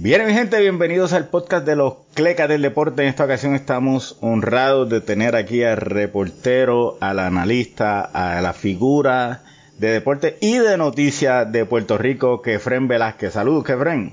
Bien, 0.00 0.24
mi 0.24 0.32
gente, 0.32 0.60
bienvenidos 0.60 1.12
al 1.12 1.28
podcast 1.28 1.66
de 1.66 1.74
los 1.74 1.94
Clecas 2.14 2.48
del 2.48 2.62
Deporte. 2.62 3.02
En 3.02 3.08
esta 3.08 3.24
ocasión 3.24 3.56
estamos 3.56 4.16
honrados 4.22 4.88
de 4.88 5.00
tener 5.00 5.34
aquí 5.34 5.64
al 5.64 5.76
reportero, 5.76 6.94
al 7.00 7.18
analista, 7.18 8.02
a 8.14 8.40
la 8.40 8.52
figura 8.52 9.40
de 9.80 9.88
deporte 9.88 10.36
y 10.40 10.58
de 10.58 10.78
noticias 10.78 11.50
de 11.50 11.66
Puerto 11.66 11.98
Rico, 11.98 12.42
Kefren 12.42 12.86
Velázquez. 12.86 13.32
Saludos, 13.32 13.64
Kefren. 13.64 14.12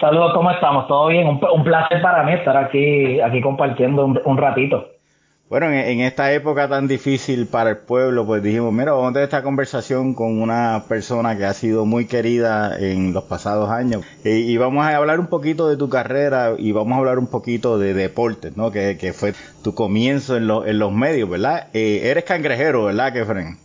Saludos, 0.00 0.34
¿cómo 0.34 0.52
estamos? 0.52 0.86
¿Todo 0.86 1.08
bien? 1.08 1.26
Un, 1.26 1.64
placer 1.64 2.00
para 2.00 2.22
mí 2.22 2.34
estar 2.34 2.56
aquí, 2.56 3.20
aquí 3.20 3.40
compartiendo 3.40 4.04
un 4.04 4.38
ratito. 4.38 4.86
Bueno, 5.52 5.66
en, 5.70 6.00
esta 6.00 6.32
época 6.32 6.66
tan 6.66 6.88
difícil 6.88 7.46
para 7.46 7.68
el 7.68 7.76
pueblo, 7.76 8.24
pues 8.24 8.42
dijimos, 8.42 8.72
mira, 8.72 8.92
vamos 8.92 9.10
a 9.10 9.12
tener 9.12 9.24
esta 9.24 9.42
conversación 9.42 10.14
con 10.14 10.40
una 10.40 10.84
persona 10.88 11.36
que 11.36 11.44
ha 11.44 11.52
sido 11.52 11.84
muy 11.84 12.06
querida 12.06 12.78
en 12.80 13.12
los 13.12 13.24
pasados 13.24 13.68
años. 13.68 14.02
Y, 14.24 14.56
vamos 14.56 14.86
a 14.86 14.96
hablar 14.96 15.20
un 15.20 15.26
poquito 15.26 15.68
de 15.68 15.76
tu 15.76 15.90
carrera 15.90 16.52
y 16.56 16.72
vamos 16.72 16.94
a 16.94 17.00
hablar 17.00 17.18
un 17.18 17.26
poquito 17.26 17.78
de 17.78 17.92
deportes, 17.92 18.56
¿no? 18.56 18.70
Que, 18.70 19.12
fue 19.12 19.34
tu 19.62 19.74
comienzo 19.74 20.38
en, 20.38 20.44
en 20.44 20.78
los 20.78 20.90
medios, 20.90 21.28
¿verdad? 21.28 21.68
Eh, 21.74 22.00
eres 22.04 22.24
cangrejero, 22.24 22.86
¿verdad, 22.86 23.12
Kefren? 23.12 23.58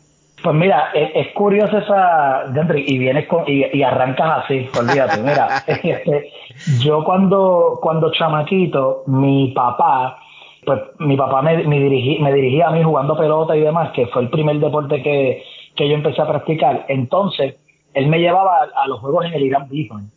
Pues 0.43 0.55
mira, 0.57 0.89
es, 0.93 1.33
curioso 1.33 1.77
esa, 1.77 2.53
y 2.75 2.97
vienes 2.97 3.29
con, 3.29 3.45
y, 3.47 3.81
arrancas 3.81 4.43
así, 4.43 4.67
olvídate, 4.77 5.21
mira, 5.21 5.63
este, 5.67 6.31
yo 6.81 7.05
cuando, 7.05 7.79
cuando 7.81 8.11
chamaquito, 8.11 9.03
mi 9.07 9.53
papá, 9.55 10.19
pues 10.67 10.81
mi 10.99 11.15
papá 11.15 11.41
me, 11.41 11.63
me, 11.63 11.79
me 11.79 12.33
dirigía 12.33 12.67
a 12.67 12.71
mí 12.71 12.83
jugando 12.83 13.17
pelota 13.17 13.55
y 13.55 13.61
demás, 13.61 13.93
que 13.93 14.05
fue 14.07 14.23
el 14.23 14.29
primer 14.29 14.59
deporte 14.59 15.01
que, 15.01 15.41
que 15.77 15.87
yo 15.87 15.95
empecé 15.95 16.21
a 16.21 16.27
practicar. 16.27 16.85
Entonces, 16.89 17.55
él 17.93 18.07
me 18.07 18.19
llevaba 18.19 18.67
a, 18.75 18.87
los 18.89 18.99
juegos 18.99 19.25
en 19.27 19.33
el 19.33 19.43
Irán 19.43 19.69
Bison. 19.69 20.11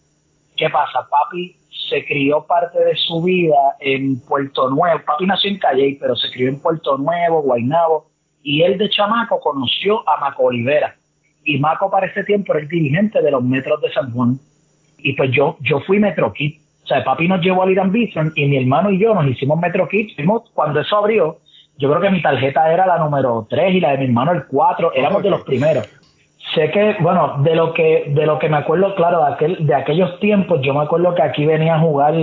¿Qué 0.57 0.69
pasa? 0.69 1.07
Papi 1.09 1.55
se 1.89 2.05
crió 2.05 2.45
parte 2.49 2.81
de 2.85 2.97
su 2.97 3.23
vida 3.23 3.77
en 3.79 4.21
Puerto 4.27 4.69
Nuevo. 4.69 5.01
Papi 5.07 5.25
nació 5.25 5.51
en 5.53 5.59
Calle, 5.59 5.97
pero 6.01 6.17
se 6.17 6.29
crió 6.33 6.49
en 6.49 6.61
Puerto 6.61 6.99
Nuevo, 6.99 7.43
Guaynabo. 7.43 8.11
Y 8.43 8.63
él 8.63 8.77
de 8.77 8.91
chamaco 8.91 9.39
conoció 9.39 10.01
a 10.09 10.19
Maco 10.19 10.43
Olivera. 10.47 10.97
Y 11.45 11.59
Maco 11.59 11.89
para 11.93 12.09
ese 12.09 12.25
tiempo 12.25 12.55
era 12.55 12.63
el 12.63 12.69
dirigente 12.69 13.23
de 13.23 13.31
los 13.31 13.45
metros 13.45 13.81
de 13.83 13.93
San 13.93 14.13
Juan. 14.13 14.41
Y 14.99 15.13
pues 15.13 15.31
yo, 15.31 15.59
yo 15.61 15.79
fui 15.87 16.01
Metro 16.01 16.33
o 16.83 16.87
sea, 16.87 17.05
papi 17.05 17.29
nos 17.29 17.41
llevó 17.41 17.63
al 17.63 17.71
Irán 17.71 17.93
Bison 17.93 18.33
y 18.35 18.47
mi 18.47 18.57
hermano 18.57 18.91
y 18.91 18.99
yo 18.99 19.15
nos 19.15 19.27
hicimos 19.27 19.59
Metro 19.59 19.89
Kids. 19.89 20.15
cuando 20.55 20.81
eso 20.81 20.97
abrió, 20.97 21.39
yo 21.79 21.89
creo 21.89 22.01
que 22.01 22.11
mi 22.11 22.23
tarjeta 22.23 22.73
era 22.73 22.87
la 22.87 22.99
número 22.99 23.47
3 23.49 23.75
y 23.75 23.81
la 23.81 23.93
de 23.93 23.99
mi 23.99 24.05
hermano 24.07 24.33
el 24.33 24.47
4, 24.47 24.93
éramos 24.95 25.23
de 25.23 25.31
los 25.31 25.43
primeros. 25.43 25.89
Sé 26.55 26.71
que, 26.71 26.97
bueno, 27.01 27.37
de 27.45 27.55
lo 27.55 27.73
que 27.75 28.07
de 28.09 28.27
lo 28.27 28.39
que 28.39 28.49
me 28.49 28.57
acuerdo, 28.57 28.95
claro, 28.97 29.25
de, 29.25 29.33
aquel, 29.33 29.67
de 29.67 29.75
aquellos 29.75 30.19
tiempos, 30.19 30.61
yo 30.63 30.75
me 30.75 30.83
acuerdo 30.83 31.15
que 31.15 31.23
aquí 31.23 31.47
venía 31.47 31.77
a 31.77 31.81
jugar, 31.81 32.15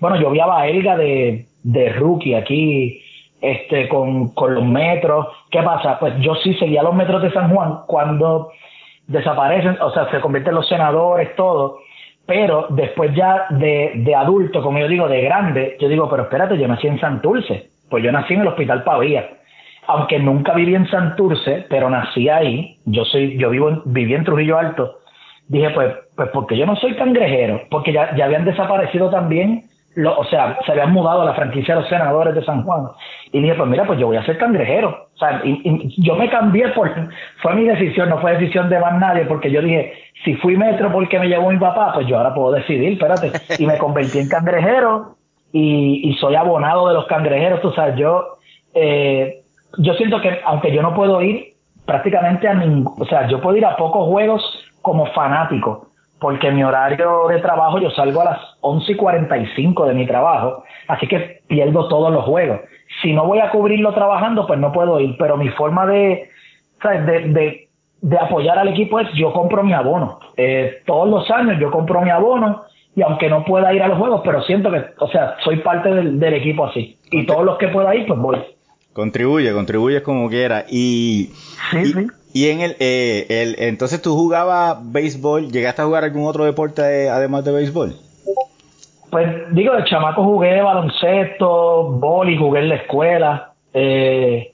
bueno, 0.00 0.18
yo 0.18 0.30
vi 0.30 0.40
a 0.40 0.66
Elga 0.66 0.96
de, 0.96 1.46
de 1.62 1.92
rookie 1.92 2.34
aquí, 2.34 3.02
este, 3.42 3.88
con, 3.88 4.32
con 4.32 4.54
los 4.54 4.64
metros. 4.64 5.26
¿Qué 5.50 5.62
pasa? 5.62 5.98
Pues 5.98 6.14
yo 6.20 6.34
sí 6.36 6.54
seguía 6.54 6.82
los 6.82 6.94
metros 6.94 7.20
de 7.22 7.32
San 7.32 7.50
Juan 7.50 7.80
cuando 7.86 8.50
desaparecen, 9.06 9.76
o 9.82 9.90
sea, 9.92 10.10
se 10.10 10.20
convierten 10.20 10.54
los 10.54 10.66
senadores, 10.66 11.36
todo 11.36 11.78
pero 12.26 12.66
después 12.70 13.14
ya 13.14 13.46
de, 13.50 13.92
de 13.96 14.14
adulto, 14.14 14.62
como 14.62 14.78
yo 14.78 14.88
digo, 14.88 15.08
de 15.08 15.20
grande, 15.20 15.76
yo 15.78 15.88
digo, 15.88 16.08
pero 16.08 16.24
espérate, 16.24 16.58
yo 16.58 16.66
nací 16.66 16.86
en 16.86 16.98
Santurce. 16.98 17.70
Pues 17.90 18.02
yo 18.02 18.10
nací 18.12 18.34
en 18.34 18.40
el 18.40 18.48
Hospital 18.48 18.82
Pavía. 18.82 19.28
Aunque 19.86 20.18
nunca 20.18 20.54
viví 20.54 20.74
en 20.74 20.88
Santurce, 20.88 21.66
pero 21.68 21.90
nací 21.90 22.28
ahí. 22.28 22.78
Yo 22.86 23.04
soy, 23.04 23.36
yo 23.36 23.50
vivo 23.50 23.68
en, 23.68 23.82
viví 23.84 24.14
en 24.14 24.24
Trujillo 24.24 24.58
Alto. 24.58 25.00
Dije, 25.48 25.70
pues, 25.70 25.94
pues 26.16 26.30
porque 26.32 26.56
yo 26.56 26.64
no 26.64 26.74
soy 26.76 26.94
cangrejero, 26.94 27.62
porque 27.70 27.92
ya, 27.92 28.16
ya 28.16 28.24
habían 28.24 28.46
desaparecido 28.46 29.10
también 29.10 29.64
o 29.96 30.24
sea, 30.24 30.58
se 30.64 30.72
habían 30.72 30.92
mudado 30.92 31.22
a 31.22 31.24
la 31.24 31.34
franquicia 31.34 31.74
de 31.74 31.80
los 31.82 31.88
senadores 31.88 32.34
de 32.34 32.44
San 32.44 32.64
Juan. 32.64 32.88
Y 33.32 33.40
dije, 33.40 33.54
pues 33.54 33.68
mira, 33.68 33.86
pues 33.86 33.98
yo 33.98 34.08
voy 34.08 34.16
a 34.16 34.24
ser 34.24 34.38
cangrejero. 34.38 35.08
O 35.14 35.18
sea, 35.18 35.40
y, 35.44 35.94
yo 36.02 36.16
me 36.16 36.28
cambié 36.28 36.68
por, 36.68 36.90
fue 37.40 37.54
mi 37.54 37.64
decisión, 37.64 38.08
no 38.08 38.18
fue 38.20 38.32
decisión 38.32 38.68
de 38.68 38.80
más 38.80 38.98
nadie, 38.98 39.24
porque 39.24 39.50
yo 39.50 39.62
dije, 39.62 39.92
si 40.24 40.34
fui 40.36 40.56
metro 40.56 40.90
porque 40.90 41.18
me 41.18 41.28
llevó 41.28 41.50
mi 41.50 41.58
papá, 41.58 41.92
pues 41.94 42.06
yo 42.06 42.16
ahora 42.16 42.34
puedo 42.34 42.52
decidir, 42.52 42.92
espérate. 42.92 43.32
Y 43.58 43.66
me 43.66 43.78
convertí 43.78 44.18
en 44.18 44.28
cangrejero 44.28 45.16
y, 45.52 46.08
y 46.08 46.14
soy 46.14 46.34
abonado 46.34 46.88
de 46.88 46.94
los 46.94 47.06
cangrejeros. 47.06 47.60
Tú 47.60 47.70
sabes, 47.72 47.96
yo, 47.96 48.38
eh, 48.74 49.42
yo 49.78 49.94
siento 49.94 50.20
que 50.20 50.40
aunque 50.44 50.72
yo 50.72 50.82
no 50.82 50.94
puedo 50.94 51.22
ir 51.22 51.54
prácticamente 51.86 52.48
a 52.48 52.54
ningún, 52.54 52.94
o 52.98 53.04
sea, 53.04 53.28
yo 53.28 53.40
puedo 53.40 53.56
ir 53.56 53.66
a 53.66 53.76
pocos 53.76 54.08
juegos 54.08 54.42
como 54.82 55.06
fanático, 55.06 55.88
porque 56.20 56.50
mi 56.50 56.62
horario 56.64 57.28
de 57.28 57.40
trabajo 57.40 57.78
yo 57.78 57.90
salgo 57.90 58.20
a 58.22 58.24
las 58.24 58.38
11 58.60 58.92
y 58.92 58.96
45 58.96 59.86
de 59.86 59.94
mi 59.94 60.06
trabajo, 60.06 60.64
así 60.88 61.06
que 61.06 61.40
pierdo 61.46 61.88
todos 61.88 62.12
los 62.12 62.24
juegos. 62.24 62.60
Si 63.02 63.12
no 63.12 63.26
voy 63.26 63.40
a 63.40 63.50
cubrirlo 63.50 63.92
trabajando, 63.92 64.46
pues 64.46 64.58
no 64.58 64.72
puedo 64.72 65.00
ir, 65.00 65.16
pero 65.18 65.36
mi 65.36 65.48
forma 65.50 65.86
de, 65.86 66.30
de, 66.82 67.68
de, 68.00 68.18
apoyar 68.18 68.58
al 68.58 68.68
equipo 68.68 69.00
es 69.00 69.08
yo 69.14 69.32
compro 69.32 69.62
mi 69.62 69.72
abono. 69.72 70.20
Eh, 70.36 70.82
todos 70.86 71.08
los 71.08 71.30
años 71.30 71.58
yo 71.60 71.70
compro 71.70 72.00
mi 72.00 72.10
abono 72.10 72.62
y 72.96 73.02
aunque 73.02 73.28
no 73.28 73.44
pueda 73.44 73.74
ir 73.74 73.82
a 73.82 73.88
los 73.88 73.98
juegos, 73.98 74.20
pero 74.24 74.42
siento 74.42 74.70
que, 74.70 74.84
o 74.98 75.08
sea, 75.08 75.36
soy 75.42 75.56
parte 75.58 75.92
del, 75.92 76.20
del 76.20 76.34
equipo 76.34 76.64
así. 76.66 76.96
Y 77.10 77.26
todos 77.26 77.44
los 77.44 77.58
que 77.58 77.68
pueda 77.68 77.94
ir, 77.94 78.06
pues 78.06 78.20
voy. 78.20 78.38
Contribuye, 78.92 79.52
contribuye 79.52 80.02
como 80.02 80.28
quiera. 80.28 80.64
Y, 80.70 81.30
sí, 81.70 81.84
sí. 81.86 82.06
Y 82.34 82.50
en 82.50 82.62
el, 82.62 82.76
eh, 82.80 83.26
el, 83.28 83.54
entonces 83.60 84.02
tú 84.02 84.16
jugabas 84.16 84.78
béisbol, 84.92 85.52
¿llegaste 85.52 85.82
a 85.82 85.84
jugar 85.84 86.02
algún 86.02 86.26
otro 86.26 86.44
deporte 86.44 87.08
además 87.08 87.44
de 87.44 87.52
béisbol? 87.52 87.94
Pues 89.08 89.54
digo, 89.54 89.72
de 89.72 89.84
chamaco 89.84 90.24
jugué 90.24 90.60
baloncesto, 90.60 91.92
boli, 91.92 92.36
jugué 92.36 92.58
en 92.62 92.68
la 92.70 92.74
escuela, 92.74 93.52
eh, 93.72 94.52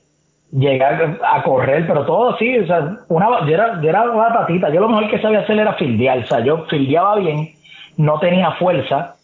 llegué 0.52 0.84
a, 0.84 1.42
correr, 1.42 1.86
pero 1.86 2.04
todo 2.04 2.34
así, 2.34 2.58
o 2.58 2.66
sea, 2.66 2.98
una, 3.08 3.46
yo 3.46 3.54
era, 3.54 3.80
yo 3.80 3.88
era 3.88 4.10
una 4.10 4.28
patita, 4.34 4.68
yo 4.68 4.80
lo 4.80 4.90
mejor 4.90 5.10
que 5.10 5.22
sabía 5.22 5.40
hacer 5.40 5.58
era 5.58 5.72
fildear, 5.72 6.18
o 6.18 6.26
sea, 6.26 6.40
yo 6.40 6.66
fildeaba 6.66 7.16
bien, 7.16 7.54
no 7.96 8.18
tenía 8.20 8.50
fuerza 8.58 9.14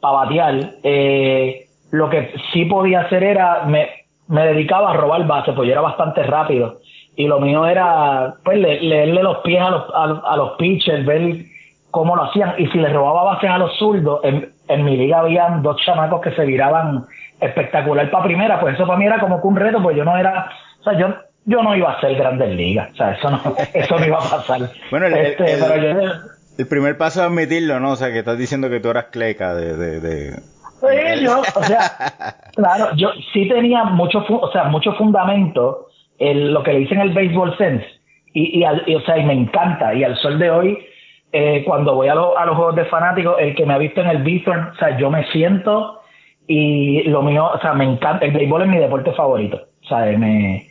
para 0.00 0.18
batear, 0.18 0.70
eh, 0.84 1.66
lo 1.90 2.08
que 2.10 2.32
sí 2.52 2.64
podía 2.66 3.00
hacer 3.00 3.24
era, 3.24 3.64
me, 3.64 3.88
me 4.28 4.46
dedicaba 4.46 4.92
a 4.92 4.96
robar 4.96 5.26
base, 5.26 5.52
pues 5.52 5.66
yo 5.66 5.72
era 5.72 5.80
bastante 5.80 6.22
rápido 6.22 6.78
y 7.18 7.26
lo 7.26 7.40
mío 7.40 7.66
era 7.66 8.36
pues 8.44 8.58
leerle 8.58 9.22
los 9.24 9.38
pies 9.38 9.60
a 9.60 9.70
los, 9.70 9.84
a, 9.92 10.36
los 10.36 10.52
pitchers, 10.52 11.04
ver 11.04 11.46
cómo 11.90 12.14
lo 12.14 12.22
hacían 12.22 12.54
y 12.58 12.68
si 12.68 12.78
les 12.78 12.92
robaba 12.92 13.24
bases 13.24 13.50
a 13.50 13.58
los 13.58 13.76
zurdos, 13.76 14.20
en, 14.22 14.52
en 14.68 14.84
mi 14.84 14.96
liga 14.96 15.18
habían 15.18 15.60
dos 15.60 15.82
chamacos 15.84 16.20
que 16.20 16.30
se 16.30 16.44
viraban 16.44 17.06
espectacular 17.40 18.08
para 18.08 18.22
primera, 18.22 18.60
pues 18.60 18.76
eso 18.76 18.86
para 18.86 19.00
mí 19.00 19.06
era 19.06 19.18
como 19.18 19.40
que 19.40 19.48
un 19.48 19.56
reto, 19.56 19.82
pues 19.82 19.96
yo 19.96 20.04
no 20.04 20.16
era, 20.16 20.48
o 20.80 20.84
sea, 20.84 20.96
yo 20.96 21.08
yo 21.44 21.60
no 21.60 21.74
iba 21.74 21.90
a 21.90 22.00
ser 22.00 22.14
grandes 22.14 22.50
ligas, 22.50 22.92
o 22.92 22.96
sea, 22.96 23.10
eso 23.10 23.30
no, 23.30 23.40
eso 23.74 23.98
no 23.98 24.06
iba 24.06 24.18
a 24.18 24.30
pasar. 24.30 24.70
bueno, 24.92 25.06
el, 25.06 25.14
este, 25.14 25.54
el, 25.54 26.68
primer 26.68 26.96
paso 26.98 27.20
es 27.20 27.26
admitirlo, 27.26 27.80
¿no? 27.80 27.92
O 27.92 27.96
sea, 27.96 28.12
que 28.12 28.20
estás 28.20 28.38
diciendo 28.38 28.70
que 28.70 28.78
tú 28.78 28.90
eras 28.90 29.06
cleca 29.06 29.56
de... 29.56 29.76
de, 29.76 30.00
de... 30.00 30.42
Pues 30.80 31.20
yo, 31.20 31.40
o 31.40 31.62
sea, 31.64 31.80
claro, 32.54 32.94
yo 32.94 33.10
sí 33.32 33.48
tenía 33.48 33.82
mucho, 33.82 34.24
o 34.28 34.52
sea, 34.52 34.64
mucho 34.64 34.92
fundamento 34.92 35.87
el, 36.18 36.52
lo 36.52 36.62
que 36.62 36.72
le 36.72 36.80
dicen 36.80 37.00
el 37.00 37.12
baseball 37.12 37.56
sense. 37.56 37.86
Y, 38.34 38.60
y, 38.60 38.94
o 38.94 39.00
sea, 39.02 39.18
y 39.18 39.24
me 39.24 39.32
encanta. 39.32 39.94
Y 39.94 40.04
al 40.04 40.16
sol 40.16 40.38
de 40.38 40.50
hoy, 40.50 40.78
eh, 41.32 41.62
cuando 41.66 41.94
voy 41.94 42.08
a, 42.08 42.12
a, 42.12 42.46
los 42.46 42.56
juegos 42.56 42.76
de 42.76 42.84
fanáticos, 42.86 43.36
el 43.38 43.54
que 43.54 43.66
me 43.66 43.74
ha 43.74 43.78
visto 43.78 44.00
en 44.00 44.08
el 44.08 44.22
Bithorn, 44.22 44.70
o 44.72 44.74
sea, 44.76 44.96
yo 44.96 45.10
me 45.10 45.24
siento 45.26 46.00
y 46.46 47.02
lo 47.04 47.22
mío, 47.22 47.50
o 47.54 47.58
sea, 47.60 47.74
me 47.74 47.84
encanta. 47.84 48.24
El 48.24 48.32
béisbol 48.32 48.62
es 48.62 48.68
mi 48.68 48.78
deporte 48.78 49.12
favorito. 49.12 49.60
O 49.84 49.86
sea, 49.86 50.06
me, 50.18 50.66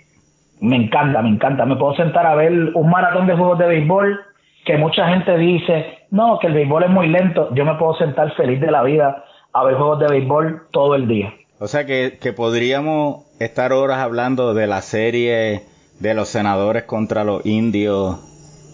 me 0.59 0.75
encanta, 0.75 1.21
me 1.21 1.29
encanta. 1.29 1.65
Me 1.65 1.75
puedo 1.75 1.95
sentar 1.95 2.25
a 2.25 2.35
ver 2.35 2.51
un 2.73 2.89
maratón 2.89 3.27
de 3.27 3.35
juegos 3.35 3.59
de 3.59 3.67
béisbol 3.67 4.19
que 4.65 4.77
mucha 4.77 5.07
gente 5.07 5.37
dice, 5.37 5.99
no, 6.11 6.39
que 6.39 6.47
el 6.47 6.53
béisbol 6.53 6.83
es 6.83 6.89
muy 6.89 7.07
lento. 7.07 7.53
Yo 7.53 7.63
me 7.63 7.75
puedo 7.75 7.95
sentar 7.95 8.33
feliz 8.33 8.59
de 8.59 8.71
la 8.71 8.83
vida 8.83 9.23
a 9.53 9.63
ver 9.63 9.75
juegos 9.75 9.99
de 9.99 10.07
béisbol 10.07 10.63
todo 10.71 10.95
el 10.95 11.07
día. 11.07 11.33
O 11.59 11.67
sea 11.67 11.85
que, 11.85 12.17
que 12.21 12.33
podríamos 12.33 13.25
estar 13.39 13.73
horas 13.73 13.99
hablando 13.99 14.53
de 14.53 14.67
la 14.67 14.81
serie 14.81 15.63
de 15.99 16.13
los 16.13 16.29
senadores 16.29 16.83
contra 16.83 17.23
los 17.23 17.45
indios. 17.45 18.19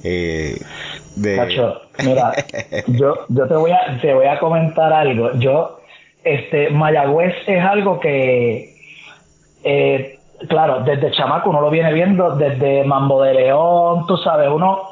Eh, 0.03 0.57
de... 1.15 1.71
mira, 2.03 2.33
yo, 2.87 3.25
yo 3.29 3.47
te 3.47 3.53
voy 3.53 3.71
a, 3.71 3.99
te 4.01 4.13
voy 4.13 4.25
a 4.25 4.37
comentar 4.37 4.91
algo. 4.91 5.31
Yo, 5.35 5.79
este, 6.23 6.71
Mayagüez 6.71 7.35
es 7.47 7.63
algo 7.63 8.01
que, 8.01 8.75
eh, 9.63 10.19
claro, 10.49 10.83
desde 10.83 11.11
chamaco 11.11 11.51
uno 11.51 11.61
lo 11.61 11.69
viene 11.69 11.93
viendo, 11.93 12.35
desde 12.35 12.83
Mambo 12.83 13.21
de 13.23 13.33
León, 13.33 14.05
tú 14.07 14.17
sabes, 14.17 14.49
uno, 14.49 14.89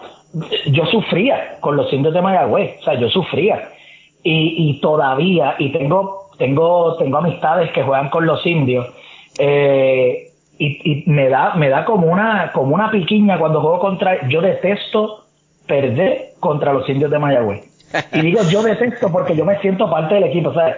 yo 0.68 0.86
sufría 0.86 1.58
con 1.60 1.76
los 1.76 1.92
indios 1.92 2.14
de 2.14 2.22
Mayagüez, 2.22 2.80
o 2.80 2.84
sea, 2.84 2.94
yo 2.94 3.10
sufría. 3.10 3.70
Y, 4.24 4.70
y 4.70 4.80
todavía, 4.80 5.56
y 5.58 5.72
tengo 5.74 6.21
tengo, 6.42 6.98
tengo 6.98 7.18
amistades 7.20 7.72
que 7.72 7.84
juegan 7.84 8.10
con 8.10 8.26
los 8.26 8.44
indios. 8.48 8.88
Eh, 9.38 10.32
y, 10.58 11.04
me 11.06 11.30
da, 11.30 11.54
me 11.54 11.70
da 11.70 11.86
como 11.86 12.08
una, 12.08 12.52
como 12.52 12.74
una 12.74 12.90
piquiña 12.90 13.38
cuando 13.38 13.62
juego 13.62 13.80
contra, 13.80 14.28
yo 14.28 14.42
detesto 14.42 15.26
perder 15.68 16.34
contra 16.40 16.74
los 16.74 16.90
indios 16.90 17.12
de 17.12 17.20
Mayagüez. 17.20 17.62
Y 18.14 18.22
digo 18.22 18.42
yo 18.50 18.64
detesto 18.64 19.12
porque 19.12 19.36
yo 19.36 19.46
me 19.46 19.60
siento 19.60 19.90
parte 19.90 20.16
del 20.16 20.24
equipo, 20.24 20.50
o 20.50 20.54
sea, 20.54 20.78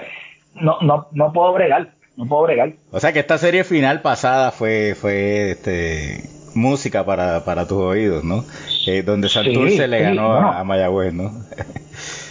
no, 0.56 0.77
no, 0.81 1.07
no 1.12 1.31
puedo 1.31 1.54
bregar, 1.54 1.92
no 2.18 2.25
puedo 2.25 2.44
bregar. 2.44 2.74
O 2.92 3.00
sea 3.00 3.13
que 3.13 3.19
esta 3.19 3.38
serie 3.38 3.63
final 3.63 4.01
pasada 4.01 4.51
fue, 4.51 4.95
fue 4.95 5.51
este 5.51 6.24
música 6.56 7.06
para, 7.06 7.44
para 7.46 7.68
tus 7.68 7.78
oídos, 7.78 8.24
¿no? 8.24 8.44
Eh, 8.88 9.04
donde 9.04 9.30
Santurce 9.30 9.88
le 9.88 10.02
ganó 10.02 10.34
a 10.34 10.64
Mayagüez, 10.64 11.14
¿no? 11.14 11.32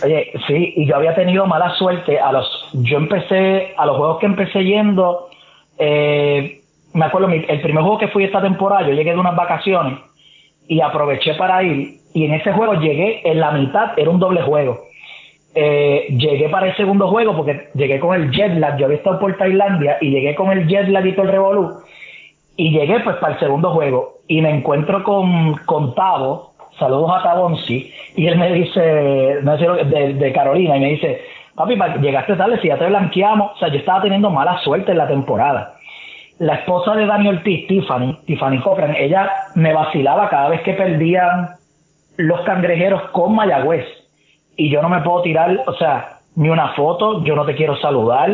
Oye, 0.04 0.32
sí, 0.46 0.74
y 0.76 0.86
yo 0.86 0.96
había 0.96 1.14
tenido 1.14 1.46
mala 1.46 1.74
suerte 1.76 2.18
a 2.18 2.32
los, 2.32 2.46
yo 2.72 2.98
empecé, 2.98 3.74
a 3.76 3.86
los 3.86 3.96
juegos 3.96 4.18
que 4.18 4.26
empecé 4.26 4.64
yendo, 4.64 5.28
eh, 5.78 6.60
me 6.92 7.04
acuerdo, 7.04 7.28
el 7.28 7.60
primer 7.60 7.82
juego 7.82 7.98
que 7.98 8.08
fui 8.08 8.24
esta 8.24 8.42
temporada, 8.42 8.86
yo 8.86 8.94
llegué 8.94 9.12
de 9.12 9.18
unas 9.18 9.36
vacaciones 9.36 9.98
y 10.66 10.80
aproveché 10.80 11.34
para 11.34 11.62
ir, 11.62 11.98
y 12.14 12.24
en 12.24 12.34
ese 12.34 12.52
juego 12.52 12.74
llegué 12.74 13.22
en 13.24 13.40
la 13.40 13.52
mitad, 13.52 13.92
era 13.96 14.10
un 14.10 14.18
doble 14.18 14.42
juego. 14.42 14.84
Eh, 15.54 16.06
llegué 16.16 16.48
para 16.48 16.68
el 16.68 16.76
segundo 16.76 17.08
juego 17.08 17.36
porque 17.36 17.68
llegué 17.74 18.00
con 18.00 18.14
el 18.14 18.30
jet 18.30 18.54
lag, 18.58 18.78
yo 18.78 18.86
había 18.86 18.96
estado 18.96 19.20
por 19.20 19.36
Tailandia 19.36 19.98
y 20.00 20.10
llegué 20.10 20.34
con 20.34 20.50
el 20.50 20.66
jet 20.66 20.88
lag 20.88 21.06
y 21.06 21.12
todo 21.12 21.26
el 21.26 21.32
revolú 21.32 21.82
y 22.56 22.70
llegué 22.70 23.00
pues 23.00 23.16
para 23.16 23.34
el 23.34 23.40
segundo 23.40 23.70
juego. 23.72 24.18
Y 24.28 24.40
me 24.40 24.50
encuentro 24.50 25.02
con, 25.02 25.54
con 25.64 25.94
Tavo, 25.94 26.54
saludos 26.78 27.10
a 27.14 27.22
Tabonsi, 27.22 27.92
y 28.16 28.26
él 28.26 28.38
me 28.38 28.52
dice, 28.52 29.38
no 29.42 29.58
sé, 29.58 29.66
de, 29.84 30.14
de 30.14 30.32
Carolina, 30.32 30.76
y 30.76 30.80
me 30.80 30.90
dice, 30.90 31.20
papi, 31.54 31.76
llegaste 32.00 32.36
tarde, 32.36 32.60
si 32.60 32.68
ya 32.68 32.78
te 32.78 32.86
blanqueamos, 32.86 33.52
o 33.52 33.58
sea, 33.58 33.68
yo 33.68 33.78
estaba 33.78 34.02
teniendo 34.02 34.30
mala 34.30 34.58
suerte 34.60 34.92
en 34.92 34.98
la 34.98 35.08
temporada. 35.08 35.76
La 36.38 36.54
esposa 36.54 36.94
de 36.94 37.06
Daniel 37.06 37.36
Ortiz, 37.38 37.66
Tiffany, 37.68 38.18
Tiffany 38.26 38.60
Cochran, 38.60 38.96
ella 38.96 39.30
me 39.54 39.72
vacilaba 39.72 40.28
cada 40.28 40.48
vez 40.48 40.62
que 40.62 40.72
perdían 40.72 41.50
los 42.16 42.40
cangrejeros 42.42 43.02
con 43.10 43.34
Mayagüez. 43.34 43.86
Y 44.56 44.70
yo 44.70 44.82
no 44.82 44.88
me 44.88 45.00
puedo 45.00 45.22
tirar, 45.22 45.62
o 45.66 45.74
sea, 45.74 46.18
ni 46.34 46.48
una 46.48 46.68
foto, 46.74 47.22
yo 47.24 47.36
no 47.36 47.44
te 47.44 47.54
quiero 47.54 47.76
saludar, 47.76 48.30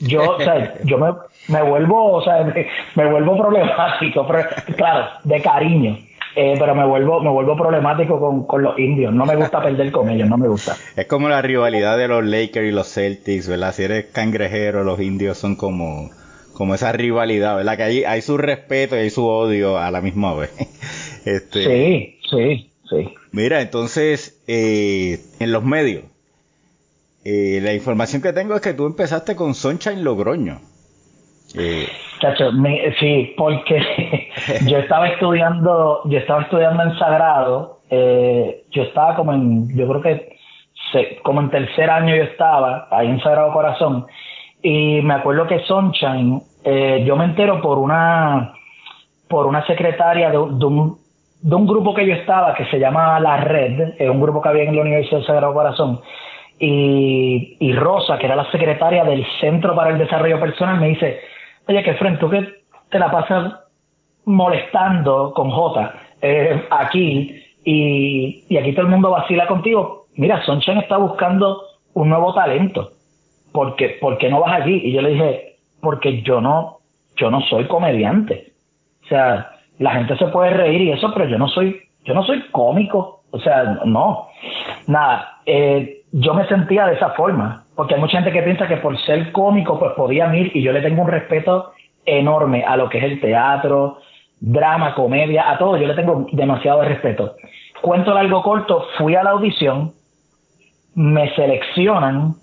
yo, 0.00 0.36
o 0.36 0.40
sea, 0.40 0.74
yo 0.84 0.98
me, 0.98 1.12
me 1.48 1.62
vuelvo, 1.62 2.12
o 2.12 2.22
sea, 2.22 2.44
me, 2.94 3.10
vuelvo 3.10 3.36
problemático, 3.36 4.26
pero, 4.26 4.48
claro, 4.76 5.06
de 5.24 5.42
cariño. 5.42 5.98
Eh, 6.34 6.54
pero 6.58 6.74
me 6.74 6.86
vuelvo 6.86 7.20
me 7.20 7.28
vuelvo 7.28 7.54
problemático 7.56 8.18
con, 8.18 8.46
con, 8.46 8.62
los 8.62 8.78
indios. 8.78 9.12
No 9.12 9.26
me 9.26 9.36
gusta 9.36 9.60
perder 9.60 9.92
con 9.92 10.08
ellos, 10.08 10.28
no 10.30 10.38
me 10.38 10.48
gusta. 10.48 10.76
Es 10.96 11.06
como 11.06 11.28
la 11.28 11.42
rivalidad 11.42 11.98
de 11.98 12.08
los 12.08 12.24
Lakers 12.24 12.68
y 12.68 12.70
los 12.70 12.90
Celtics, 12.90 13.48
¿verdad? 13.48 13.74
Si 13.74 13.82
eres 13.82 14.06
cangrejero, 14.06 14.82
los 14.82 14.98
indios 14.98 15.36
son 15.36 15.56
como, 15.56 16.10
como 16.54 16.74
esa 16.74 16.90
rivalidad, 16.92 17.56
¿verdad? 17.56 17.76
Que 17.76 17.82
hay, 17.82 18.04
hay 18.04 18.22
su 18.22 18.38
respeto 18.38 18.96
y 18.96 19.00
hay 19.00 19.10
su 19.10 19.26
odio 19.26 19.76
a 19.76 19.90
la 19.90 20.00
misma 20.00 20.34
vez. 20.34 20.52
este, 21.26 21.64
sí, 21.64 22.18
sí, 22.30 22.70
sí. 22.88 23.14
Mira, 23.32 23.60
entonces, 23.60 24.42
eh, 24.46 25.20
en 25.38 25.52
los 25.52 25.64
medios, 25.64 26.04
eh, 27.24 27.60
la 27.62 27.74
información 27.74 28.22
que 28.22 28.32
tengo 28.32 28.54
es 28.54 28.62
que 28.62 28.72
tú 28.72 28.86
empezaste 28.86 29.36
con 29.36 29.54
Sunshine 29.54 30.02
Logroño. 30.02 30.71
Eh, 31.56 31.86
sí, 32.98 33.34
porque 33.36 33.82
yo 34.66 34.78
estaba 34.78 35.08
estudiando, 35.08 36.02
yo 36.04 36.18
estaba 36.18 36.42
estudiando 36.42 36.82
en 36.82 36.98
Sagrado, 36.98 37.80
eh, 37.90 38.64
yo 38.70 38.82
estaba 38.84 39.14
como 39.16 39.32
en, 39.32 39.76
yo 39.76 39.88
creo 39.88 40.00
que 40.00 40.32
como 41.22 41.40
en 41.40 41.50
tercer 41.50 41.90
año 41.90 42.14
yo 42.14 42.24
estaba 42.24 42.88
ahí 42.90 43.08
en 43.08 43.20
Sagrado 43.20 43.52
Corazón 43.52 44.06
y 44.62 45.00
me 45.02 45.14
acuerdo 45.14 45.46
que 45.46 45.60
Sunshine, 45.60 46.40
eh, 46.64 47.02
yo 47.06 47.16
me 47.16 47.24
entero 47.24 47.60
por 47.60 47.78
una, 47.78 48.54
por 49.28 49.46
una 49.46 49.66
secretaria 49.66 50.30
de, 50.30 50.38
un, 50.38 50.98
de 51.40 51.54
un 51.54 51.66
grupo 51.66 51.94
que 51.94 52.06
yo 52.06 52.14
estaba 52.14 52.54
que 52.54 52.66
se 52.66 52.78
llama 52.78 53.18
La 53.20 53.38
Red, 53.38 53.94
es 53.98 54.08
un 54.08 54.20
grupo 54.20 54.40
que 54.40 54.48
había 54.48 54.64
en 54.64 54.76
la 54.76 54.82
Universidad 54.82 55.20
de 55.20 55.26
Sagrado 55.26 55.54
Corazón 55.54 56.00
y, 56.64 57.72
Rosa, 57.74 58.18
que 58.18 58.26
era 58.26 58.36
la 58.36 58.50
secretaria 58.52 59.04
del 59.04 59.26
Centro 59.40 59.74
para 59.74 59.90
el 59.90 59.98
Desarrollo 59.98 60.38
Personal, 60.38 60.78
me 60.78 60.88
dice, 60.88 61.20
oye, 61.68 61.82
que 61.82 61.94
frente, 61.94 62.20
tú 62.20 62.30
que 62.30 62.62
te 62.90 62.98
la 62.98 63.10
pasas 63.10 63.54
molestando 64.24 65.32
con 65.34 65.50
J 65.50 65.94
eh, 66.20 66.64
aquí 66.70 67.42
y, 67.64 68.44
y, 68.48 68.56
aquí 68.56 68.72
todo 68.72 68.86
el 68.86 68.92
mundo 68.92 69.10
vacila 69.10 69.46
contigo, 69.46 70.06
mira, 70.16 70.44
Sonchen 70.44 70.78
está 70.78 70.96
buscando 70.96 71.62
un 71.94 72.08
nuevo 72.08 72.34
talento, 72.34 72.90
porque 73.52 73.98
¿por 74.00 74.18
qué 74.18 74.28
no 74.28 74.40
vas 74.40 74.62
allí? 74.62 74.80
Y 74.84 74.92
yo 74.92 75.02
le 75.02 75.10
dije, 75.10 75.56
porque 75.80 76.22
yo 76.22 76.40
no, 76.40 76.78
yo 77.16 77.30
no 77.30 77.40
soy 77.42 77.66
comediante. 77.66 78.52
O 79.04 79.08
sea, 79.08 79.50
la 79.78 79.92
gente 79.92 80.16
se 80.16 80.26
puede 80.28 80.50
reír 80.50 80.82
y 80.82 80.92
eso, 80.92 81.12
pero 81.12 81.28
yo 81.28 81.38
no 81.38 81.48
soy, 81.48 81.80
yo 82.04 82.14
no 82.14 82.24
soy 82.24 82.42
cómico. 82.50 83.22
O 83.30 83.38
sea, 83.40 83.80
no. 83.84 84.28
Nada, 84.86 85.40
eh, 85.46 86.02
yo 86.12 86.34
me 86.34 86.46
sentía 86.46 86.86
de 86.86 86.94
esa 86.94 87.10
forma, 87.10 87.61
porque 87.74 87.94
hay 87.94 88.00
mucha 88.00 88.18
gente 88.18 88.32
que 88.32 88.42
piensa 88.42 88.68
que 88.68 88.76
por 88.76 88.98
ser 89.02 89.32
cómico 89.32 89.78
pues 89.78 89.92
podía 89.92 90.34
ir 90.34 90.50
y 90.54 90.62
yo 90.62 90.72
le 90.72 90.82
tengo 90.82 91.02
un 91.02 91.08
respeto 91.08 91.72
enorme 92.04 92.64
a 92.64 92.76
lo 92.76 92.88
que 92.88 92.98
es 92.98 93.04
el 93.04 93.20
teatro, 93.20 93.98
drama, 94.40 94.94
comedia, 94.94 95.50
a 95.50 95.58
todo, 95.58 95.76
yo 95.76 95.86
le 95.86 95.94
tengo 95.94 96.26
demasiado 96.32 96.82
respeto. 96.82 97.36
Cuento 97.80 98.12
largo 98.12 98.42
corto, 98.42 98.86
fui 98.98 99.14
a 99.14 99.22
la 99.22 99.30
audición, 99.30 99.92
me 100.94 101.34
seleccionan, 101.34 102.34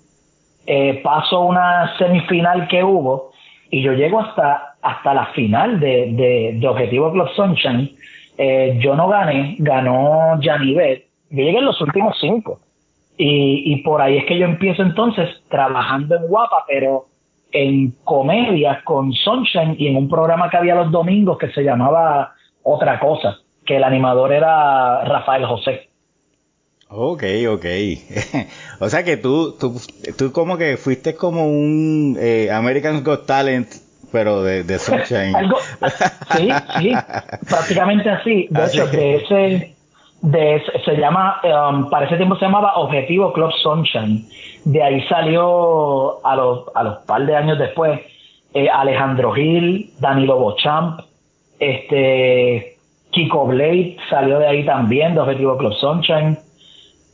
eh, 0.66 1.00
paso 1.02 1.40
una 1.40 1.96
semifinal 1.98 2.68
que 2.68 2.82
hubo. 2.82 3.30
Y 3.70 3.82
yo 3.82 3.92
llego 3.92 4.20
hasta, 4.20 4.74
hasta 4.82 5.14
la 5.14 5.26
final 5.26 5.78
de, 5.78 6.56
de, 6.58 6.68
Objetivo 6.68 7.12
Club 7.12 7.28
Sunshine. 7.36 7.90
Eh, 8.36 8.78
yo 8.80 8.96
no 8.96 9.08
gané, 9.08 9.56
ganó 9.58 10.38
Janivet, 10.40 11.06
yo 11.30 11.44
llegué 11.44 11.58
en 11.58 11.66
los 11.66 11.80
últimos 11.80 12.16
cinco 12.18 12.58
y, 13.22 13.76
por 13.82 14.00
ahí 14.00 14.16
es 14.16 14.24
que 14.24 14.38
yo 14.38 14.46
empiezo 14.46 14.82
entonces 14.82 15.28
trabajando 15.50 16.16
en 16.16 16.26
Guapa, 16.26 16.64
pero 16.66 17.06
en 17.52 17.92
comedias 18.02 18.82
con 18.84 19.12
Sunshine 19.12 19.76
y 19.78 19.88
en 19.88 19.96
un 19.96 20.08
programa 20.08 20.48
que 20.48 20.56
había 20.56 20.74
los 20.74 20.90
domingos 20.90 21.36
que 21.36 21.50
se 21.50 21.62
llamaba 21.62 22.34
Otra 22.62 22.98
Cosa, 22.98 23.38
que 23.66 23.76
el 23.76 23.84
animador 23.84 24.32
era 24.32 25.04
Rafael 25.04 25.44
José. 25.44 25.90
Ok, 26.88 27.24
ok. 27.48 27.66
o 28.80 28.88
sea 28.88 29.04
que 29.04 29.16
tú, 29.18 29.56
tú, 29.58 29.78
tú 30.16 30.32
como 30.32 30.56
que 30.56 30.78
fuiste 30.78 31.14
como 31.14 31.46
un 31.46 32.16
eh, 32.18 32.50
American 32.50 33.04
Got 33.04 33.26
Talent, 33.26 33.68
pero 34.10 34.42
de, 34.42 34.64
Sunshine. 34.78 35.34
sí, 36.36 36.48
sí, 36.78 36.92
prácticamente 37.48 38.08
así. 38.08 38.48
De 38.50 38.64
hecho, 38.64 38.86
de 38.86 39.16
ese 39.16 39.74
de, 40.22 40.62
se 40.84 40.96
llama, 40.96 41.40
um, 41.44 41.88
para 41.88 42.06
ese 42.06 42.16
tiempo 42.16 42.36
se 42.36 42.44
llamaba 42.44 42.76
Objetivo 42.76 43.32
Club 43.32 43.52
Sunshine. 43.62 44.24
De 44.64 44.82
ahí 44.82 45.02
salió 45.08 46.24
a 46.24 46.36
los, 46.36 46.64
a 46.74 46.82
los 46.82 46.98
par 47.06 47.24
de 47.24 47.34
años 47.34 47.58
después 47.58 48.00
eh, 48.52 48.68
Alejandro 48.68 49.32
Gil, 49.32 49.90
Danilo 49.98 50.38
Bochamp, 50.38 51.00
este, 51.58 52.76
Kiko 53.10 53.46
Blade 53.46 53.96
salió 54.08 54.38
de 54.38 54.46
ahí 54.46 54.64
también, 54.64 55.14
de 55.14 55.20
Objetivo 55.20 55.56
Club 55.56 55.74
Sunshine. 55.74 56.38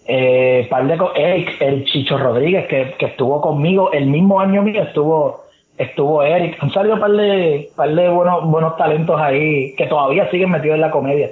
Eh, 0.08 0.66
par 0.70 0.86
de, 0.86 0.98
Eric, 1.16 1.60
el 1.60 1.84
Chicho 1.84 2.16
Rodríguez, 2.16 2.66
que, 2.68 2.94
que 2.96 3.06
estuvo 3.06 3.40
conmigo 3.40 3.90
el 3.92 4.06
mismo 4.06 4.38
año 4.40 4.62
mío, 4.62 4.82
estuvo, 4.82 5.42
estuvo 5.76 6.22
Eric. 6.22 6.56
Han 6.60 6.72
salido 6.72 6.98
par 7.00 7.10
de, 7.10 7.70
par 7.75 7.92
de 7.92 8.08
buenos, 8.08 8.44
buenos 8.44 8.76
talentos 8.76 9.20
ahí 9.20 9.75
que 9.76 9.86
todavía 9.86 10.30
siguen 10.30 10.50
metidos 10.50 10.76
en 10.76 10.80
la 10.80 10.90
comedia. 10.90 11.30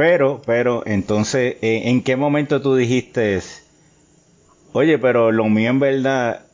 Pero, 0.00 0.40
pero, 0.46 0.82
entonces, 0.86 1.58
eh, 1.60 1.90
¿en 1.90 2.02
qué 2.02 2.16
momento 2.16 2.62
tú 2.62 2.74
dijiste, 2.74 3.38
oye, 4.72 4.98
pero 4.98 5.30
lo 5.30 5.44
mío 5.44 5.68
en 5.68 5.78
verdad 5.78 6.46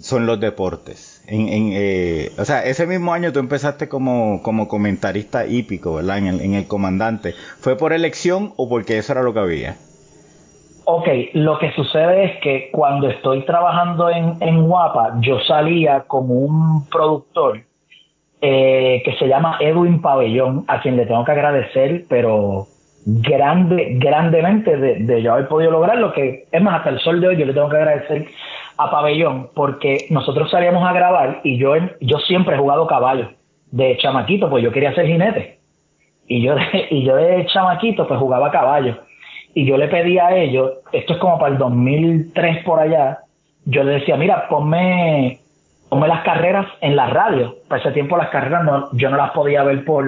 son 0.00 0.26
los 0.26 0.38
deportes? 0.38 1.24
En, 1.26 1.48
en, 1.48 1.70
eh, 1.72 2.30
o 2.38 2.44
sea, 2.44 2.64
ese 2.64 2.86
mismo 2.86 3.12
año 3.12 3.32
tú 3.32 3.40
empezaste 3.40 3.88
como, 3.88 4.44
como 4.44 4.68
comentarista 4.68 5.44
hípico, 5.44 5.94
¿verdad? 5.94 6.18
En 6.18 6.26
el, 6.28 6.40
en 6.40 6.54
el 6.54 6.68
comandante. 6.68 7.34
¿Fue 7.58 7.76
por 7.76 7.92
elección 7.92 8.52
o 8.56 8.68
porque 8.68 8.98
eso 8.98 9.10
era 9.10 9.24
lo 9.24 9.34
que 9.34 9.40
había? 9.40 9.76
Ok, 10.84 11.08
lo 11.32 11.58
que 11.58 11.72
sucede 11.72 12.26
es 12.26 12.40
que 12.40 12.70
cuando 12.70 13.08
estoy 13.08 13.44
trabajando 13.44 14.08
en, 14.08 14.36
en 14.40 14.68
Guapa, 14.68 15.18
yo 15.20 15.40
salía 15.40 16.04
como 16.06 16.34
un 16.34 16.88
productor 16.88 17.62
eh, 18.40 19.02
que 19.04 19.14
se 19.16 19.26
llama 19.26 19.56
Edwin 19.60 20.00
Pabellón, 20.00 20.64
a 20.68 20.80
quien 20.80 20.96
le 20.96 21.06
tengo 21.06 21.24
que 21.24 21.32
agradecer, 21.32 22.04
pero 22.08 22.66
grande, 23.04 23.96
grandemente 23.98 24.76
de, 24.76 25.22
yo 25.22 25.32
haber 25.32 25.48
podido 25.48 25.70
lograr 25.70 25.98
lo 25.98 26.12
que, 26.12 26.44
es 26.50 26.62
más, 26.62 26.76
hasta 26.76 26.90
el 26.90 27.00
sol 27.00 27.20
de 27.20 27.28
hoy 27.28 27.36
yo 27.36 27.46
le 27.46 27.54
tengo 27.54 27.68
que 27.68 27.76
agradecer 27.76 28.26
a 28.76 28.90
Pabellón, 28.90 29.48
porque 29.54 30.06
nosotros 30.10 30.50
salíamos 30.50 30.88
a 30.88 30.92
grabar 30.92 31.40
y 31.42 31.56
yo, 31.58 31.74
yo 32.00 32.18
siempre 32.18 32.54
he 32.54 32.58
jugado 32.58 32.86
caballo, 32.86 33.30
de 33.70 33.96
chamaquito, 33.98 34.48
pues 34.48 34.62
yo 34.62 34.72
quería 34.72 34.94
ser 34.94 35.06
jinete. 35.06 35.58
Y 36.26 36.42
yo, 36.42 36.54
de, 36.54 36.86
y 36.90 37.04
yo 37.04 37.16
de 37.16 37.46
chamaquito, 37.46 38.06
pues 38.06 38.20
jugaba 38.20 38.50
caballo. 38.50 38.98
Y 39.54 39.64
yo 39.64 39.76
le 39.76 39.88
pedí 39.88 40.18
a 40.18 40.36
ellos, 40.36 40.74
esto 40.92 41.14
es 41.14 41.18
como 41.18 41.38
para 41.38 41.52
el 41.52 41.58
2003 41.58 42.64
por 42.64 42.78
allá, 42.78 43.18
yo 43.64 43.82
le 43.82 43.92
decía, 43.92 44.16
mira, 44.16 44.48
ponme 44.48 45.40
tomé 45.90 46.08
las 46.08 46.22
carreras 46.22 46.66
en 46.80 46.96
la 46.96 47.06
radio. 47.06 47.56
Para 47.68 47.80
ese 47.80 47.92
tiempo 47.92 48.16
las 48.16 48.28
carreras 48.28 48.64
no, 48.64 48.88
yo 48.92 49.10
no 49.10 49.16
las 49.16 49.30
podía 49.30 49.62
ver 49.62 49.84
por, 49.84 50.06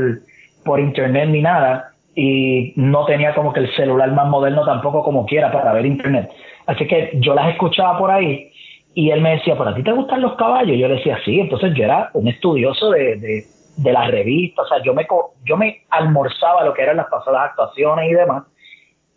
por 0.64 0.80
internet 0.80 1.28
ni 1.28 1.42
nada 1.42 1.90
y 2.14 2.72
no 2.76 3.04
tenía 3.06 3.34
como 3.34 3.52
que 3.52 3.60
el 3.60 3.74
celular 3.74 4.10
más 4.12 4.26
moderno 4.28 4.64
tampoco 4.64 5.02
como 5.02 5.26
quiera 5.26 5.50
para 5.52 5.72
ver 5.72 5.86
internet. 5.86 6.30
Así 6.66 6.86
que 6.86 7.10
yo 7.14 7.34
las 7.34 7.48
escuchaba 7.48 7.98
por 7.98 8.10
ahí 8.10 8.50
y 8.94 9.10
él 9.10 9.20
me 9.20 9.36
decía, 9.36 9.56
¿por 9.56 9.68
a 9.68 9.74
ti 9.74 9.82
te 9.82 9.92
gustan 9.92 10.20
los 10.20 10.34
caballos? 10.34 10.76
Yo 10.76 10.88
le 10.88 10.96
decía, 10.96 11.18
sí, 11.24 11.40
entonces 11.40 11.72
yo 11.74 11.84
era 11.84 12.10
un 12.12 12.28
estudioso 12.28 12.90
de, 12.90 13.16
de, 13.16 13.44
de 13.76 13.92
las 13.92 14.10
revistas, 14.10 14.66
o 14.66 14.68
sea, 14.68 14.82
yo 14.82 14.94
me, 14.94 15.06
yo 15.44 15.56
me 15.56 15.82
almorzaba 15.90 16.64
lo 16.64 16.74
que 16.74 16.82
eran 16.82 16.96
las 16.96 17.06
pasadas 17.06 17.50
actuaciones 17.50 18.10
y 18.10 18.14
demás, 18.14 18.44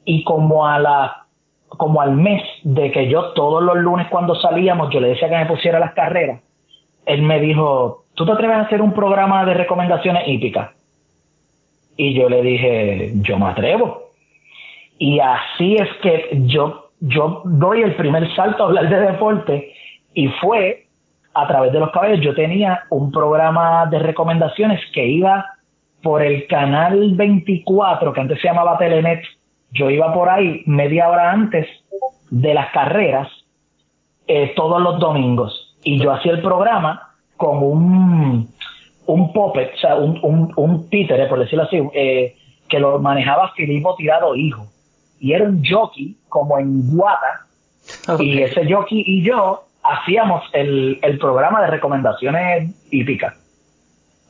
y 0.05 0.23
como 0.23 0.65
a 0.65 0.79
la 0.79 1.17
como 1.67 2.01
al 2.01 2.11
mes 2.11 2.43
de 2.63 2.91
que 2.91 3.09
yo 3.09 3.33
todos 3.33 3.63
los 3.63 3.75
lunes 3.77 4.07
cuando 4.09 4.35
salíamos, 4.35 4.93
yo 4.93 4.99
le 4.99 5.09
decía 5.09 5.27
que 5.27 5.37
me 5.37 5.47
pusiera 5.47 5.79
las 5.79 5.93
carreras, 5.93 6.39
él 7.05 7.21
me 7.21 7.39
dijo, 7.39 8.05
¿tú 8.13 8.25
te 8.25 8.31
atreves 8.31 8.57
a 8.57 8.61
hacer 8.61 8.81
un 8.81 8.93
programa 8.93 9.45
de 9.45 9.53
recomendaciones 9.53 10.27
hípicas? 10.27 10.71
Y 11.95 12.13
yo 12.13 12.29
le 12.29 12.41
dije, 12.41 13.11
yo 13.15 13.37
me 13.37 13.47
atrevo. 13.47 14.09
Y 14.97 15.19
así 15.19 15.75
es 15.75 15.89
que 16.01 16.29
yo, 16.45 16.89
yo 16.99 17.41
doy 17.45 17.81
el 17.81 17.95
primer 17.95 18.33
salto 18.35 18.63
a 18.63 18.67
hablar 18.67 18.89
de 18.89 18.99
deporte 18.99 19.73
y 20.13 20.27
fue 20.41 20.87
a 21.33 21.47
través 21.47 21.73
de 21.73 21.79
los 21.79 21.91
caballos. 21.91 22.21
Yo 22.21 22.33
tenía 22.33 22.83
un 22.89 23.11
programa 23.11 23.85
de 23.87 23.99
recomendaciones 23.99 24.79
que 24.93 25.05
iba 25.05 25.45
por 26.01 26.21
el 26.21 26.47
canal 26.47 27.13
24, 27.15 28.13
que 28.13 28.21
antes 28.21 28.41
se 28.41 28.47
llamaba 28.47 28.77
Telenet, 28.77 29.23
yo 29.71 29.89
iba 29.89 30.13
por 30.13 30.29
ahí 30.29 30.61
media 30.65 31.09
hora 31.09 31.31
antes 31.31 31.67
de 32.29 32.53
las 32.53 32.71
carreras 32.71 33.27
eh, 34.27 34.53
todos 34.55 34.81
los 34.81 34.99
domingos 34.99 35.62
y 35.83 35.99
yo 35.99 36.11
hacía 36.11 36.33
el 36.33 36.41
programa 36.41 37.09
con 37.37 37.63
un, 37.63 38.49
un 39.05 39.33
puppet, 39.33 39.73
o 39.75 39.77
sea, 39.77 39.95
un, 39.95 40.19
un, 40.23 40.51
un 40.55 40.89
títere, 40.89 41.27
por 41.27 41.39
decirlo 41.39 41.63
así, 41.63 41.77
eh, 41.93 42.35
que 42.69 42.79
lo 42.79 42.99
manejaba 42.99 43.51
Filipo 43.55 43.95
Tirado 43.95 44.35
Hijo. 44.35 44.67
Y 45.19 45.33
era 45.33 45.45
un 45.45 45.63
jockey, 45.63 46.17
como 46.27 46.59
en 46.59 46.95
Guata, 46.95 47.45
y 48.19 48.41
ese 48.41 48.71
jockey 48.71 49.03
y 49.05 49.23
yo 49.23 49.63
hacíamos 49.83 50.43
el, 50.53 50.99
el 51.01 51.17
programa 51.17 51.61
de 51.61 51.67
recomendaciones 51.67 52.73
hípicas. 52.91 53.35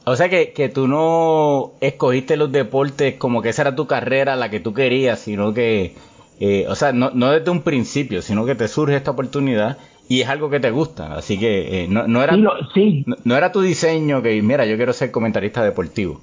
O 0.05 0.15
sea 0.15 0.27
que, 0.27 0.51
que 0.51 0.69
tú 0.69 0.87
no 0.87 1.71
escogiste 1.79 2.35
los 2.35 2.51
deportes 2.51 3.15
como 3.15 3.41
que 3.41 3.49
esa 3.49 3.61
era 3.63 3.75
tu 3.75 3.87
carrera, 3.87 4.35
la 4.35 4.49
que 4.49 4.59
tú 4.59 4.73
querías, 4.73 5.19
sino 5.19 5.53
que, 5.53 5.95
eh, 6.39 6.65
o 6.67 6.75
sea, 6.75 6.91
no, 6.91 7.11
no 7.11 7.31
desde 7.31 7.51
un 7.51 7.61
principio, 7.61 8.21
sino 8.21 8.45
que 8.45 8.55
te 8.55 8.67
surge 8.67 8.97
esta 8.97 9.11
oportunidad 9.11 9.77
y 10.13 10.21
es 10.21 10.29
algo 10.29 10.49
que 10.49 10.59
te 10.59 10.69
gusta. 10.69 11.15
Así 11.15 11.39
que 11.39 11.83
eh, 11.83 11.87
no, 11.89 12.07
no, 12.07 12.21
era, 12.21 12.35
sí, 12.73 13.03
no, 13.25 13.35
era 13.35 13.51
tu 13.51 13.61
diseño 13.61 14.21
que, 14.21 14.39
mira, 14.43 14.63
yo 14.65 14.77
quiero 14.77 14.93
ser 14.93 15.11
comentarista 15.11 15.63
deportivo. 15.63 16.19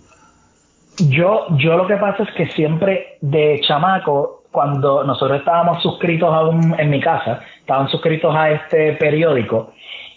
Yo, 0.99 1.47
yo 1.57 1.77
lo 1.77 1.89
que 1.89 1.97
pasa 1.97 2.23
es 2.23 2.31
que 2.37 2.47
siempre 2.51 3.19
de 3.21 3.61
chamaco, 3.67 4.45
cuando 4.53 5.03
nosotros 5.03 5.41
estábamos 5.41 5.83
suscritos 5.83 6.33
aún 6.33 6.75
en 6.79 6.89
mi 6.89 7.01
casa, 7.01 7.41
estaban 7.59 7.89
suscritos 7.89 8.33
a 8.37 8.51
este 8.51 8.93
periódico, 8.93 9.73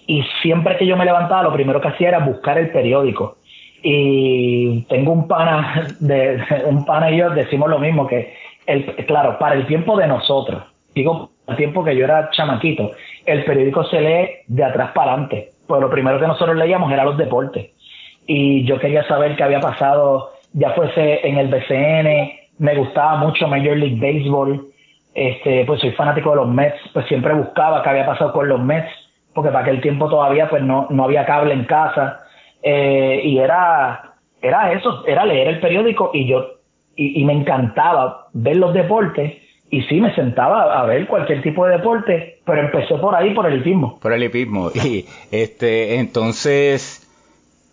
y 0.05 0.21
siempre 0.41 0.77
que 0.77 0.85
yo 0.85 0.95
me 0.95 1.05
levantaba, 1.05 1.41
lo 1.41 1.53
primero 1.53 1.81
que 1.81 1.87
hacía 1.87 2.09
era 2.09 2.19
buscar 2.19 2.57
el 2.59 2.69
periódico 2.69 3.37
y 3.81 4.81
tengo 4.83 5.11
un 5.11 5.27
pana, 5.27 5.87
de, 5.99 6.41
un 6.65 6.85
pana 6.85 7.11
y 7.11 7.17
yo 7.17 7.31
decimos 7.31 7.69
lo 7.69 7.79
mismo, 7.79 8.07
que 8.07 8.33
el, 8.65 8.85
claro, 9.05 9.37
para 9.39 9.55
el 9.55 9.65
tiempo 9.67 9.97
de 9.97 10.07
nosotros, 10.07 10.63
digo, 10.95 11.31
el 11.47 11.55
tiempo 11.57 11.83
que 11.83 11.95
yo 11.95 12.05
era 12.05 12.29
chamaquito, 12.31 12.91
el 13.25 13.45
periódico 13.45 13.83
se 13.85 14.01
lee 14.01 14.29
de 14.47 14.63
atrás 14.63 14.91
para 14.93 15.13
adelante, 15.13 15.49
pues 15.67 15.81
lo 15.81 15.89
primero 15.89 16.19
que 16.19 16.27
nosotros 16.27 16.55
leíamos 16.55 16.91
era 16.91 17.03
los 17.03 17.17
deportes. 17.17 17.71
Y 18.25 18.65
yo 18.65 18.79
quería 18.79 19.05
saber 19.07 19.35
qué 19.35 19.43
había 19.43 19.59
pasado, 19.59 20.31
ya 20.53 20.71
fuese 20.71 21.27
en 21.27 21.37
el 21.37 21.47
BCN, 21.47 22.31
me 22.59 22.75
gustaba 22.75 23.17
mucho 23.17 23.47
Major 23.47 23.75
League 23.75 23.99
Baseball, 23.99 24.67
este, 25.13 25.65
pues 25.65 25.81
soy 25.81 25.91
fanático 25.91 26.31
de 26.31 26.37
los 26.37 26.47
Mets, 26.47 26.79
pues 26.93 27.05
siempre 27.07 27.33
buscaba 27.33 27.83
qué 27.83 27.89
había 27.89 28.05
pasado 28.05 28.31
con 28.33 28.47
los 28.47 28.61
Mets, 28.61 28.89
porque 29.33 29.49
para 29.49 29.61
aquel 29.61 29.81
tiempo 29.81 30.09
todavía 30.09 30.49
pues 30.49 30.63
no, 30.63 30.87
no 30.89 31.03
había 31.03 31.25
cable 31.25 31.53
en 31.53 31.65
casa, 31.65 32.21
eh, 32.61 33.21
y 33.23 33.37
era, 33.39 34.13
era 34.41 34.71
eso, 34.73 35.03
era 35.05 35.25
leer 35.25 35.47
el 35.47 35.59
periódico 35.59 36.11
y 36.13 36.27
yo, 36.27 36.53
y, 36.95 37.23
me 37.25 37.33
encantaba 37.33 38.27
ver 38.33 38.57
los 38.57 38.73
deportes 38.73 39.33
y 39.73 39.81
sí 39.85 39.99
me 39.99 40.13
sentaba 40.13 40.79
a 40.79 40.85
ver 40.85 41.07
cualquier 41.07 41.41
tipo 41.41 41.65
de 41.65 41.77
deporte, 41.77 42.37
pero 42.45 42.61
empecé 42.61 42.93
por 42.93 43.15
ahí, 43.15 43.33
por 43.33 43.47
el 43.47 43.59
hipismo. 43.59 43.97
Por 43.99 44.13
el 44.13 44.23
hipismo. 44.23 44.69
Y 44.83 45.07
este, 45.31 45.95
entonces, 45.95 47.09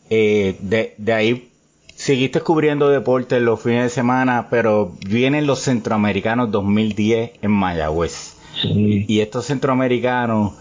eh, 0.09 0.57
de, 0.61 0.95
de 0.97 1.13
ahí 1.13 1.51
seguiste 1.89 2.41
cubriendo 2.41 2.89
deportes 2.89 3.43
los 3.43 3.63
fines 3.63 3.83
de 3.83 3.89
semana, 3.91 4.47
pero 4.49 4.93
vienen 5.07 5.47
los 5.47 5.59
centroamericanos 5.59 6.51
2010 6.51 7.33
en 7.43 7.51
Mayagüez. 7.51 8.39
Y 8.65 9.21
estos 9.21 9.45
centroamericanos, 9.45 10.55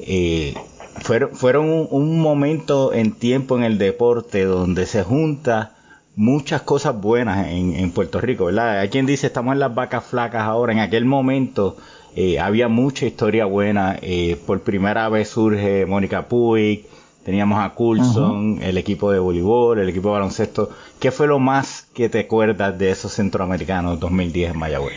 eh, 0.00 0.54
fueron, 1.02 1.36
fueron 1.36 1.88
un, 1.90 2.20
momento 2.20 2.94
en 2.94 3.12
tiempo 3.12 3.58
en 3.58 3.64
el 3.64 3.76
deporte 3.76 4.44
donde 4.44 4.86
se 4.86 5.02
junta 5.02 5.75
muchas 6.16 6.62
cosas 6.62 6.98
buenas 6.98 7.46
en, 7.48 7.74
en, 7.74 7.92
Puerto 7.92 8.20
Rico, 8.20 8.46
¿verdad? 8.46 8.80
Hay 8.80 8.88
quien 8.88 9.06
dice 9.06 9.26
estamos 9.26 9.52
en 9.52 9.60
las 9.60 9.74
vacas 9.74 10.04
flacas 10.04 10.42
ahora, 10.42 10.72
en 10.72 10.80
aquel 10.80 11.04
momento 11.04 11.76
eh, 12.16 12.40
había 12.40 12.68
mucha 12.68 13.04
historia 13.04 13.44
buena, 13.44 13.96
eh, 14.00 14.36
por 14.46 14.62
primera 14.62 15.08
vez 15.10 15.28
surge 15.28 15.84
Mónica 15.84 16.22
Puig, 16.22 16.86
teníamos 17.22 17.62
a 17.62 17.74
Coulson, 17.74 18.60
el 18.62 18.78
equipo 18.78 19.12
de 19.12 19.18
voleibol, 19.18 19.78
el 19.78 19.88
equipo 19.90 20.08
de 20.08 20.14
baloncesto, 20.14 20.70
¿qué 20.98 21.10
fue 21.10 21.26
lo 21.26 21.38
más 21.38 21.82
que 21.94 22.08
te 22.08 22.20
acuerdas 22.20 22.78
de 22.78 22.90
esos 22.90 23.12
centroamericanos 23.12 24.00
2010 24.00 24.52
en 24.52 24.58
Mayagüez? 24.58 24.94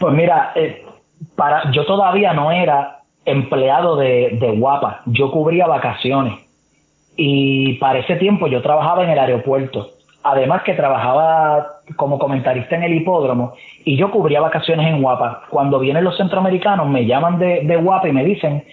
Pues 0.00 0.14
mira, 0.14 0.52
eh, 0.56 0.84
para, 1.36 1.70
yo 1.70 1.86
todavía 1.86 2.32
no 2.32 2.50
era 2.50 3.02
empleado 3.24 3.96
de, 3.96 4.36
de 4.40 4.56
Guapa. 4.58 5.02
Yo 5.06 5.30
cubría 5.30 5.68
vacaciones 5.68 6.40
y 7.16 7.74
para 7.74 8.00
ese 8.00 8.16
tiempo 8.16 8.46
yo 8.46 8.62
trabajaba 8.62 9.04
en 9.04 9.10
el 9.10 9.18
aeropuerto. 9.18 9.90
Además 10.24 10.62
que 10.62 10.74
trabajaba 10.74 11.66
como 11.96 12.18
comentarista 12.18 12.76
en 12.76 12.84
el 12.84 12.94
hipódromo 12.94 13.54
y 13.84 13.96
yo 13.96 14.10
cubría 14.10 14.40
vacaciones 14.40 14.86
en 14.86 15.02
Guapa. 15.02 15.42
Cuando 15.50 15.80
vienen 15.80 16.04
los 16.04 16.16
centroamericanos 16.16 16.88
me 16.88 17.06
llaman 17.06 17.38
de, 17.38 17.76
Guapa 17.76 18.08
y 18.08 18.12
me 18.12 18.24
dicen 18.24 18.64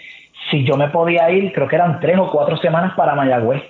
si 0.51 0.63
yo 0.63 0.77
me 0.77 0.89
podía 0.89 1.29
ir, 1.31 1.51
creo 1.51 1.67
que 1.67 1.75
eran 1.75 1.99
tres 1.99 2.17
o 2.17 2.29
cuatro 2.31 2.57
semanas 2.57 2.93
para 2.95 3.15
Mayagüez. 3.15 3.63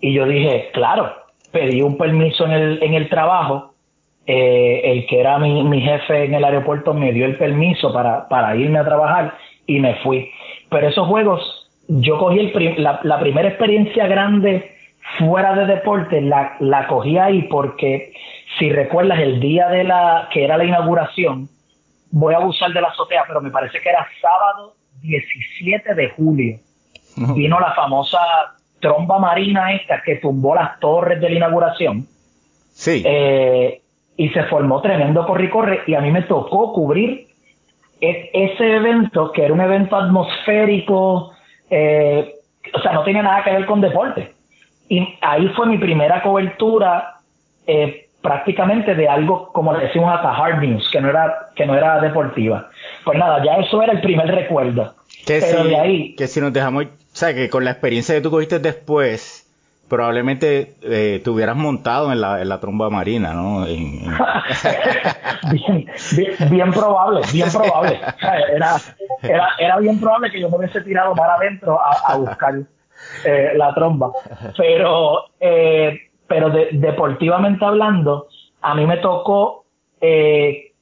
Y 0.00 0.12
yo 0.12 0.26
dije, 0.26 0.70
claro, 0.72 1.12
pedí 1.50 1.82
un 1.82 1.96
permiso 1.96 2.44
en 2.44 2.52
el, 2.52 2.82
en 2.82 2.94
el 2.94 3.08
trabajo. 3.08 3.74
Eh, 4.26 4.82
el 4.84 5.06
que 5.06 5.20
era 5.20 5.38
mi, 5.38 5.64
mi 5.64 5.80
jefe 5.80 6.24
en 6.24 6.34
el 6.34 6.44
aeropuerto 6.44 6.92
me 6.92 7.12
dio 7.12 7.24
el 7.24 7.38
permiso 7.38 7.92
para, 7.94 8.28
para 8.28 8.54
irme 8.54 8.78
a 8.78 8.84
trabajar 8.84 9.34
y 9.66 9.80
me 9.80 9.94
fui. 9.96 10.30
Pero 10.68 10.88
esos 10.88 11.06
juegos, 11.08 11.67
yo 11.88 12.18
cogí 12.18 12.38
el 12.38 12.82
la, 12.82 13.00
la, 13.02 13.18
primera 13.18 13.48
experiencia 13.48 14.06
grande 14.06 14.76
fuera 15.18 15.54
de 15.54 15.66
deporte, 15.66 16.20
la, 16.20 16.56
la 16.60 16.86
cogí 16.86 17.18
ahí 17.18 17.42
porque, 17.44 18.12
si 18.58 18.70
recuerdas, 18.70 19.18
el 19.20 19.40
día 19.40 19.68
de 19.68 19.84
la 19.84 20.28
que 20.30 20.44
era 20.44 20.58
la 20.58 20.64
inauguración, 20.64 21.48
voy 22.10 22.34
a 22.34 22.38
abusar 22.38 22.72
de 22.72 22.80
la 22.80 22.88
azotea, 22.88 23.24
pero 23.26 23.40
me 23.40 23.50
parece 23.50 23.80
que 23.80 23.88
era 23.88 24.06
sábado 24.20 24.74
17 25.00 25.94
de 25.94 26.10
julio. 26.10 26.58
Vino 27.34 27.58
la 27.58 27.72
famosa 27.72 28.18
tromba 28.80 29.18
marina 29.18 29.72
esta 29.72 30.02
que 30.02 30.16
tumbó 30.16 30.54
las 30.54 30.78
torres 30.78 31.20
de 31.20 31.30
la 31.30 31.36
inauguración. 31.36 32.06
Sí. 32.72 33.02
Eh, 33.04 33.80
y 34.16 34.28
se 34.28 34.44
formó 34.44 34.80
tremendo 34.80 35.26
corri-corre 35.26 35.82
y 35.86 35.94
a 35.94 36.00
mí 36.00 36.10
me 36.10 36.22
tocó 36.22 36.72
cubrir 36.72 37.28
es, 38.00 38.28
ese 38.32 38.76
evento, 38.76 39.32
que 39.32 39.44
era 39.44 39.54
un 39.54 39.60
evento 39.60 39.96
atmosférico, 39.96 41.32
eh, 41.70 42.34
o 42.72 42.80
sea, 42.80 42.92
no 42.92 43.04
tiene 43.04 43.22
nada 43.22 43.44
que 43.44 43.52
ver 43.52 43.66
con 43.66 43.80
deporte. 43.80 44.32
Y 44.88 45.06
ahí 45.20 45.48
fue 45.48 45.66
mi 45.66 45.78
primera 45.78 46.22
cobertura 46.22 47.18
eh, 47.66 48.08
prácticamente 48.22 48.94
de 48.94 49.08
algo, 49.08 49.52
como 49.52 49.72
le 49.74 49.86
decimos 49.86 50.12
hasta 50.14 50.34
hard 50.34 50.60
news, 50.60 50.88
que 50.90 51.00
no 51.00 51.10
era, 51.10 51.50
que 51.54 51.66
no 51.66 51.74
era 51.74 52.00
deportiva. 52.00 52.68
Pues 53.04 53.18
nada, 53.18 53.44
ya 53.44 53.56
eso 53.56 53.82
era 53.82 53.92
el 53.92 54.00
primer 54.00 54.26
recuerdo. 54.26 54.94
Que 55.26 55.40
Pero 55.40 55.64
de 55.64 55.76
ahí, 55.76 56.14
que 56.14 56.26
si 56.26 56.40
nos 56.40 56.52
dejamos, 56.52 56.84
o 56.84 56.88
sea, 57.12 57.34
que 57.34 57.50
con 57.50 57.64
la 57.64 57.72
experiencia 57.72 58.14
que 58.14 58.20
tú 58.20 58.30
cogiste 58.30 58.58
después, 58.58 59.37
probablemente 59.88 60.74
eh, 60.82 61.20
te 61.22 61.30
hubieras 61.30 61.56
montado 61.56 62.12
en 62.12 62.20
la, 62.20 62.40
en 62.40 62.48
la 62.48 62.60
tromba 62.60 62.90
marina, 62.90 63.32
¿no? 63.32 63.64
bien, 65.52 65.86
bien, 66.50 66.72
probable, 66.72 67.22
bien 67.32 67.48
probable. 67.50 68.00
Era, 68.54 68.76
era, 69.22 69.48
era 69.58 69.78
bien 69.78 69.98
probable 69.98 70.30
que 70.30 70.40
yo 70.40 70.48
me 70.48 70.58
hubiese 70.58 70.80
tirado 70.82 71.14
para 71.14 71.34
adentro 71.34 71.78
a, 71.80 72.16
buscar 72.16 72.54
eh, 73.24 73.52
la 73.56 73.74
tromba. 73.74 74.10
Pero, 74.56 75.24
eh, 75.40 75.98
pero 76.26 76.50
deportivamente 76.50 77.64
hablando, 77.64 78.28
a 78.62 78.74
mí 78.74 78.86
me 78.86 78.98
tocó, 78.98 79.64
eh, 80.00 80.72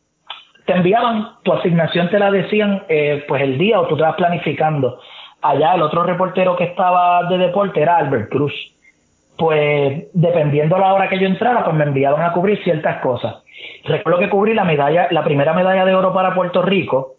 te 0.66 0.72
enviaban, 0.72 1.36
tu 1.42 1.52
asignación 1.52 2.10
te 2.10 2.18
la 2.18 2.30
decían 2.30 2.82
eh, 2.88 3.24
pues 3.28 3.42
el 3.42 3.56
día 3.58 3.80
o 3.80 3.86
tú 3.86 3.96
te 3.96 4.02
vas 4.02 4.16
planificando. 4.16 4.98
Allá 5.42 5.74
el 5.74 5.82
otro 5.82 6.02
reportero 6.02 6.56
que 6.56 6.64
estaba 6.64 7.24
de 7.28 7.38
deporte 7.38 7.80
era 7.80 7.98
Albert 7.98 8.30
Cruz 8.30 8.75
pues 9.36 10.04
dependiendo 10.14 10.78
la 10.78 10.94
hora 10.94 11.08
que 11.08 11.18
yo 11.18 11.26
entrara, 11.26 11.64
pues 11.64 11.76
me 11.76 11.84
enviaban 11.84 12.22
a 12.22 12.32
cubrir 12.32 12.62
ciertas 12.64 13.00
cosas. 13.02 13.36
Recuerdo 13.84 14.18
que 14.18 14.30
cubrí 14.30 14.54
la 14.54 14.64
medalla, 14.64 15.08
la 15.10 15.24
primera 15.24 15.52
medalla 15.52 15.84
de 15.84 15.94
oro 15.94 16.12
para 16.12 16.34
Puerto 16.34 16.62
Rico, 16.62 17.16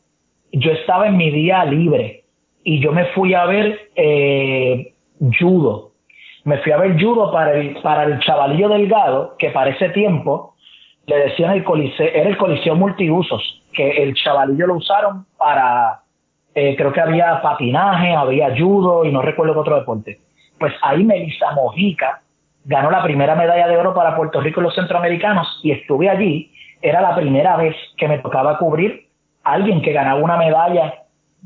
yo 0.51 0.71
estaba 0.71 1.07
en 1.07 1.17
mi 1.17 1.29
día 1.29 1.63
libre 1.65 2.23
y 2.63 2.79
yo 2.79 2.91
me 2.91 3.05
fui 3.07 3.33
a 3.33 3.45
ver 3.45 3.89
eh, 3.95 4.93
judo. 5.39 5.91
Me 6.43 6.57
fui 6.59 6.71
a 6.71 6.77
ver 6.77 6.99
judo 6.99 7.31
para 7.31 7.53
el, 7.53 7.75
para 7.81 8.03
el 8.03 8.19
chavalillo 8.19 8.69
delgado, 8.69 9.35
que 9.37 9.49
para 9.49 9.69
ese 9.71 9.89
tiempo 9.89 10.55
le 11.05 11.17
decían 11.17 11.51
el 11.51 11.63
coliseo, 11.63 12.07
era 12.07 12.29
el 12.29 12.37
coliseo 12.37 12.75
multiusos, 12.75 13.63
que 13.73 14.03
el 14.03 14.13
chavalillo 14.15 14.67
lo 14.67 14.75
usaron 14.75 15.25
para, 15.37 16.01
eh, 16.55 16.75
creo 16.75 16.91
que 16.91 17.01
había 17.01 17.41
patinaje, 17.41 18.13
había 18.13 18.55
judo 18.57 19.05
y 19.05 19.11
no 19.11 19.21
recuerdo 19.21 19.53
qué 19.53 19.59
otro 19.59 19.75
deporte. 19.79 20.19
Pues 20.59 20.73
ahí 20.81 21.03
Melissa 21.03 21.51
Mojica 21.51 22.21
ganó 22.65 22.91
la 22.91 23.03
primera 23.03 23.35
medalla 23.35 23.67
de 23.67 23.77
oro 23.77 23.93
para 23.93 24.15
Puerto 24.15 24.41
Rico 24.41 24.59
y 24.59 24.63
los 24.63 24.75
centroamericanos 24.75 25.59
y 25.63 25.71
estuve 25.71 26.09
allí. 26.09 26.51
Era 26.81 27.01
la 27.01 27.15
primera 27.15 27.55
vez 27.57 27.75
que 27.97 28.07
me 28.07 28.19
tocaba 28.19 28.57
cubrir 28.57 29.07
a 29.43 29.53
alguien 29.53 29.81
que 29.81 29.93
ganaba 29.93 30.19
una 30.19 30.37
medalla 30.37 30.93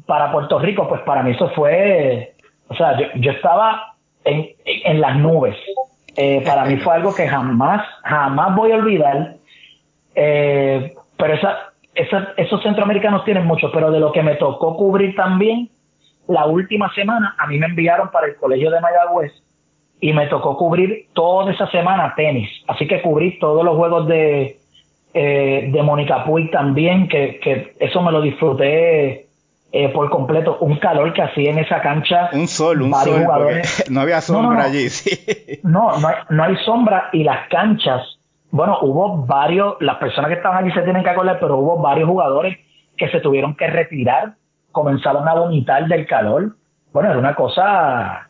para 0.06 0.32
Puerto 0.32 0.60
Rico. 0.60 0.88
Pues 0.88 1.02
para 1.02 1.24
mí 1.24 1.32
eso 1.32 1.50
fue, 1.56 2.34
o 2.68 2.76
sea, 2.76 2.98
yo, 3.00 3.06
yo 3.16 3.32
estaba 3.32 3.96
en, 4.24 4.50
en 4.66 5.02
las 5.02 5.16
nubes. 5.18 5.56
Eh, 6.16 6.44
para 6.46 6.66
mí 6.66 6.78
fue 6.78 6.96
algo 6.96 7.16
que 7.16 7.28
jamás, 7.28 7.86
jamás 8.04 8.56
voy 8.56 8.72
a 8.72 8.76
olvidar. 8.76 9.36
Eh, 10.16 10.94
pero 11.18 11.34
esa, 11.34 11.72
esa, 11.96 12.34
esos 12.38 12.62
centroamericanos 12.64 13.24
tienen 13.24 13.46
mucho, 13.46 13.72
pero 13.72 13.92
de 13.92 14.00
lo 14.00 14.12
que 14.12 14.24
me 14.24 14.36
tocó 14.36 14.76
cubrir 14.76 15.16
también, 15.16 15.70
la 16.32 16.46
última 16.46 16.94
semana 16.94 17.36
a 17.38 17.48
mí 17.48 17.58
me 17.58 17.68
enviaron 17.68 18.10
para 18.12 18.28
el 18.28 18.36
colegio 18.36 18.72
de 18.72 18.82
Mayagüez 18.82 19.32
y 20.00 20.14
me 20.14 20.28
tocó 20.28 20.58
cubrir 20.58 21.08
toda 21.14 21.52
esa 21.52 21.70
semana 21.70 22.14
tenis. 22.16 22.50
Así 22.68 22.88
que 22.88 23.02
cubrí 23.02 23.38
todos 23.40 23.64
los 23.64 23.76
juegos 23.78 24.08
de, 24.08 24.58
eh, 25.14 25.70
de 25.72 25.84
Mónica 25.84 26.26
Puig 26.26 26.50
también, 26.52 27.08
que, 27.08 27.40
que 27.40 27.76
eso 27.80 28.02
me 28.02 28.12
lo 28.12 28.22
disfruté 28.22 29.28
eh, 29.72 29.90
por 29.90 30.10
completo. 30.10 30.58
Un 30.60 30.78
calor 30.78 31.14
que 31.14 31.22
hacía 31.22 31.52
en 31.52 31.60
esa 31.60 31.82
cancha. 31.82 32.30
Un 32.34 32.48
sol, 32.48 32.82
un 32.82 32.94
sol. 32.94 33.62
No 33.90 34.02
había 34.02 34.22
sombra 34.22 34.66
allí, 34.66 34.90
sí. 34.90 35.60
No, 35.64 35.98
no 36.00 36.08
hay, 36.08 36.16
no 36.30 36.44
hay 36.44 36.56
sombra 36.66 37.10
y 37.14 37.24
las 37.24 37.48
canchas. 37.50 38.02
Bueno, 38.50 38.80
hubo 38.82 39.26
varios, 39.26 39.76
las 39.80 39.98
personas 39.98 40.30
que 40.30 40.36
estaban 40.36 40.64
allí 40.64 40.74
se 40.74 40.82
tienen 40.82 41.04
que 41.04 41.10
acordar, 41.10 41.40
pero 41.40 41.58
hubo 41.58 41.78
varios 41.78 42.10
jugadores 42.10 42.58
que 42.98 43.10
se 43.10 43.22
tuvieron 43.22 43.56
que 43.56 43.68
retirar, 43.68 44.34
comenzaron 44.72 45.28
a 45.28 45.34
vomitar 45.36 45.88
del 45.88 46.06
calor. 46.06 46.56
Bueno, 46.92 47.10
era 47.10 47.20
una 47.20 47.36
cosa 47.36 48.28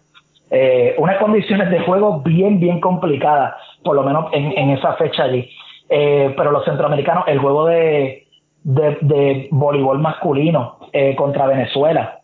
eh, 0.50 0.96
unas 0.98 1.18
condiciones 1.18 1.72
de 1.72 1.80
juego 1.80 2.20
bien, 2.20 2.60
bien 2.60 2.82
complicadas, 2.82 3.56
por 3.84 3.96
lo 3.96 4.04
menos 4.04 4.26
en, 4.34 4.52
en 4.58 4.72
esa 4.72 4.94
fecha 4.94 5.24
allí. 5.24 5.50
Eh, 5.90 6.34
pero 6.36 6.52
los 6.52 6.66
centroamericanos, 6.66 7.24
el 7.28 7.40
juego 7.40 7.66
de, 7.68 8.28
de, 8.64 8.98
de 9.02 9.48
voleibol 9.52 10.00
masculino 10.00 10.78
eh, 10.92 11.16
contra 11.16 11.48
Venezuela 11.48 12.20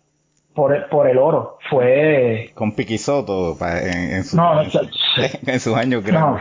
por, 0.57 0.89
por 0.89 1.07
el 1.07 1.19
oro 1.19 1.59
fue... 1.69 2.49
Con 2.55 2.73
Piquisoto 2.73 3.55
en, 3.61 4.11
en, 4.11 4.23
su, 4.23 4.35
no, 4.35 4.61
en, 4.61 4.69
en 5.45 5.59
sus 5.59 5.75
años. 5.75 6.03
No, 6.05 6.39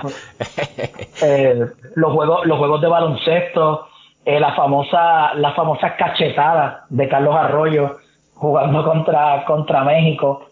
eh, 1.22 1.66
los, 1.94 2.12
juegos, 2.12 2.46
los 2.46 2.58
juegos 2.58 2.80
de 2.80 2.88
baloncesto, 2.88 3.86
eh, 4.26 4.38
la 4.38 4.54
famosa 4.54 5.32
la 5.34 5.54
famosa 5.54 5.96
cachetada 5.96 6.84
de 6.90 7.08
Carlos 7.08 7.34
Arroyo 7.34 7.96
jugando 8.34 8.84
contra, 8.84 9.44
contra 9.46 9.82
México 9.84 10.46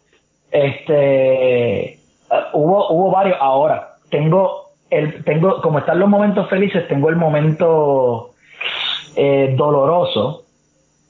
este, 0.55 1.99
uh, 2.31 2.57
hubo, 2.57 2.89
hubo 2.91 3.11
varios. 3.11 3.37
Ahora, 3.41 3.97
tengo, 4.09 4.71
el, 4.89 5.25
tengo, 5.25 5.61
como 5.61 5.81
están 5.81 5.99
los 5.99 6.09
momentos 6.09 6.49
felices, 6.49 6.87
tengo 6.87 7.09
el 7.09 7.17
momento 7.17 8.31
eh, 9.17 9.53
doloroso 9.57 10.45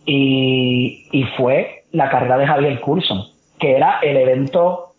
y, 0.06 1.08
y 1.12 1.24
fue 1.36 1.84
la 1.92 2.08
carrera 2.08 2.38
de 2.38 2.46
Javier 2.46 2.80
Coulson, 2.80 3.24
que 3.58 3.76
era 3.76 4.00
el 4.00 4.16
evento, 4.16 4.94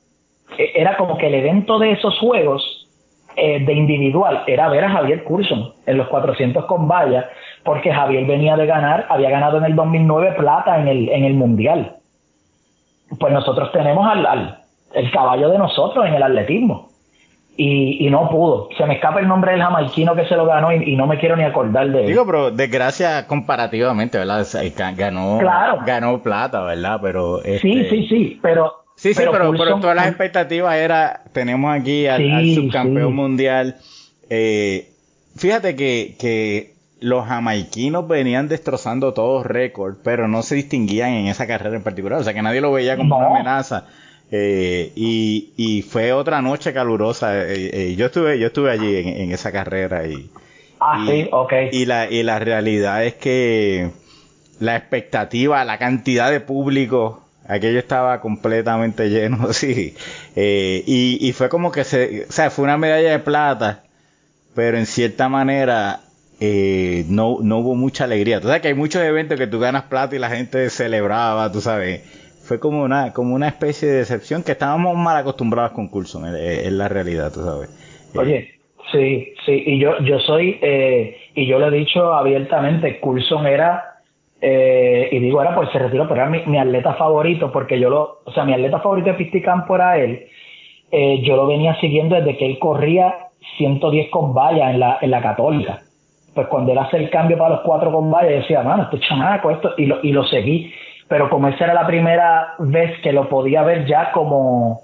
e, 0.57 0.73
era 0.75 0.95
como 0.95 1.17
que 1.17 1.27
el 1.27 1.33
evento 1.33 1.79
de 1.79 1.93
esos 1.93 2.17
juegos 2.19 2.87
eh, 3.35 3.65
de 3.65 3.73
individual 3.73 4.43
era 4.45 4.69
ver 4.69 4.85
a 4.85 4.91
Javier 4.91 5.23
Coulson 5.23 5.73
en 5.87 5.97
los 5.97 6.07
400 6.07 6.65
con 6.65 6.87
valla, 6.87 7.29
porque 7.65 7.91
Javier 7.91 8.25
venía 8.25 8.55
de 8.55 8.65
ganar, 8.65 9.07
había 9.09 9.29
ganado 9.29 9.57
en 9.57 9.65
el 9.65 9.75
2009 9.75 10.35
plata 10.37 10.79
en 10.79 10.87
el, 10.87 11.09
en 11.09 11.25
el 11.25 11.33
Mundial 11.33 11.97
pues 13.19 13.33
nosotros 13.33 13.71
tenemos 13.71 14.07
al, 14.07 14.57
el 14.93 15.11
caballo 15.11 15.49
de 15.49 15.57
nosotros 15.57 16.05
en 16.05 16.15
el 16.15 16.23
atletismo. 16.23 16.89
Y, 17.57 18.05
y, 18.05 18.09
no 18.09 18.29
pudo. 18.29 18.67
Se 18.77 18.85
me 18.85 18.95
escapa 18.95 19.21
el 19.21 19.29
nombre 19.29 19.53
del 19.53 19.61
jamaiquino 19.61 20.13
que 20.13 20.25
se 20.25 20.35
lo 20.35 20.45
ganó 20.45 20.73
y, 20.73 20.93
no 20.97 21.07
me 21.07 21.17
quiero 21.17 21.37
ni 21.37 21.43
acordar 21.43 21.89
de 21.89 22.01
él. 22.01 22.07
Digo, 22.07 22.25
pero 22.25 22.51
desgracia 22.51 23.25
comparativamente, 23.27 24.17
¿verdad? 24.17 24.45
Ganó, 24.97 25.37
claro. 25.39 25.79
ganó 25.85 26.21
plata, 26.21 26.63
¿verdad? 26.63 26.99
Pero 27.01 27.37
este... 27.37 27.59
Sí, 27.59 27.85
sí, 27.89 28.07
sí, 28.09 28.39
pero... 28.41 28.73
Sí, 28.97 29.13
sí, 29.13 29.23
pero, 29.29 29.51
pero, 29.51 29.79
todas 29.79 29.95
las 29.95 30.07
expectativas 30.07 30.75
era, 30.75 31.21
tenemos 31.33 31.73
aquí 31.73 32.07
al, 32.07 32.45
subcampeón 32.55 33.13
mundial. 33.13 33.75
Eh, 34.29 34.89
fíjate 35.37 35.75
que, 35.75 36.15
que 36.19 36.74
los 36.99 37.27
jamaiquinos 37.27 38.07
venían 38.07 38.47
destrozando 38.47 39.13
todos 39.13 39.45
récords, 39.45 39.97
pero 40.03 40.27
no 40.27 40.43
se 40.43 40.55
distinguían 40.55 41.11
en 41.11 41.27
esa 41.27 41.47
carrera 41.47 41.75
en 41.75 41.83
particular. 41.83 42.19
O 42.19 42.23
sea 42.23 42.33
que 42.33 42.41
nadie 42.41 42.61
lo 42.61 42.71
veía 42.71 42.97
como 42.97 43.17
una 43.17 43.27
amenaza. 43.27 43.85
Eh, 44.31 44.91
y, 44.95 45.53
y, 45.55 45.81
fue 45.83 46.11
otra 46.13 46.41
noche 46.41 46.73
calurosa. 46.73 47.45
Eh, 47.45 47.69
eh, 47.73 47.95
yo 47.95 48.07
estuve, 48.07 48.39
yo 48.39 48.47
estuve 48.47 48.71
allí 48.71 48.97
en, 48.97 49.31
esa 49.31 49.51
carrera 49.51 50.07
y, 50.07 50.29
ah, 50.79 51.05
sí, 51.07 51.29
okay. 51.31 51.69
y 51.71 51.85
la, 51.85 52.09
y 52.09 52.23
la 52.23 52.39
realidad 52.39 53.05
es 53.05 53.13
que 53.15 53.91
la 54.59 54.77
expectativa, 54.77 55.63
la 55.63 55.77
cantidad 55.77 56.31
de 56.31 56.39
público, 56.39 57.23
aquello 57.47 57.77
estaba 57.77 58.19
completamente 58.19 59.09
lleno, 59.09 59.53
sí. 59.53 59.95
y, 60.35 61.17
y 61.21 61.33
fue 61.33 61.47
como 61.47 61.71
que 61.71 61.83
se, 61.83 62.25
o 62.27 62.31
sea, 62.31 62.49
fue 62.49 62.63
una 62.63 62.77
medalla 62.77 63.11
de 63.11 63.19
plata, 63.19 63.83
pero 64.55 64.77
en 64.77 64.87
cierta 64.87 65.29
manera 65.29 66.01
eh, 66.39 67.05
no, 67.09 67.37
no 67.41 67.59
hubo 67.59 67.75
mucha 67.75 68.03
alegría. 68.03 68.41
Tú 68.41 68.47
sabes 68.47 68.61
que 68.61 68.69
hay 68.69 68.73
muchos 68.73 69.01
eventos 69.01 69.37
que 69.37 69.47
tú 69.47 69.59
ganas 69.59 69.83
plata 69.83 70.15
y 70.15 70.19
la 70.19 70.29
gente 70.29 70.69
celebraba, 70.69 71.51
tú 71.51 71.61
sabes. 71.61 72.01
Fue 72.43 72.59
como 72.59 72.83
una, 72.83 73.13
como 73.13 73.33
una 73.33 73.47
especie 73.47 73.87
de 73.87 73.97
decepción 73.99 74.43
que 74.43 74.51
estábamos 74.51 74.95
mal 74.95 75.17
acostumbrados 75.17 75.71
con 75.71 75.87
Coulson, 75.87 76.35
es, 76.35 76.71
la 76.71 76.87
realidad, 76.87 77.31
tú 77.33 77.43
sabes. 77.43 77.69
Oye, 78.15 78.59
sí, 78.91 79.33
sí, 79.45 79.63
y 79.65 79.79
yo, 79.79 79.97
yo 80.01 80.19
soy, 80.19 80.59
eh, 80.61 81.17
y 81.33 81.47
yo 81.47 81.57
lo 81.57 81.69
he 81.69 81.77
dicho 81.79 82.13
abiertamente, 82.13 82.99
Coulson 82.99 83.47
era, 83.47 83.83
eh, 84.41 85.09
y 85.11 85.19
digo 85.19 85.39
ahora 85.39 85.55
pues 85.55 85.69
se 85.71 85.79
retiró, 85.79 86.07
pero 86.07 86.21
era 86.21 86.29
mi, 86.29 86.57
atleta 86.59 86.93
favorito, 86.93 87.51
porque 87.51 87.79
yo 87.79 87.89
lo, 87.89 88.19
o 88.25 88.31
sea, 88.31 88.45
mi 88.45 88.53
atleta 88.53 88.79
favorito 88.79 89.09
de 89.09 89.15
Pisticampo 89.15 89.73
era 89.75 89.97
él, 89.97 90.27
eh, 90.91 91.23
yo 91.23 91.35
lo 91.35 91.47
venía 91.47 91.75
siguiendo 91.81 92.15
desde 92.15 92.37
que 92.37 92.45
él 92.45 92.59
corría 92.59 93.29
110 93.57 94.11
con 94.11 94.35
valla 94.35 94.69
en 94.69 94.79
la, 94.79 94.99
en 95.01 95.09
la 95.09 95.21
católica 95.23 95.84
pues 96.35 96.47
cuando 96.47 96.73
él 96.73 96.77
hace 96.77 96.97
el 96.97 97.09
cambio 97.09 97.37
para 97.37 97.55
los 97.55 97.61
cuatro 97.61 97.91
combates, 97.91 98.41
decía, 98.41 98.61
mano, 98.61 98.83
este 98.83 98.99
chamaco, 98.99 99.51
esto, 99.51 99.73
y 99.77 99.85
lo, 99.85 99.99
y 100.03 100.11
lo 100.11 100.25
seguí. 100.25 100.71
Pero 101.07 101.29
como 101.29 101.47
esa 101.47 101.63
era 101.63 101.73
la 101.73 101.87
primera 101.87 102.55
vez 102.59 102.99
que 103.01 103.13
lo 103.13 103.29
podía 103.29 103.63
ver 103.63 103.85
ya 103.85 104.11
como, 104.11 104.81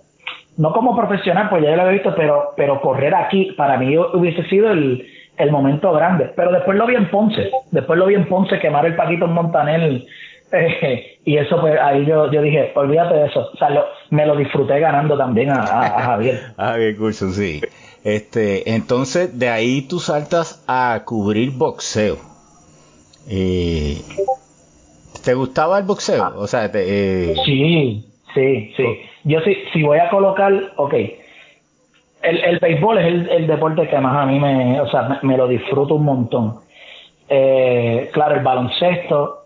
no 0.58 0.72
como 0.72 0.96
profesional, 0.96 1.50
pues 1.50 1.62
ya 1.64 1.76
lo 1.76 1.82
había 1.82 1.94
visto, 1.94 2.16
pero, 2.16 2.54
pero 2.56 2.80
correr 2.80 3.14
aquí, 3.14 3.52
para 3.58 3.78
mí 3.78 3.98
hubiese 3.98 4.44
sido 4.48 4.72
el, 4.72 5.06
el 5.38 5.52
momento 5.52 5.92
grande. 5.92 6.32
Pero 6.36 6.52
después 6.52 6.78
lo 6.78 6.86
vi 6.88 6.96
en 6.96 7.10
Ponce, 7.10 7.52
después 7.72 8.00
lo 8.00 8.06
vi 8.06 8.16
en 8.16 8.28
Ponce 8.28 8.60
quemar 8.60 8.86
el 8.86 8.96
Paquito 8.96 9.26
en 9.26 9.34
Montanel, 9.34 10.06
eh, 10.54 11.18
y 11.26 11.38
eso 11.38 11.60
pues 11.60 11.78
ahí 11.82 12.06
yo, 12.06 12.32
yo 12.32 12.42
dije, 12.42 12.72
olvídate 12.76 13.16
de 13.16 13.26
eso, 13.26 13.50
o 13.54 13.58
sea, 13.58 13.70
me 14.10 14.26
lo 14.26 14.38
disfruté 14.38 14.80
ganando 14.80 15.18
también 15.18 15.50
a, 15.50 15.64
Javier. 15.64 16.40
a 16.56 16.72
Javier 16.72 16.96
Curso, 16.98 17.30
sí. 17.30 17.62
Este, 18.04 18.74
entonces 18.74 19.38
de 19.38 19.50
ahí 19.50 19.84
tú 19.84 20.00
saltas 20.00 20.64
a 20.68 21.04
cubrir 21.06 21.52
boxeo. 21.52 22.18
Eh, 23.30 24.02
¿Te 25.24 25.34
gustaba 25.36 25.78
el 25.78 25.86
boxeo? 25.86 26.34
O 26.38 26.48
sea, 26.48 26.72
te, 26.72 27.32
eh... 27.32 27.36
sí, 27.46 28.04
sí, 28.34 28.74
sí. 28.76 28.86
Yo 29.24 29.40
sí, 29.42 29.56
si 29.72 29.84
voy 29.84 30.00
a 30.00 30.10
colocar, 30.10 30.74
ok. 30.78 30.94
El, 32.24 32.44
el 32.44 32.60
béisbol 32.60 32.98
es 32.98 33.06
el, 33.06 33.30
el, 33.30 33.48
deporte 33.48 33.88
que 33.88 33.98
más 34.00 34.16
a 34.16 34.26
mí 34.26 34.40
me, 34.40 34.80
o 34.80 34.90
sea, 34.90 35.20
me, 35.22 35.38
lo 35.38 35.48
disfruto 35.48 35.96
un 35.96 36.06
montón. 36.06 36.60
Eh, 37.30 38.10
claro, 38.14 38.36
el 38.36 38.44
baloncesto, 38.44 39.46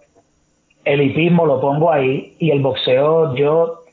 el 0.83 1.01
hipismo 1.01 1.45
lo 1.45 1.59
pongo 1.59 1.91
ahí 1.91 2.35
y 2.39 2.51
el 2.51 2.61
boxeo 2.61 3.35
yo 3.35 3.84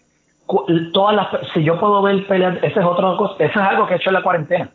todas 0.93 1.17
las 1.17 1.29
si 1.53 1.63
yo 1.63 1.79
puedo 1.79 2.03
ver 2.03 2.27
peleas 2.27 2.57
ese 2.63 2.81
es 2.81 2.85
otra 2.85 3.17
cosa 3.17 3.35
eso 3.39 3.61
es 3.61 3.67
algo 3.67 3.87
que 3.87 3.95
he 3.95 3.97
hecho 3.97 4.11
en 4.11 4.15
la 4.15 4.23
cuarentena 4.23 4.71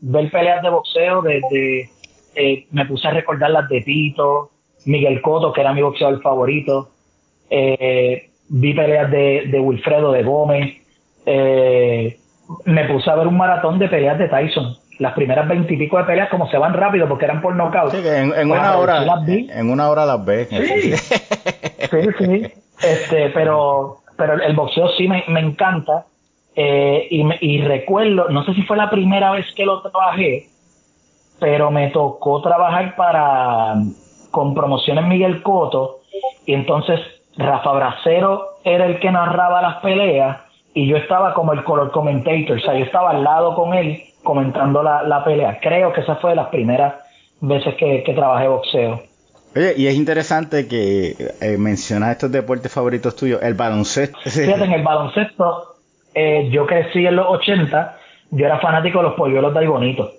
ver 0.00 0.30
peleas 0.30 0.62
de 0.62 0.70
boxeo 0.70 1.22
desde 1.22 1.90
eh, 2.34 2.66
me 2.70 2.86
puse 2.86 3.08
a 3.08 3.10
recordar 3.10 3.50
las 3.50 3.68
de 3.68 3.80
Tito 3.82 4.50
Miguel 4.86 5.20
Coto 5.20 5.52
que 5.52 5.60
era 5.60 5.72
mi 5.72 5.82
boxeador 5.82 6.22
favorito 6.22 6.90
eh, 7.50 8.30
vi 8.48 8.74
peleas 8.74 9.10
de, 9.10 9.44
de 9.46 9.60
Wilfredo 9.60 10.12
de 10.12 10.22
Gómez 10.22 10.76
eh, 11.26 12.18
me 12.64 12.84
puse 12.86 13.10
a 13.10 13.16
ver 13.16 13.26
un 13.26 13.36
maratón 13.36 13.78
de 13.78 13.88
peleas 13.88 14.18
de 14.18 14.28
Tyson 14.28 14.76
las 15.00 15.14
primeras 15.14 15.48
veintipico 15.48 15.96
de 15.96 16.04
peleas 16.04 16.28
como 16.28 16.48
se 16.50 16.58
van 16.58 16.74
rápido 16.74 17.08
porque 17.08 17.24
eran 17.24 17.40
por 17.40 17.56
nocaut. 17.56 17.90
Sí, 17.90 18.02
que 18.02 18.18
en, 18.18 18.34
en 18.34 18.50
una 18.50 18.76
hora, 18.76 19.02
en 19.26 19.70
una 19.70 19.88
hora 19.88 20.04
las 20.04 20.24
ves. 20.24 20.48
Sí, 20.50 20.94
sí, 21.90 22.08
sí. 22.18 22.52
Este, 22.82 23.30
pero, 23.30 23.99
pero 24.20 24.34
el 24.34 24.54
boxeo 24.54 24.90
sí 24.90 25.08
me, 25.08 25.24
me 25.28 25.40
encanta. 25.40 26.04
Eh, 26.54 27.08
y, 27.10 27.24
y 27.40 27.62
recuerdo, 27.62 28.28
no 28.28 28.44
sé 28.44 28.52
si 28.52 28.62
fue 28.62 28.76
la 28.76 28.90
primera 28.90 29.30
vez 29.30 29.46
que 29.56 29.64
lo 29.64 29.80
trabajé, 29.80 30.46
pero 31.38 31.70
me 31.70 31.88
tocó 31.88 32.42
trabajar 32.42 32.94
para 32.96 33.76
con 34.30 34.54
promociones 34.54 35.06
Miguel 35.06 35.42
Coto 35.42 36.00
y 36.44 36.52
entonces 36.52 37.00
Rafa 37.36 37.72
Bracero 37.72 38.44
era 38.62 38.84
el 38.84 39.00
que 39.00 39.10
narraba 39.10 39.62
las 39.62 39.76
peleas 39.76 40.38
y 40.74 40.86
yo 40.86 40.98
estaba 40.98 41.32
como 41.32 41.54
el 41.54 41.64
color 41.64 41.90
commentator, 41.90 42.58
o 42.58 42.60
sea, 42.60 42.74
yo 42.74 42.84
estaba 42.84 43.10
al 43.10 43.24
lado 43.24 43.54
con 43.54 43.72
él 43.72 44.02
comentando 44.22 44.82
la, 44.82 45.02
la 45.02 45.24
pelea. 45.24 45.58
Creo 45.62 45.92
que 45.92 46.02
esa 46.02 46.16
fue 46.16 46.30
de 46.30 46.36
las 46.36 46.48
primeras 46.48 46.94
veces 47.40 47.74
que, 47.76 48.02
que 48.02 48.12
trabajé 48.12 48.48
boxeo. 48.48 49.00
Oye, 49.56 49.74
y 49.76 49.86
es 49.88 49.94
interesante 49.94 50.68
que 50.68 51.16
eh, 51.40 51.56
mencionas 51.58 52.12
estos 52.12 52.30
deportes 52.30 52.72
favoritos 52.72 53.16
tuyos, 53.16 53.42
el 53.42 53.54
baloncesto. 53.54 54.18
Fíjate, 54.24 54.64
en 54.64 54.72
el 54.72 54.82
baloncesto, 54.82 55.76
eh, 56.14 56.48
yo 56.52 56.66
crecí 56.66 57.04
en 57.04 57.16
los 57.16 57.26
80, 57.26 57.96
yo 58.30 58.46
era 58.46 58.60
fanático 58.60 58.98
de 58.98 59.04
los 59.04 59.14
polluelos 59.14 59.52
de 59.52 59.66
Bonito. 59.66 60.12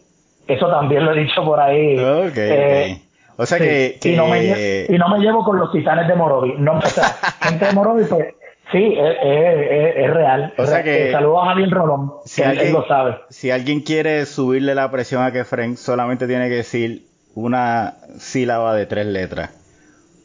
Eso 0.47 0.67
también 0.69 1.05
lo 1.05 1.13
he 1.13 1.19
dicho 1.21 1.45
por 1.45 1.59
ahí. 1.61 1.95
Eh, 1.97 3.01
o 3.37 3.45
sea 3.45 3.57
que, 3.57 3.97
Y, 4.03 4.15
no 4.15 4.27
me, 4.27 4.85
y, 4.89 4.97
no 4.97 5.07
me, 5.07 5.19
llevo 5.19 5.45
con 5.45 5.57
los 5.57 5.71
titanes 5.71 6.07
de 6.07 6.15
Morovi. 6.15 6.55
No, 6.57 6.79
o 6.79 6.81
sea, 6.81 7.05
gente 7.41 7.67
de 7.67 7.71
Morovi, 7.71 8.03
pues 8.09 8.35
sí, 8.73 8.97
es, 8.97 9.17
es, 9.23 9.95
es 9.97 10.13
real. 10.13 10.53
O 10.57 10.65
sea 10.65 10.83
que. 10.83 11.11
Saludos 11.11 11.39
a 11.43 11.45
Javier 11.51 11.69
Rolón, 11.69 12.13
si 12.25 12.41
que 12.41 12.47
alguien, 12.49 12.67
él 12.67 12.73
lo 12.73 12.85
sabe. 12.85 13.15
Si 13.29 13.49
alguien 13.49 13.79
quiere 13.79 14.25
subirle 14.25 14.75
la 14.75 14.91
presión 14.91 15.23
a 15.23 15.31
Kefren, 15.31 15.77
solamente 15.77 16.27
tiene 16.27 16.49
que 16.49 16.55
decir 16.55 17.10
una 17.35 17.95
sílaba 18.17 18.75
de 18.75 18.85
tres 18.85 19.05
letras. 19.05 19.57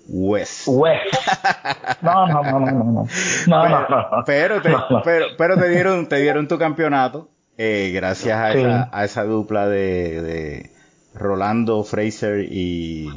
West. 0.09 0.69
West. 0.69 1.15
No, 2.03 2.27
no, 2.27 2.43
no, 2.43 2.61
no, 2.61 2.71
no. 2.71 3.07
no, 3.47 3.69
no, 3.69 3.89
no. 3.89 4.25
Pero, 4.25 4.63
te, 4.63 4.71
pero, 5.05 5.27
pero 5.37 5.57
te 5.57 5.69
dieron, 5.69 6.09
te 6.09 6.17
dieron 6.17 6.47
tu 6.47 6.59
campeonato, 6.59 7.29
eh, 7.59 7.91
gracias 7.95 8.39
a, 8.39 8.53
sí. 8.53 8.59
esa, 8.59 8.91
a 8.93 9.05
esa 9.05 9.25
dupla 9.25 9.67
de, 9.67 10.23
de 10.23 10.71
Rolando 11.15 11.83
Fraser 11.83 12.47
y 12.49 13.09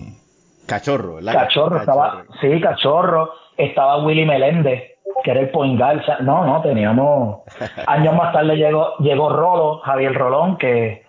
Cachorro, 0.66 1.16
¿verdad? 1.16 1.34
Cachorro, 1.34 1.80
Cachorro, 1.80 1.80
estaba, 1.80 2.24
sí, 2.42 2.62
Cachorro, 2.62 3.30
estaba 3.58 4.04
Willy 4.04 4.26
Meléndez, 4.26 4.84
que 5.24 5.32
era 5.32 5.42
el 5.42 5.50
point 5.50 5.78
guard, 5.78 6.02
no, 6.22 6.46
no, 6.46 6.62
teníamos, 6.62 7.42
años 7.88 8.16
más 8.16 8.34
tarde 8.34 8.56
llegó, 8.56 8.96
llegó 9.00 9.30
Rolo, 9.30 9.80
Javier 9.80 10.14
Rolón, 10.14 10.58
que, 10.58 11.04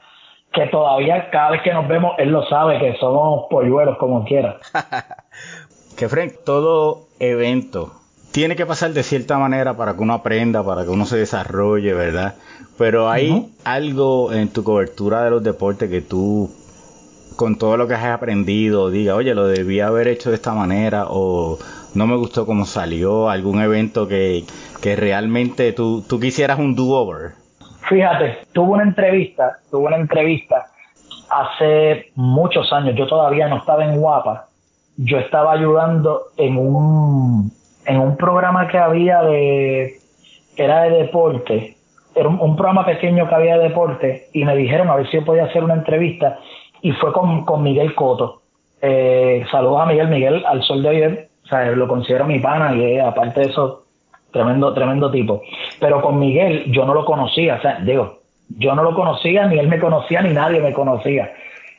que 0.53 0.67
todavía 0.67 1.31
cada 1.31 1.51
vez 1.51 1.63
que 1.63 1.73
nos 1.73 1.87
vemos, 1.87 2.13
él 2.19 2.31
lo 2.31 2.45
sabe, 2.49 2.79
que 2.79 2.97
somos 2.99 3.47
polluelos 3.51 3.99
como 3.99 4.25
quiera. 4.25 4.59
que 5.97 6.09
Frank, 6.09 6.33
todo 6.45 7.07
evento 7.19 7.93
tiene 8.33 8.57
que 8.57 8.67
pasar 8.67 8.93
de 8.93 9.03
cierta 9.03 9.39
manera 9.39 9.77
para 9.77 9.95
que 9.95 10.03
uno 10.03 10.15
aprenda, 10.15 10.65
para 10.65 10.85
que 10.85 10.91
uno 10.91 11.07
se 11.07 11.17
desarrolle, 11.17 11.95
¿verdad? 11.95 12.35
Pero 12.79 13.11
hay 13.11 13.31
uh 13.31 13.35
-huh. 13.35 13.49
algo 13.65 14.33
en 14.33 14.49
tu 14.49 14.65
cobertura 14.65 15.25
de 15.25 15.31
los 15.31 15.43
deportes 15.43 15.91
que 15.91 16.01
tú, 16.01 16.51
con 17.37 17.57
todo 17.57 17.77
lo 17.77 17.89
que 17.89 17.95
has 17.95 18.05
aprendido, 18.05 18.91
diga, 18.91 19.15
oye, 19.15 19.35
lo 19.35 19.47
debía 19.47 19.89
haber 19.89 20.09
hecho 20.09 20.31
de 20.31 20.37
esta 20.37 20.53
manera 20.55 21.07
o 21.09 21.59
no 21.95 22.07
me 22.07 22.17
gustó 22.17 22.47
cómo 22.47 22.67
salió, 22.67 23.29
algún 23.29 23.61
evento 23.61 24.07
que, 24.07 24.45
que 24.81 24.97
realmente 24.97 25.73
tú, 25.73 26.03
tú 26.03 26.21
quisieras 26.21 26.59
un 26.59 26.75
do-over. 26.75 27.40
Fíjate, 27.89 28.39
tuve 28.53 28.73
una 28.73 28.83
entrevista, 28.85 29.59
tuve 29.71 29.87
una 29.87 29.97
entrevista 29.97 30.67
hace 31.29 32.13
muchos 32.15 32.73
años, 32.73 32.95
yo 32.97 33.07
todavía 33.07 33.49
no 33.49 33.57
estaba 33.57 33.85
en 33.85 34.01
Guapa, 34.01 34.47
yo 34.97 35.19
estaba 35.19 35.53
ayudando 35.53 36.23
en 36.37 36.57
un, 36.57 37.53
en 37.87 38.01
un 38.01 38.17
programa 38.17 38.69
que 38.69 38.79
había 38.79 39.23
de, 39.23 39.95
era 40.57 40.83
de 40.83 40.91
deporte, 40.91 41.77
era 42.15 42.29
un, 42.29 42.41
un, 42.41 42.57
programa 42.57 42.85
pequeño 42.85 43.29
que 43.29 43.35
había 43.35 43.57
de 43.59 43.69
deporte 43.69 44.29
y 44.33 44.45
me 44.45 44.57
dijeron 44.57 44.91
a 44.91 44.97
ver 44.97 45.09
si 45.09 45.17
yo 45.17 45.25
podía 45.25 45.45
hacer 45.45 45.63
una 45.63 45.75
entrevista. 45.75 46.39
Y 46.83 46.93
fue 46.93 47.13
con, 47.13 47.45
con 47.45 47.63
Miguel 47.63 47.95
Coto. 47.95 48.41
Eh, 48.83 49.45
saludos 49.51 49.83
a 49.83 49.87
Miguel, 49.87 50.09
Miguel 50.09 50.45
al 50.47 50.63
sol 50.63 50.83
de 50.83 50.89
ayer, 50.89 51.29
o 51.45 51.47
sea, 51.47 51.67
lo 51.67 51.87
considero 51.87 52.25
mi 52.27 52.39
pana 52.39 52.75
y 52.75 52.83
eh, 52.83 53.01
aparte 53.01 53.41
de 53.41 53.47
eso, 53.47 53.85
tremendo, 54.33 54.73
tremendo 54.75 55.11
tipo. 55.11 55.43
Pero 55.79 56.01
con 56.01 56.19
Miguel 56.19 56.65
yo 56.73 56.85
no 56.85 56.95
lo 56.95 57.05
conocía, 57.05 57.57
o 57.57 57.61
sea, 57.61 57.79
digo, 57.81 58.21
yo 58.59 58.75
no 58.75 58.83
lo 58.83 58.95
conocía, 58.95 59.47
ni 59.47 59.59
él 59.59 59.69
me 59.69 59.79
conocía, 59.79 60.23
ni 60.23 60.33
nadie 60.33 60.61
me 60.61 60.73
conocía. 60.73 61.33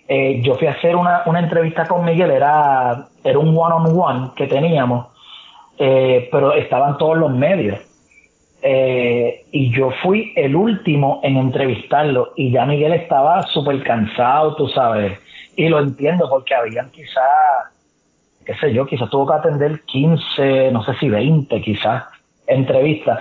Eh, 0.08 0.42
yo 0.42 0.56
fui 0.56 0.68
a 0.68 0.72
hacer 0.72 0.96
una, 0.96 1.24
una 1.26 1.40
entrevista 1.40 1.88
con 1.88 2.04
Miguel, 2.04 2.32
era, 2.32 3.08
era 3.24 3.40
un 3.40 3.50
one-on-one 3.50 3.94
-on 3.94 3.96
-one 3.96 4.34
que 4.36 4.48
teníamos, 4.48 5.08
eh, 5.78 6.28
pero 6.32 6.54
estaban 6.54 6.98
todos 6.98 7.18
los 7.18 7.32
medios. 7.32 7.80
Eh, 8.64 9.46
y 9.52 9.72
yo 9.72 9.90
fui 10.04 10.34
el 10.36 10.56
último 10.56 11.20
en 11.24 11.38
entrevistarlo 11.38 12.34
y 12.36 12.52
ya 12.52 12.66
Miguel 12.66 12.94
estaba 12.94 13.42
súper 13.48 13.82
cansado, 13.82 14.56
tú 14.56 14.68
sabes, 14.68 15.18
y 15.56 15.68
lo 15.68 15.80
entiendo 15.80 16.30
porque 16.30 16.54
habían 16.54 16.92
quizás, 16.92 17.24
qué 18.46 18.54
sé 18.56 18.72
yo, 18.72 18.86
quizás 18.86 19.10
tuvo 19.10 19.26
que 19.28 19.34
atender 19.34 19.82
15, 19.86 20.72
no 20.72 20.84
sé 20.84 20.94
si 21.00 21.10
20 21.10 21.60
quizás, 21.62 22.04
entrevistas. 22.54 23.20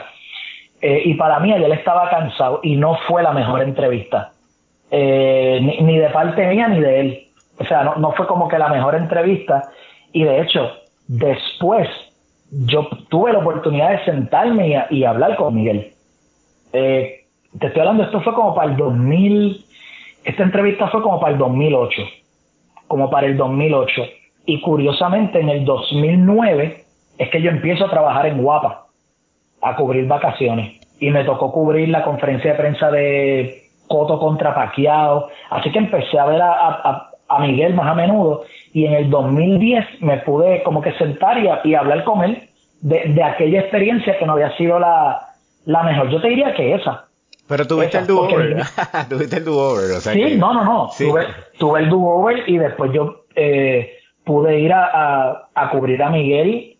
Eh, 0.82 1.02
y 1.04 1.14
para 1.14 1.40
mí 1.40 1.52
él 1.52 1.70
estaba 1.72 2.08
cansado 2.08 2.60
y 2.62 2.76
no 2.76 2.96
fue 3.06 3.22
la 3.22 3.32
mejor 3.32 3.62
entrevista, 3.62 4.32
eh, 4.90 5.58
ni, 5.60 5.98
de 5.98 6.08
parte 6.08 6.46
mía 6.46 6.68
ni 6.68 6.80
de 6.80 7.00
él. 7.00 7.26
O 7.58 7.64
sea, 7.64 7.84
no, 7.84 7.96
no 7.96 8.12
fue 8.12 8.26
como 8.26 8.48
que 8.48 8.58
la 8.58 8.68
mejor 8.68 8.94
entrevista 8.94 9.70
y 10.12 10.24
de 10.24 10.40
hecho, 10.40 10.70
después 11.06 11.88
yo 12.50 12.88
tuve 13.08 13.32
la 13.32 13.40
oportunidad 13.40 13.90
de 13.90 14.04
sentarme 14.04 14.68
y, 14.90 14.96
y 14.98 15.04
hablar 15.04 15.36
con 15.36 15.54
Miguel. 15.54 15.92
Eh, 16.72 17.26
te 17.58 17.66
estoy 17.66 17.80
hablando, 17.80 18.04
esto 18.04 18.20
fue 18.20 18.34
como 18.34 18.54
para 18.54 18.70
el 18.70 18.76
2000, 18.76 19.64
esta 20.24 20.42
entrevista 20.42 20.88
fue 20.88 21.02
como 21.02 21.20
para 21.20 21.32
el 21.32 21.38
2008, 21.38 22.02
como 22.86 23.10
para 23.10 23.26
el 23.26 23.36
2008. 23.36 24.02
Y 24.46 24.60
curiosamente 24.60 25.40
en 25.40 25.48
el 25.48 25.64
2009 25.64 26.84
es 27.18 27.30
que 27.30 27.42
yo 27.42 27.50
empiezo 27.50 27.84
a 27.84 27.90
trabajar 27.90 28.26
en 28.26 28.42
Guapa, 28.42 28.86
a 29.62 29.76
cubrir 29.76 30.06
vacaciones. 30.06 30.80
Y 30.98 31.10
me 31.10 31.24
tocó 31.24 31.52
cubrir 31.52 31.88
la 31.88 32.04
conferencia 32.04 32.52
de 32.52 32.58
prensa 32.58 32.90
de 32.90 33.62
Coto 33.88 34.18
contra 34.18 34.54
Paquiao. 34.54 35.28
Así 35.50 35.72
que 35.72 35.78
empecé 35.78 36.18
a 36.18 36.26
ver 36.26 36.40
a, 36.42 36.52
a, 36.52 37.10
a 37.28 37.38
Miguel 37.40 37.74
más 37.74 37.86
a 37.86 37.94
menudo 37.94 38.42
y 38.72 38.86
en 38.86 38.94
el 38.94 39.10
2010 39.10 40.02
me 40.02 40.18
pude 40.18 40.62
como 40.62 40.80
que 40.80 40.92
sentar 40.94 41.38
y, 41.38 41.48
y 41.68 41.74
hablar 41.74 42.04
con 42.04 42.22
él 42.22 42.48
de, 42.80 43.12
de, 43.14 43.22
aquella 43.22 43.60
experiencia 43.60 44.18
que 44.18 44.26
no 44.26 44.32
había 44.32 44.56
sido 44.56 44.78
la, 44.78 45.20
la 45.64 45.82
mejor. 45.82 46.10
Yo 46.10 46.20
te 46.20 46.28
diría 46.28 46.54
que 46.54 46.74
esa. 46.74 47.06
Pero 47.48 47.66
tuviste 47.66 47.98
esa, 47.98 48.00
el 48.00 48.06
do-over. 48.06 48.62
tuviste 49.08 49.36
el 49.36 49.44
do-over. 49.44 49.96
O 49.96 50.00
sea 50.00 50.12
sí, 50.12 50.20
que... 50.20 50.36
no, 50.36 50.54
no, 50.54 50.64
no. 50.64 50.88
Sí. 50.92 51.06
Tuve, 51.06 51.26
tuve, 51.58 51.80
el 51.80 51.90
do-over 51.90 52.48
y 52.48 52.58
después 52.58 52.92
yo 52.92 53.24
eh, 53.34 53.98
pude 54.24 54.60
ir 54.60 54.72
a, 54.72 54.84
a, 54.84 55.48
a, 55.54 55.70
cubrir 55.70 56.02
a 56.02 56.10
Miguel 56.10 56.78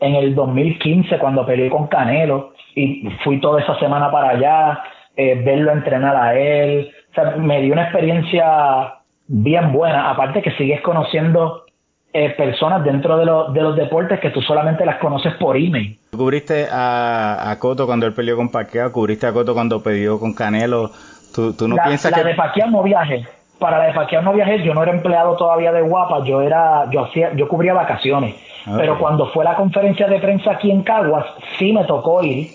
en 0.00 0.14
el 0.14 0.34
2015 0.34 1.18
cuando 1.18 1.46
peleé 1.46 1.70
con 1.70 1.88
Canelo 1.88 2.52
y 2.74 3.08
fui 3.24 3.40
toda 3.40 3.60
esa 3.60 3.78
semana 3.78 4.10
para 4.10 4.30
allá, 4.30 4.82
eh, 5.16 5.40
verlo 5.44 5.72
entrenar 5.72 6.16
a 6.16 6.38
él. 6.38 6.90
O 7.10 7.14
sea, 7.14 7.36
me 7.36 7.60
dio 7.60 7.72
una 7.72 7.84
experiencia 7.84 8.94
bien 9.26 9.72
buena. 9.72 10.10
Aparte 10.10 10.42
que 10.42 10.52
sigues 10.52 10.80
conociendo 10.82 11.64
eh, 12.12 12.30
personas 12.30 12.84
dentro 12.84 13.18
de, 13.18 13.26
lo, 13.26 13.52
de, 13.52 13.60
los 13.60 13.76
deportes 13.76 14.20
que 14.20 14.30
tú 14.30 14.40
solamente 14.42 14.86
las 14.86 14.98
conoces 14.98 15.34
por 15.34 15.56
email. 15.56 15.98
¿Cubriste 16.10 16.66
a, 16.70 17.50
a 17.50 17.58
Coto 17.58 17.86
cuando 17.86 18.06
él 18.06 18.14
peleó 18.14 18.36
con 18.36 18.50
Pacquiao? 18.50 18.92
¿Cubriste 18.92 19.26
a 19.26 19.32
Coto 19.32 19.54
cuando 19.54 19.82
peleó 19.82 20.18
con 20.18 20.34
Canelo? 20.34 20.90
¿Tú, 21.34 21.52
tú 21.54 21.68
no 21.68 21.76
la, 21.76 21.84
piensas 21.84 22.12
la 22.12 22.18
que...? 22.18 22.28
de 22.28 22.34
Pacquiao 22.34 22.70
no 22.70 22.82
viaje. 22.82 23.26
Para 23.58 23.78
la 23.78 23.84
de 23.86 23.92
Pacquiao 23.94 24.22
no 24.22 24.32
viajé. 24.32 24.62
Yo 24.62 24.74
no 24.74 24.82
era 24.82 24.92
empleado 24.92 25.36
todavía 25.36 25.72
de 25.72 25.82
Guapa. 25.82 26.24
Yo 26.24 26.42
era, 26.42 26.88
yo 26.90 27.04
hacía, 27.04 27.32
yo 27.34 27.48
cubría 27.48 27.74
vacaciones. 27.74 28.36
Okay. 28.62 28.78
Pero 28.78 28.98
cuando 28.98 29.26
fue 29.26 29.44
la 29.44 29.56
conferencia 29.56 30.06
de 30.06 30.18
prensa 30.20 30.52
aquí 30.52 30.70
en 30.70 30.82
Caguas, 30.82 31.26
sí 31.58 31.72
me 31.72 31.84
tocó 31.84 32.22
ir 32.22 32.52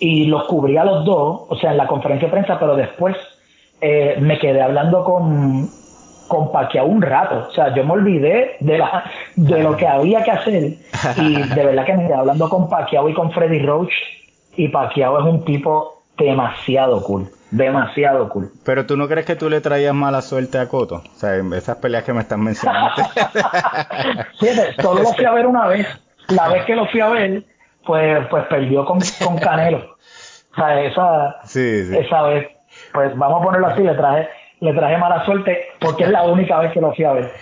y 0.00 0.26
los 0.26 0.44
cubría 0.44 0.84
los 0.84 1.04
dos, 1.04 1.42
o 1.48 1.56
sea, 1.56 1.70
en 1.70 1.78
la 1.78 1.86
conferencia 1.86 2.28
de 2.28 2.32
prensa, 2.32 2.58
pero 2.58 2.76
después 2.76 3.16
eh, 3.80 4.16
me 4.20 4.38
quedé 4.38 4.60
hablando 4.60 5.04
con, 5.04 5.68
con 6.28 6.52
Pacquiao 6.52 6.86
un 6.86 7.02
rato. 7.02 7.46
O 7.48 7.52
sea, 7.52 7.74
yo 7.74 7.84
me 7.84 7.92
olvidé 7.92 8.56
de, 8.60 8.78
la, 8.78 9.04
de 9.36 9.62
lo 9.62 9.76
que 9.76 9.86
había 9.86 10.22
que 10.22 10.30
hacer. 10.30 10.74
Y 11.18 11.42
de 11.42 11.64
verdad 11.64 11.84
que 11.84 11.94
me 11.94 12.06
quedé 12.06 12.14
hablando 12.14 12.48
con 12.48 12.68
Pacquiao 12.68 13.08
y 13.08 13.14
con 13.14 13.30
Freddy 13.30 13.60
Roach. 13.60 13.92
Y 14.56 14.68
Pacquiao 14.68 15.18
es 15.18 15.24
un 15.24 15.44
tipo 15.44 16.02
demasiado 16.16 17.02
cool. 17.02 17.28
Demasiado 17.50 18.28
cool. 18.28 18.50
Pero 18.64 18.86
tú 18.86 18.96
no 18.96 19.06
crees 19.06 19.26
que 19.26 19.36
tú 19.36 19.48
le 19.48 19.60
traías 19.60 19.94
mala 19.94 20.22
suerte 20.22 20.58
a 20.58 20.68
Coto? 20.68 20.96
O 20.96 21.18
sea, 21.18 21.36
en 21.36 21.52
esas 21.52 21.76
peleas 21.76 22.04
que 22.04 22.12
me 22.12 22.20
están 22.20 22.42
mencionando. 22.42 22.90
sí, 24.40 24.48
solo 24.80 25.02
lo 25.02 25.12
fui 25.12 25.24
a 25.24 25.32
ver 25.32 25.46
una 25.46 25.66
vez. 25.68 25.86
La 26.28 26.48
vez 26.48 26.64
que 26.64 26.74
lo 26.74 26.86
fui 26.88 27.00
a 27.00 27.08
ver, 27.08 27.44
pues, 27.86 28.26
pues 28.28 28.44
perdió 28.46 28.84
con, 28.84 28.98
con 29.22 29.38
Canelo. 29.38 29.96
O 30.52 30.56
sea, 30.56 30.82
esa, 30.82 31.36
sí, 31.44 31.84
sí. 31.86 31.96
esa 31.96 32.22
vez, 32.22 32.48
pues 32.92 33.16
vamos 33.16 33.40
a 33.40 33.44
ponerlo 33.44 33.66
así, 33.68 33.82
le 33.82 33.94
traje, 33.94 34.28
le 34.60 34.72
traje 34.72 34.96
mala 34.98 35.24
suerte 35.24 35.66
porque 35.80 36.04
es 36.04 36.10
la 36.10 36.22
única 36.22 36.58
vez 36.60 36.72
que 36.72 36.80
lo 36.80 36.94
fui 36.94 37.04
a 37.04 37.12
ver. 37.12 37.32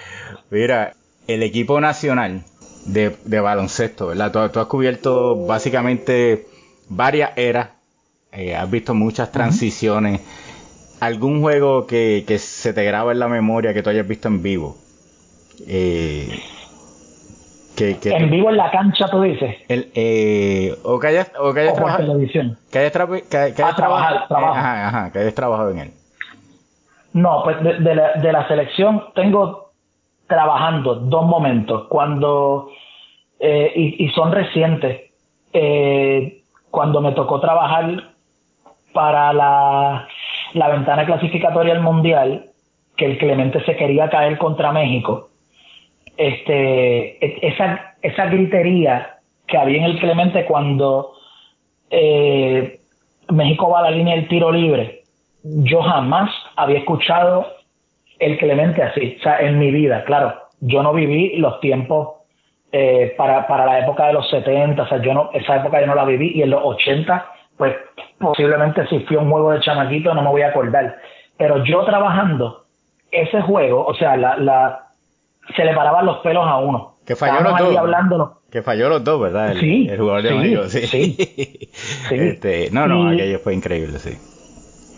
Mira, 0.50 0.92
el 1.26 1.42
equipo 1.42 1.80
nacional 1.80 2.42
de, 2.86 3.16
de 3.24 3.40
baloncesto, 3.40 4.08
¿verdad? 4.08 4.32
Tú, 4.32 4.48
tú, 4.48 4.60
has 4.60 4.66
cubierto 4.66 5.46
básicamente 5.46 6.46
varias 6.88 7.32
eras, 7.36 7.70
eh, 8.32 8.56
has 8.56 8.70
visto 8.70 8.94
muchas 8.94 9.30
transiciones. 9.30 10.20
¿Algún 11.00 11.40
juego 11.40 11.86
que, 11.86 12.24
que, 12.26 12.38
se 12.38 12.72
te 12.72 12.84
graba 12.84 13.12
en 13.12 13.18
la 13.18 13.28
memoria 13.28 13.74
que 13.74 13.82
tú 13.82 13.90
hayas 13.90 14.06
visto 14.06 14.28
en 14.28 14.42
vivo? 14.42 14.76
Eh, 15.66 16.28
que, 17.76 17.98
que 17.98 18.10
en 18.10 18.30
vivo 18.30 18.50
en 18.50 18.56
la 18.56 18.70
cancha, 18.70 19.08
tú 19.08 19.20
dices. 19.22 19.56
El, 19.68 19.90
eh, 19.94 20.74
o 20.84 20.98
que 20.98 21.08
hayas, 21.08 21.32
o 21.38 21.52
que 21.52 21.60
hayas 21.60 21.72
o 21.72 21.76
trabajado. 21.76 22.06
televisión. 22.06 22.58
Que 22.70 22.78
hayas, 22.78 22.92
tra 22.92 23.06
que, 23.06 23.22
que 23.28 23.36
hayas 23.36 23.72
ah, 23.72 23.76
trabajado. 23.76 24.18
Ajá, 24.30 24.88
ajá, 24.88 25.12
que 25.12 25.18
hayas 25.18 25.34
trabajado 25.34 25.70
en 25.70 25.78
él. 25.78 25.90
No, 27.14 27.42
pues 27.42 27.62
de, 27.62 27.80
de, 27.80 27.94
la, 27.94 28.12
de 28.14 28.32
la 28.32 28.48
selección 28.48 29.04
tengo 29.14 29.72
trabajando 30.28 30.94
dos 30.94 31.26
momentos. 31.26 31.88
Cuando, 31.88 32.68
eh, 33.40 33.72
y, 33.74 34.06
y, 34.06 34.10
son 34.10 34.32
recientes, 34.32 35.10
eh, 35.52 36.42
cuando 36.70 37.00
me 37.00 37.12
tocó 37.12 37.40
trabajar 37.40 38.11
para 38.92 39.32
la, 39.32 40.08
la 40.54 40.68
ventana 40.68 41.04
clasificatoria 41.06 41.74
del 41.74 41.82
Mundial, 41.82 42.46
que 42.96 43.06
el 43.06 43.18
Clemente 43.18 43.64
se 43.64 43.76
quería 43.76 44.08
caer 44.10 44.38
contra 44.38 44.72
México 44.72 45.30
este, 46.16 47.46
esa, 47.46 47.94
esa 48.02 48.26
gritería 48.26 49.18
que 49.46 49.58
había 49.58 49.78
en 49.78 49.84
el 49.84 49.98
Clemente 49.98 50.44
cuando 50.44 51.14
eh, 51.90 52.80
México 53.30 53.70
va 53.70 53.80
a 53.80 53.82
la 53.82 53.90
línea 53.90 54.16
del 54.16 54.28
tiro 54.28 54.52
libre, 54.52 55.02
yo 55.42 55.82
jamás 55.82 56.30
había 56.56 56.78
escuchado 56.78 57.46
el 58.18 58.38
Clemente 58.38 58.82
así, 58.82 59.16
o 59.18 59.22
sea, 59.22 59.40
en 59.40 59.58
mi 59.58 59.70
vida, 59.70 60.04
claro, 60.04 60.34
yo 60.60 60.82
no 60.82 60.92
viví 60.92 61.36
los 61.38 61.58
tiempos 61.60 62.20
eh, 62.70 63.14
para, 63.16 63.46
para 63.48 63.66
la 63.66 63.80
época 63.80 64.06
de 64.06 64.12
los 64.12 64.30
70, 64.30 64.80
o 64.80 64.86
sea, 64.86 65.02
yo 65.02 65.12
no, 65.12 65.30
esa 65.34 65.56
época 65.56 65.80
yo 65.80 65.86
no 65.86 65.94
la 65.94 66.04
viví, 66.04 66.32
y 66.36 66.42
en 66.42 66.50
los 66.50 66.62
80, 66.62 67.31
pues 67.56 67.74
posiblemente 68.18 68.86
si 68.88 69.00
fui 69.00 69.16
a 69.16 69.20
un 69.20 69.30
juego 69.30 69.52
de 69.52 69.60
chamaquito 69.60 70.14
no 70.14 70.22
me 70.22 70.30
voy 70.30 70.42
a 70.42 70.48
acordar, 70.48 70.96
pero 71.36 71.64
yo 71.64 71.84
trabajando 71.84 72.64
ese 73.10 73.42
juego, 73.42 73.84
o 73.84 73.94
sea, 73.94 74.16
la, 74.16 74.36
la, 74.36 74.92
se 75.54 75.64
le 75.64 75.74
paraban 75.74 76.06
los 76.06 76.18
pelos 76.18 76.44
a 76.46 76.58
uno. 76.58 76.96
Que 77.06 77.16
falló 77.16 77.40
los 77.42 78.08
dos. 78.08 78.30
Que 78.50 78.62
falló 78.62 78.88
los 78.88 79.04
dos, 79.04 79.20
¿verdad? 79.20 79.52
El, 79.52 79.60
sí. 79.60 79.88
El 79.90 79.98
jugador 79.98 80.22
de 80.22 80.68
sí, 80.68 80.86
sí. 80.86 80.86
sí, 80.86 81.70
sí. 82.08 82.14
Este, 82.14 82.70
no, 82.70 82.86
no, 82.86 83.12
y 83.12 83.16
aquello 83.16 83.38
fue 83.40 83.54
increíble, 83.54 83.98
sí. 83.98 84.16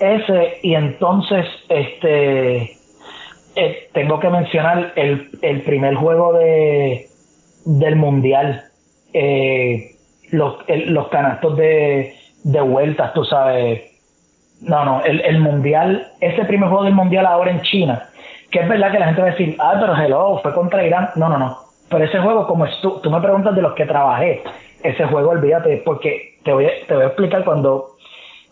Ese, 0.01 0.59
y 0.63 0.75
entonces, 0.75 1.47
este, 1.69 2.77
eh, 3.57 3.89
tengo 3.93 4.21
que 4.21 4.29
mencionar 4.29 4.93
el, 4.97 5.31
el 5.41 5.63
primer 5.63 5.95
juego 5.95 6.35
de, 6.35 7.07
del 7.65 7.97
Mundial. 7.97 8.65
Eh, 9.13 9.93
los, 10.31 10.57
el, 10.67 10.93
los 10.93 11.09
canastos 11.09 11.57
de, 11.57 12.15
de 12.45 12.61
vueltas, 12.61 13.13
tú 13.13 13.25
sabes. 13.25 13.83
No, 14.61 14.85
no, 14.85 15.03
el, 15.05 15.21
el 15.21 15.41
Mundial, 15.41 16.13
ese 16.21 16.45
primer 16.45 16.69
juego 16.69 16.85
del 16.85 16.95
Mundial 16.95 17.27
ahora 17.27 17.51
en 17.51 17.61
China 17.63 18.09
que 18.55 18.61
es 18.61 18.69
verdad 18.69 18.93
que 18.93 19.01
la 19.01 19.07
gente 19.07 19.21
va 19.21 19.27
a 19.27 19.31
decir, 19.33 19.57
ah, 19.59 19.75
pero 19.81 19.97
hello, 19.97 20.39
fue 20.41 20.55
contra 20.55 20.87
Irán. 20.87 21.11
No, 21.17 21.29
no, 21.29 21.39
no. 21.39 21.59
Pero 21.89 22.05
ese 22.05 22.21
juego, 22.21 22.47
como 22.47 22.65
tú, 22.81 23.01
tú 23.03 23.11
me 23.11 23.21
preguntas 23.21 23.53
de 23.57 23.61
los 23.61 23.75
que 23.75 23.85
trabajé, 23.85 24.45
ese 24.81 25.07
juego, 25.07 25.31
olvídate, 25.31 25.83
porque 25.85 26.37
te 26.45 26.53
voy 26.53 26.69
te 26.87 26.95
voy 26.95 27.03
a 27.03 27.07
explicar 27.09 27.45
cuando, 27.45 27.97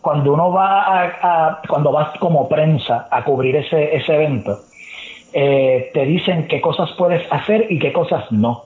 cuando 0.01 0.33
uno 0.33 0.51
va 0.51 0.81
a, 0.81 1.03
a 1.21 1.61
cuando 1.69 1.93
vas 1.93 2.17
como 2.19 2.49
prensa 2.49 3.07
a 3.09 3.23
cubrir 3.23 3.55
ese, 3.55 3.95
ese 3.95 4.15
evento, 4.15 4.59
eh, 5.31 5.89
te 5.93 6.03
dicen 6.03 6.49
qué 6.49 6.59
cosas 6.59 6.91
puedes 6.97 7.25
hacer 7.31 7.67
y 7.69 7.79
qué 7.79 7.93
cosas 7.93 8.29
no. 8.29 8.65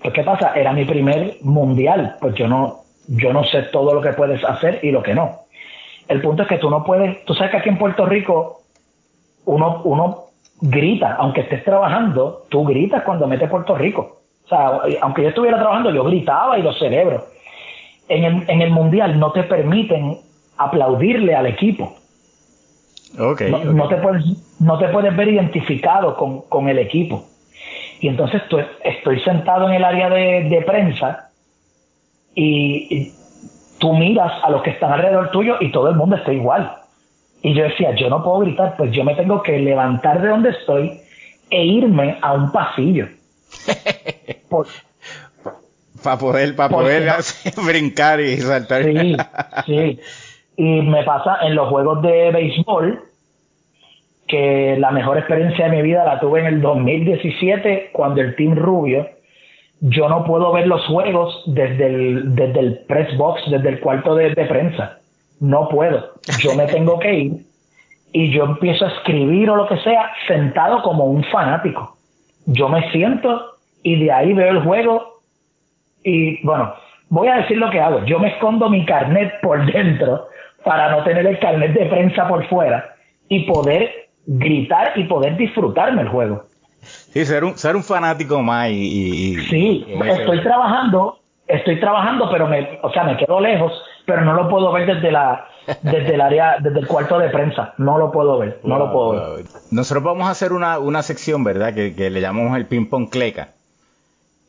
Pues, 0.00 0.14
¿qué 0.14 0.22
pasa? 0.22 0.54
Era 0.54 0.72
mi 0.72 0.86
primer 0.86 1.36
mundial, 1.42 2.16
pues 2.22 2.34
yo 2.36 2.48
no, 2.48 2.79
yo 3.06 3.32
no 3.32 3.44
sé 3.44 3.62
todo 3.64 3.94
lo 3.94 4.00
que 4.00 4.12
puedes 4.12 4.42
hacer 4.44 4.80
y 4.82 4.90
lo 4.90 5.02
que 5.02 5.14
no. 5.14 5.40
El 6.08 6.20
punto 6.20 6.42
es 6.42 6.48
que 6.48 6.58
tú 6.58 6.70
no 6.70 6.84
puedes, 6.84 7.24
tú 7.24 7.34
sabes 7.34 7.52
que 7.52 7.56
aquí 7.58 7.68
en 7.68 7.78
Puerto 7.78 8.04
Rico 8.06 8.62
uno, 9.44 9.82
uno 9.84 10.24
grita, 10.60 11.14
aunque 11.14 11.42
estés 11.42 11.64
trabajando, 11.64 12.44
tú 12.48 12.64
gritas 12.64 13.02
cuando 13.02 13.26
metes 13.26 13.48
Puerto 13.48 13.74
Rico. 13.74 14.20
O 14.44 14.48
sea, 14.48 14.80
aunque 15.02 15.22
yo 15.22 15.28
estuviera 15.28 15.58
trabajando, 15.58 15.90
yo 15.90 16.04
gritaba 16.04 16.58
y 16.58 16.62
lo 16.62 16.72
celebro. 16.72 17.26
En 18.08 18.24
el, 18.24 18.50
en 18.50 18.62
el 18.62 18.70
Mundial 18.70 19.18
no 19.18 19.32
te 19.32 19.44
permiten 19.44 20.18
aplaudirle 20.56 21.34
al 21.34 21.46
equipo. 21.46 21.94
Okay, 23.18 23.50
no, 23.50 23.58
okay. 23.58 23.72
no, 23.72 23.88
te 23.88 23.96
puedes, 23.96 24.24
no 24.60 24.78
te 24.78 24.88
puedes 24.88 25.16
ver 25.16 25.28
identificado 25.28 26.16
con, 26.16 26.42
con 26.42 26.68
el 26.68 26.78
equipo. 26.78 27.24
Y 28.00 28.08
entonces 28.08 28.42
tú, 28.48 28.58
estoy 28.82 29.20
sentado 29.20 29.68
en 29.68 29.74
el 29.74 29.84
área 29.84 30.08
de, 30.08 30.48
de 30.48 30.62
prensa 30.62 31.29
y, 32.42 33.12
tú 33.78 33.94
miras 33.94 34.32
a 34.44 34.50
los 34.50 34.62
que 34.62 34.70
están 34.70 34.92
alrededor 34.92 35.30
tuyo 35.30 35.56
y 35.60 35.72
todo 35.72 35.88
el 35.88 35.96
mundo 35.96 36.16
está 36.16 36.32
igual. 36.32 36.70
Y 37.42 37.54
yo 37.54 37.64
decía, 37.64 37.94
yo 37.96 38.10
no 38.10 38.22
puedo 38.22 38.40
gritar, 38.40 38.76
pues 38.76 38.92
yo 38.92 39.04
me 39.04 39.14
tengo 39.14 39.42
que 39.42 39.58
levantar 39.58 40.20
de 40.20 40.28
donde 40.28 40.50
estoy 40.50 41.00
e 41.48 41.64
irme 41.64 42.18
a 42.20 42.34
un 42.34 42.52
pasillo. 42.52 43.08
Por, 44.50 44.66
para 46.02 46.18
poder, 46.18 46.56
para 46.56 46.68
poder 46.68 47.12
brincar 47.64 48.20
y 48.20 48.36
saltar. 48.38 48.84
Sí, 48.84 49.16
sí. 49.66 50.00
Y 50.56 50.82
me 50.82 51.04
pasa 51.04 51.38
en 51.42 51.54
los 51.54 51.68
juegos 51.68 52.02
de 52.02 52.30
béisbol, 52.32 53.02
que 54.26 54.76
la 54.78 54.90
mejor 54.90 55.18
experiencia 55.18 55.68
de 55.68 55.76
mi 55.76 55.82
vida 55.82 56.04
la 56.04 56.20
tuve 56.20 56.40
en 56.40 56.46
el 56.46 56.60
2017, 56.60 57.90
cuando 57.92 58.20
el 58.20 58.34
Team 58.34 58.56
Rubio, 58.56 59.08
yo 59.80 60.08
no 60.08 60.24
puedo 60.24 60.52
ver 60.52 60.66
los 60.66 60.84
juegos 60.86 61.42
desde 61.46 61.86
el, 61.86 62.34
desde 62.34 62.60
el 62.60 62.78
press 62.86 63.16
box, 63.16 63.42
desde 63.50 63.68
el 63.70 63.80
cuarto 63.80 64.14
de, 64.14 64.34
de 64.34 64.44
prensa 64.46 65.00
no 65.40 65.68
puedo. 65.68 66.12
Yo 66.38 66.54
me 66.54 66.66
tengo 66.66 66.98
que 66.98 67.14
ir 67.14 67.32
y 68.12 68.30
yo 68.30 68.44
empiezo 68.44 68.84
a 68.84 68.90
escribir 68.90 69.50
o 69.50 69.56
lo 69.56 69.66
que 69.66 69.78
sea 69.78 70.12
sentado 70.28 70.82
como 70.82 71.06
un 71.06 71.24
fanático. 71.24 71.96
Yo 72.46 72.68
me 72.68 72.90
siento 72.92 73.56
y 73.82 74.04
de 74.04 74.12
ahí 74.12 74.32
veo 74.34 74.50
el 74.50 74.62
juego 74.62 75.22
y 76.04 76.44
bueno, 76.44 76.74
voy 77.08 77.28
a 77.28 77.36
decir 77.36 77.56
lo 77.56 77.70
que 77.70 77.80
hago. 77.80 78.04
Yo 78.04 78.18
me 78.18 78.28
escondo 78.28 78.68
mi 78.68 78.84
carnet 78.84 79.40
por 79.40 79.64
dentro 79.72 80.26
para 80.64 80.90
no 80.90 81.02
tener 81.04 81.26
el 81.26 81.38
carnet 81.38 81.72
de 81.72 81.86
prensa 81.86 82.28
por 82.28 82.46
fuera 82.48 82.94
y 83.28 83.44
poder 83.44 84.08
gritar 84.26 84.92
y 84.96 85.04
poder 85.04 85.36
disfrutarme 85.36 86.02
el 86.02 86.08
juego. 86.08 86.44
Sí, 87.12 87.24
ser 87.24 87.44
un, 87.44 87.58
ser 87.58 87.76
un 87.76 87.82
fanático 87.82 88.40
más 88.42 88.68
y... 88.68 89.34
y 89.34 89.36
sí, 89.46 89.86
estoy 90.04 90.42
trabajando, 90.42 91.18
estoy 91.46 91.80
trabajando, 91.80 92.30
pero 92.30 92.46
me, 92.46 92.78
o 92.82 92.92
sea, 92.92 93.04
me 93.04 93.16
quedo 93.16 93.40
lejos 93.40 93.72
pero 94.10 94.24
no 94.24 94.34
lo 94.34 94.48
puedo 94.48 94.72
ver 94.72 94.86
desde 94.86 95.12
la 95.12 95.46
desde 95.82 96.14
el 96.14 96.20
área, 96.20 96.56
desde 96.60 96.80
el 96.80 96.86
cuarto 96.86 97.18
de 97.18 97.28
prensa. 97.30 97.74
No 97.78 97.96
lo 97.96 98.10
puedo 98.10 98.38
ver, 98.38 98.60
no 98.64 98.76
wow, 98.76 98.86
lo 98.86 98.92
puedo 98.92 99.06
wow. 99.06 99.36
ver. 99.36 99.44
Nosotros 99.70 100.02
vamos 100.02 100.26
a 100.26 100.30
hacer 100.30 100.52
una, 100.52 100.80
una 100.80 101.02
sección, 101.02 101.44
¿verdad? 101.44 101.74
Que, 101.74 101.94
que 101.94 102.10
le 102.10 102.20
llamamos 102.20 102.56
el 102.56 102.66
ping 102.66 102.86
pong 102.86 103.08
cleca. 103.08 103.50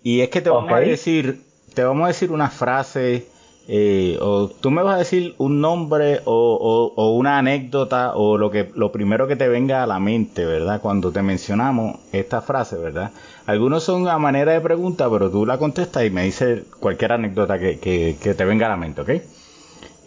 Y 0.03 0.21
es 0.21 0.29
que 0.29 0.41
te 0.41 0.49
vamos 0.49 0.71
okay. 0.71 0.87
a 0.87 0.89
decir, 0.89 1.41
te 1.75 1.83
vamos 1.83 2.05
a 2.05 2.07
decir 2.07 2.31
una 2.31 2.49
frase, 2.49 3.27
eh, 3.67 4.17
o 4.19 4.49
tú 4.49 4.71
me 4.71 4.81
vas 4.81 4.95
a 4.95 4.99
decir 4.99 5.35
un 5.37 5.61
nombre 5.61 6.21
o, 6.25 6.33
o, 6.33 6.93
o, 6.95 7.15
una 7.15 7.37
anécdota 7.37 8.15
o 8.15 8.37
lo 8.37 8.49
que 8.49 8.71
lo 8.75 8.91
primero 8.91 9.27
que 9.27 9.35
te 9.35 9.47
venga 9.47 9.83
a 9.83 9.87
la 9.87 9.99
mente, 9.99 10.45
¿verdad? 10.45 10.81
Cuando 10.81 11.11
te 11.11 11.21
mencionamos 11.21 11.99
esta 12.11 12.41
frase, 12.41 12.77
¿verdad? 12.77 13.11
Algunos 13.45 13.83
son 13.83 14.07
a 14.07 14.17
manera 14.17 14.53
de 14.53 14.61
pregunta, 14.61 15.09
pero 15.09 15.29
tú 15.29 15.45
la 15.45 15.57
contestas 15.57 16.05
y 16.05 16.09
me 16.09 16.23
dices 16.23 16.63
cualquier 16.79 17.13
anécdota 17.13 17.59
que, 17.59 17.79
que, 17.79 18.17
que 18.21 18.33
te 18.33 18.45
venga 18.45 18.65
a 18.65 18.69
la 18.69 18.77
mente, 18.77 19.01
¿ok? 19.01 19.09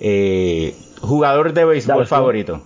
Eh, 0.00 0.74
jugador 1.00 1.52
de 1.52 1.64
béisbol 1.64 1.96
Dale, 1.96 2.06
favorito. 2.06 2.60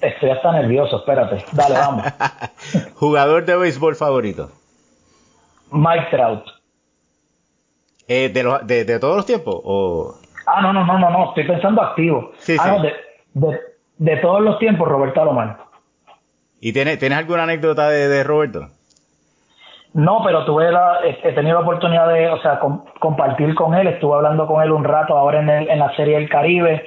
Estoy 0.00 0.30
hasta 0.30 0.52
nervioso, 0.52 0.98
espérate. 0.98 1.44
Dale, 1.52 1.74
vamos. 1.74 2.06
jugador 2.94 3.44
de 3.44 3.56
béisbol 3.56 3.94
favorito. 3.94 4.50
Mike 5.70 6.06
Trout. 6.10 6.55
Eh, 8.08 8.28
de, 8.28 8.42
los, 8.42 8.66
de, 8.66 8.84
de, 8.84 8.98
todos 8.98 9.16
los 9.16 9.26
tiempos? 9.26 9.60
O... 9.64 10.14
Ah, 10.46 10.60
no, 10.62 10.72
no, 10.72 10.84
no, 10.84 10.98
no, 10.98 11.10
no. 11.10 11.28
Estoy 11.30 11.44
pensando 11.44 11.82
activo. 11.82 12.30
Sí, 12.38 12.56
ah, 12.58 12.64
sí. 12.64 12.70
No, 12.70 12.82
de, 12.82 12.94
de, 13.34 13.60
de, 13.98 14.16
todos 14.18 14.40
los 14.40 14.58
tiempos, 14.58 14.88
Roberto 14.88 15.22
Alomar. 15.22 15.58
¿Y 16.60 16.72
tienes, 16.72 16.98
tienes 16.98 17.18
alguna 17.18 17.42
anécdota 17.42 17.88
de, 17.88 18.08
de 18.08 18.24
Roberto? 18.24 18.68
No, 19.96 20.20
pero 20.22 20.44
tuve 20.44 20.70
la, 20.70 20.98
he 21.04 21.32
tenido 21.32 21.54
la 21.54 21.64
oportunidad 21.64 22.12
de, 22.12 22.28
o 22.28 22.38
sea, 22.42 22.58
com, 22.58 22.84
compartir 23.00 23.54
con 23.54 23.74
él, 23.74 23.86
estuve 23.86 24.14
hablando 24.14 24.46
con 24.46 24.62
él 24.62 24.70
un 24.70 24.84
rato 24.84 25.16
ahora 25.16 25.40
en, 25.40 25.48
el, 25.48 25.70
en 25.70 25.78
la 25.78 25.94
serie 25.96 26.16
del 26.16 26.28
Caribe, 26.28 26.86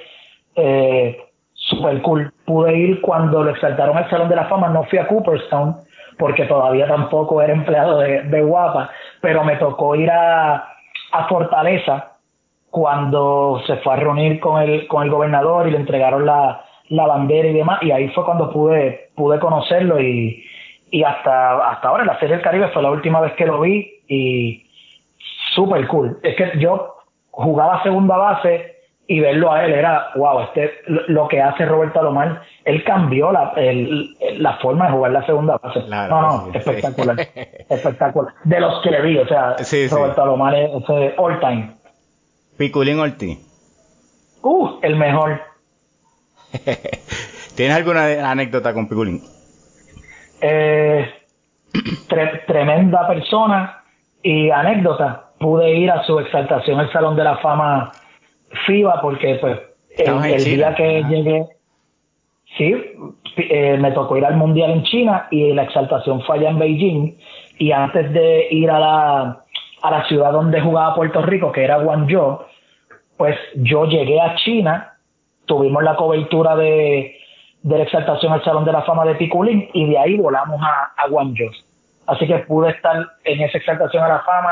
eh, 0.55 1.17
super 1.53 1.99
cool. 2.03 2.31
Pude 2.45 2.77
ir 2.77 3.01
cuando 3.01 3.43
lo 3.43 3.49
exaltaron 3.49 3.97
al 3.97 4.07
Salón 4.11 4.29
de 4.29 4.35
la 4.35 4.45
Fama, 4.45 4.69
no 4.69 4.83
fui 4.83 4.99
a 4.99 5.07
Cooperstown, 5.07 5.77
porque 6.19 6.45
todavía 6.45 6.87
tampoco 6.87 7.41
era 7.41 7.51
empleado 7.51 7.97
de, 7.97 8.21
de 8.23 8.41
Guapa, 8.43 8.91
pero 9.21 9.43
me 9.43 9.55
tocó 9.55 9.95
ir 9.95 10.11
a, 10.11 10.67
a 11.11 11.27
Fortaleza 11.27 12.17
cuando 12.69 13.61
se 13.65 13.77
fue 13.77 13.93
a 13.93 13.97
reunir 13.97 14.39
con 14.39 14.61
el, 14.61 14.87
con 14.87 15.03
el 15.03 15.09
gobernador 15.09 15.67
y 15.67 15.71
le 15.71 15.77
entregaron 15.77 16.25
la, 16.25 16.65
la 16.89 17.07
bandera 17.07 17.47
y 17.47 17.53
demás, 17.53 17.81
y 17.81 17.91
ahí 17.91 18.09
fue 18.09 18.25
cuando 18.25 18.51
pude, 18.51 19.09
pude 19.15 19.39
conocerlo 19.39 19.99
y, 19.99 20.43
y 20.91 21.03
hasta, 21.03 21.69
hasta 21.69 21.87
ahora 21.87 22.05
la 22.05 22.19
Serie 22.19 22.35
del 22.35 22.43
Caribe 22.43 22.69
fue 22.69 22.83
la 22.83 22.91
última 22.91 23.21
vez 23.21 23.33
que 23.33 23.45
lo 23.45 23.59
vi 23.61 23.91
y 24.07 24.65
súper 25.55 25.87
cool. 25.87 26.19
Es 26.23 26.35
que 26.35 26.59
yo 26.59 26.95
jugaba 27.31 27.83
segunda 27.83 28.17
base 28.17 28.78
y 29.11 29.19
verlo 29.19 29.51
a 29.51 29.65
él 29.65 29.73
era, 29.73 30.11
wow, 30.15 30.41
este, 30.41 30.71
lo 30.85 31.27
que 31.27 31.41
hace 31.41 31.65
Roberto 31.65 31.99
Alomar, 31.99 32.43
él 32.63 32.83
cambió 32.83 33.31
la, 33.31 33.53
la 34.37 34.57
forma 34.57 34.85
de 34.85 34.91
jugar 34.91 35.11
la 35.11 35.25
segunda 35.25 35.57
base. 35.57 35.81
no, 35.89 36.07
no, 36.07 36.51
espectacular, 36.53 37.17
espectacular. 37.69 38.33
De 38.43 38.59
los 38.59 38.83
que 38.83 38.91
le 38.91 39.01
vi, 39.01 39.17
o 39.17 39.27
sea, 39.27 39.55
Roberto 39.89 40.21
Alomar 40.21 40.53
es 40.53 40.71
all 41.17 41.39
time. 41.39 41.71
Piculín 42.55 42.99
Ortiz. 42.99 43.39
Uh, 44.43 44.77
el 44.83 44.95
mejor. 44.95 45.41
¿Tienes 47.55 47.77
alguna 47.77 48.29
anécdota 48.29 48.75
con 48.75 48.87
Piculín? 48.87 49.23
Eh, 50.39 51.11
tremenda 52.45 53.07
persona 53.07 53.83
y 54.21 54.51
anécdota. 54.51 55.31
Pude 55.39 55.75
ir 55.77 55.89
a 55.89 56.03
su 56.03 56.19
exaltación 56.19 56.79
al 56.79 56.91
Salón 56.91 57.15
de 57.15 57.23
la 57.23 57.37
Fama 57.37 57.91
FIBA 58.65 59.01
porque 59.01 59.35
pues 59.35 59.59
el, 59.97 60.43
día 60.43 60.75
que 60.75 61.03
llegué, 61.03 61.45
sí, 62.57 62.75
eh, 63.37 63.77
me 63.77 63.91
tocó 63.91 64.17
ir 64.17 64.25
al 64.25 64.37
Mundial 64.37 64.71
en 64.71 64.83
China 64.83 65.27
y 65.31 65.53
la 65.53 65.63
exaltación 65.63 66.21
fue 66.23 66.37
allá 66.37 66.49
en 66.49 66.59
Beijing. 66.59 67.17
Y 67.57 67.71
antes 67.71 68.11
de 68.13 68.47
ir 68.51 68.71
a 68.71 68.79
la, 68.79 69.43
a 69.81 69.91
la 69.91 70.05
ciudad 70.07 70.31
donde 70.31 70.61
jugaba 70.61 70.95
Puerto 70.95 71.21
Rico, 71.21 71.51
que 71.51 71.63
era 71.63 71.77
Guangzhou, 71.77 72.39
pues 73.17 73.37
yo 73.55 73.85
llegué 73.85 74.19
a 74.21 74.35
China, 74.35 74.93
tuvimos 75.45 75.83
la 75.83 75.95
cobertura 75.95 76.55
de, 76.55 77.17
de 77.61 77.77
la 77.77 77.83
exaltación 77.83 78.31
al 78.31 78.43
Salón 78.43 78.63
de 78.63 78.71
la 78.71 78.83
Fama 78.83 79.05
de 79.05 79.15
Piculín 79.15 79.69
y 79.73 79.89
de 79.89 79.97
ahí 79.97 80.17
volamos 80.17 80.61
a, 80.61 80.93
a 80.95 81.07
Guangzhou. 81.09 81.49
Así 82.07 82.25
que 82.25 82.39
pude 82.39 82.71
estar 82.71 82.95
en 83.23 83.41
esa 83.41 83.57
exaltación 83.57 84.03
a 84.03 84.07
la 84.07 84.19
fama, 84.21 84.49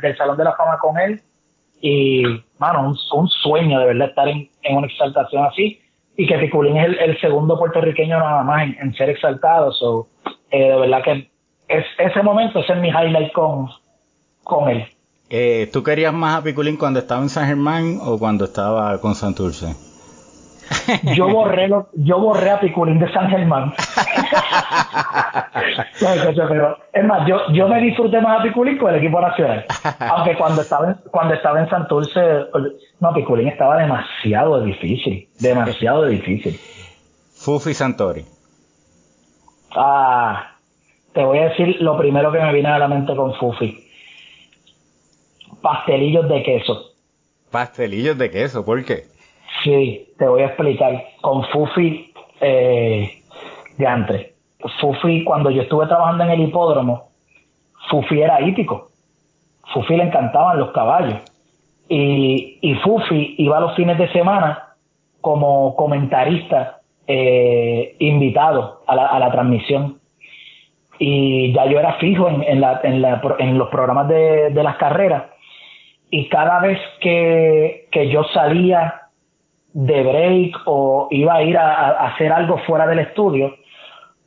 del 0.00 0.16
Salón 0.16 0.36
de 0.36 0.44
la 0.44 0.52
Fama 0.52 0.78
con 0.78 0.96
él 0.98 1.20
y, 1.80 2.22
mano, 2.58 2.96
un, 3.12 3.28
sueño 3.28 3.78
de 3.80 3.86
verdad 3.86 4.08
estar 4.08 4.28
en, 4.28 4.48
una 4.70 4.86
exaltación 4.86 5.44
así. 5.44 5.80
Y 6.16 6.26
que 6.26 6.38
Piculín 6.38 6.76
es 6.76 6.96
el, 7.00 7.20
segundo 7.20 7.58
puertorriqueño 7.58 8.18
nada 8.18 8.42
más 8.42 8.68
en, 8.80 8.94
ser 8.94 9.10
exaltado. 9.10 9.72
So, 9.72 10.06
eh, 10.50 10.70
de 10.70 10.76
verdad 10.76 11.02
que 11.02 11.28
es, 11.68 11.84
ese 11.98 12.22
momento, 12.22 12.60
ese 12.60 12.72
es 12.72 12.78
mi 12.78 12.88
highlight 12.88 13.32
con, 13.32 13.68
con 14.44 14.70
él. 14.70 14.86
Eh, 15.30 15.68
¿Tú 15.72 15.82
querías 15.82 16.12
más 16.12 16.40
a 16.40 16.44
Piculín 16.44 16.76
cuando 16.76 17.00
estaba 17.00 17.22
en 17.22 17.28
San 17.28 17.46
Germán 17.46 17.98
o 18.00 18.18
cuando 18.18 18.44
estaba 18.44 19.00
con 19.00 19.14
Santurce? 19.14 19.74
Yo 21.14 21.28
borré, 21.28 21.68
yo 21.94 22.18
borré 22.18 22.50
a 22.50 22.60
Piculín 22.60 22.98
de 22.98 23.12
San 23.12 23.28
Germán. 23.30 23.72
pero, 26.00 26.78
es 26.92 27.04
más, 27.04 27.26
yo, 27.28 27.38
yo 27.52 27.68
me 27.68 27.80
disfruté 27.80 28.20
más 28.20 28.40
a 28.40 28.42
Piculín 28.42 28.78
con 28.78 28.92
el 28.92 29.00
equipo 29.00 29.20
nacional. 29.20 29.64
Aunque 30.00 30.36
cuando 30.36 30.62
estaba 30.62 30.88
en, 30.88 30.94
cuando 31.10 31.34
estaba 31.34 31.60
en 31.60 31.70
Santurce, 31.70 32.20
no, 33.00 33.14
Piculín 33.14 33.48
estaba 33.48 33.78
demasiado 33.78 34.62
difícil. 34.62 35.28
Demasiado 35.40 36.06
difícil. 36.06 36.58
Fufi 37.34 37.74
Santori. 37.74 38.24
Ah, 39.76 40.56
te 41.12 41.24
voy 41.24 41.38
a 41.38 41.48
decir 41.48 41.76
lo 41.80 41.96
primero 41.98 42.30
que 42.32 42.40
me 42.40 42.52
viene 42.52 42.68
a 42.68 42.78
la 42.78 42.88
mente 42.88 43.14
con 43.16 43.34
Fufi. 43.34 43.84
Pastelillos 45.60 46.28
de 46.28 46.42
queso. 46.42 46.90
Pastelillos 47.50 48.18
de 48.18 48.30
queso, 48.30 48.64
¿por 48.64 48.84
qué? 48.84 49.13
Sí, 49.62 50.12
te 50.18 50.26
voy 50.26 50.42
a 50.42 50.46
explicar. 50.46 51.04
Con 51.20 51.44
Fufi, 51.44 52.12
eh, 52.40 53.10
de 53.78 53.86
antes. 53.86 54.34
Fufi, 54.80 55.24
cuando 55.24 55.50
yo 55.50 55.62
estuve 55.62 55.86
trabajando 55.86 56.24
en 56.24 56.30
el 56.30 56.40
hipódromo, 56.40 57.10
Fufi 57.90 58.20
era 58.20 58.40
hípico. 58.40 58.88
Fufi 59.72 59.96
le 59.96 60.04
encantaban 60.04 60.58
los 60.58 60.72
caballos. 60.72 61.20
Y, 61.88 62.58
y 62.62 62.74
Fufi 62.76 63.34
iba 63.38 63.60
los 63.60 63.74
fines 63.74 63.98
de 63.98 64.10
semana 64.12 64.74
como 65.20 65.76
comentarista 65.76 66.80
eh, 67.06 67.96
invitado 67.98 68.82
a 68.86 68.94
la, 68.94 69.06
a 69.06 69.18
la, 69.18 69.30
transmisión. 69.30 69.98
Y 70.98 71.52
ya 71.52 71.66
yo 71.66 71.78
era 71.78 71.94
fijo 71.94 72.28
en, 72.28 72.42
en, 72.42 72.60
la, 72.60 72.80
en, 72.82 73.02
la, 73.02 73.20
en 73.38 73.58
los 73.58 73.68
programas 73.68 74.08
de, 74.08 74.50
de, 74.50 74.62
las 74.62 74.76
carreras. 74.76 75.24
Y 76.10 76.28
cada 76.28 76.60
vez 76.60 76.78
que, 77.00 77.88
que 77.90 78.08
yo 78.08 78.24
salía 78.32 79.03
de 79.74 80.02
break 80.02 80.56
o 80.66 81.08
iba 81.10 81.34
a 81.34 81.42
ir 81.42 81.58
a, 81.58 82.06
hacer 82.06 82.32
algo 82.32 82.58
fuera 82.58 82.86
del 82.86 83.00
estudio, 83.00 83.56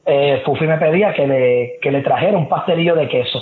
eh, 0.05 0.41
Fufi 0.45 0.67
me 0.67 0.77
pedía 0.77 1.13
que 1.13 1.25
le, 1.25 1.79
que 1.81 1.91
le 1.91 2.01
trajera 2.01 2.37
un 2.37 2.49
pastelillo 2.49 2.95
de 2.95 3.07
queso. 3.07 3.41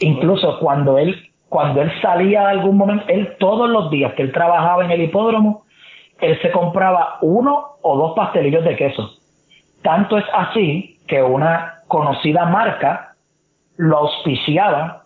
Incluso 0.00 0.58
cuando 0.58 0.98
él, 0.98 1.14
cuando 1.48 1.82
él 1.82 1.92
salía 2.00 2.46
a 2.46 2.50
algún 2.50 2.78
momento, 2.78 3.04
él 3.08 3.36
todos 3.38 3.68
los 3.68 3.90
días 3.90 4.14
que 4.14 4.22
él 4.22 4.32
trabajaba 4.32 4.84
en 4.84 4.90
el 4.90 5.02
hipódromo, 5.02 5.64
él 6.20 6.40
se 6.40 6.50
compraba 6.50 7.18
uno 7.20 7.76
o 7.82 7.96
dos 7.98 8.14
pastelillos 8.16 8.64
de 8.64 8.76
queso. 8.76 9.10
Tanto 9.82 10.16
es 10.16 10.24
así 10.32 10.98
que 11.06 11.22
una 11.22 11.80
conocida 11.86 12.46
marca 12.46 13.14
lo 13.76 13.98
auspiciaba 13.98 15.02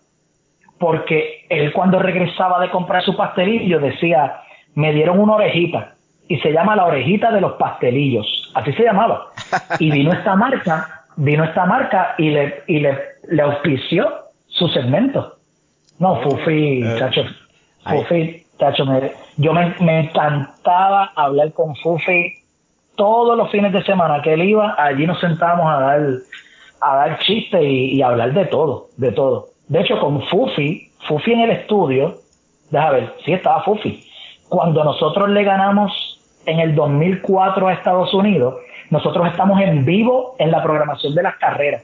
porque 0.79 1.45
él 1.49 1.73
cuando 1.73 1.99
regresaba 1.99 2.61
de 2.61 2.69
comprar 2.69 3.03
su 3.03 3.17
pastelillo 3.17 3.79
decía, 3.79 4.43
me 4.75 4.93
dieron 4.93 5.19
una 5.19 5.35
orejita 5.35 5.95
y 6.29 6.37
se 6.39 6.51
llama 6.51 6.75
la 6.75 6.85
orejita 6.85 7.31
de 7.31 7.41
los 7.41 7.53
pastelillos, 7.53 8.51
así 8.53 8.71
se 8.73 8.83
llamaba. 8.83 9.27
Y 9.79 9.91
vino 9.91 10.13
esta 10.13 10.35
marca, 10.35 11.05
vino 11.15 11.43
esta 11.43 11.65
marca 11.65 12.13
y 12.17 12.29
le, 12.29 12.63
y 12.67 12.79
le, 12.79 12.97
le 13.29 13.41
auspició 13.41 14.07
su 14.47 14.67
segmento. 14.69 15.35
No, 15.97 16.13
oh, 16.13 16.21
Fufi, 16.21 16.83
eh, 16.83 16.95
chacho, 16.97 17.23
Fufi, 17.83 18.45
chacho, 18.57 18.85
yo 19.37 19.53
me, 19.53 19.75
me 19.81 20.01
encantaba 20.01 21.11
hablar 21.15 21.51
con 21.53 21.75
Fufi 21.75 22.35
todos 22.95 23.35
los 23.37 23.49
fines 23.49 23.73
de 23.73 23.83
semana 23.83 24.21
que 24.21 24.33
él 24.33 24.43
iba, 24.43 24.75
allí 24.77 25.07
nos 25.07 25.19
sentábamos 25.19 25.65
a 25.67 25.79
dar, 25.79 26.01
a 26.81 26.95
dar 26.95 27.19
chistes 27.19 27.61
y, 27.63 27.95
y 27.95 28.01
hablar 28.01 28.33
de 28.33 28.45
todo, 28.45 28.89
de 28.97 29.11
todo. 29.11 29.47
De 29.67 29.81
hecho, 29.81 29.99
con 29.99 30.21
Fufi, 30.27 30.91
Fufi 31.07 31.33
en 31.33 31.41
el 31.41 31.51
estudio, 31.51 32.17
déjame 32.69 33.01
ver, 33.01 33.15
sí 33.25 33.33
estaba 33.33 33.63
Fufi 33.63 34.08
cuando 34.49 34.83
nosotros 34.83 35.29
le 35.29 35.43
ganamos 35.43 36.19
en 36.45 36.59
el 36.59 36.75
2004 36.75 37.67
a 37.67 37.73
Estados 37.73 38.13
Unidos, 38.13 38.55
nosotros 38.89 39.27
estamos 39.27 39.61
en 39.61 39.85
vivo 39.85 40.35
en 40.39 40.51
la 40.51 40.63
programación 40.63 41.13
de 41.13 41.23
las 41.23 41.35
carreras 41.35 41.83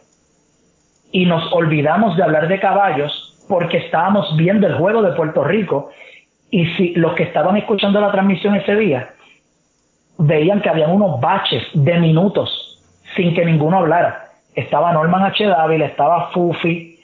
y 1.12 1.26
nos 1.26 1.52
olvidamos 1.54 2.18
de 2.18 2.24
hablar 2.24 2.48
de 2.48 2.60
caballos 2.60 3.46
porque 3.48 3.78
estábamos 3.78 4.36
viendo 4.36 4.66
el 4.68 4.76
juego 4.76 5.04
de 5.04 5.12
Puerto 5.12 5.44
Rico 5.44 5.92
y 6.50 6.66
si 6.74 6.96
los 6.96 7.14
que 7.14 7.24
estaban 7.24 7.56
escuchando 7.58 8.02
la 8.02 8.12
transmisión 8.12 8.56
ese 8.56 8.76
día 8.76 9.10
veían 10.18 10.62
que 10.62 10.70
habían 10.70 10.92
unos 10.92 11.20
baches 11.22 11.64
de 11.74 12.00
minutos 12.00 12.82
sin 13.16 13.34
que 13.36 13.46
ninguno 13.46 13.78
hablara. 13.78 14.30
Estaba 14.56 14.94
Norman 14.94 15.24
H. 15.24 15.46
Dávila, 15.46 15.86
estaba 15.86 16.32
Fufi, 16.32 17.00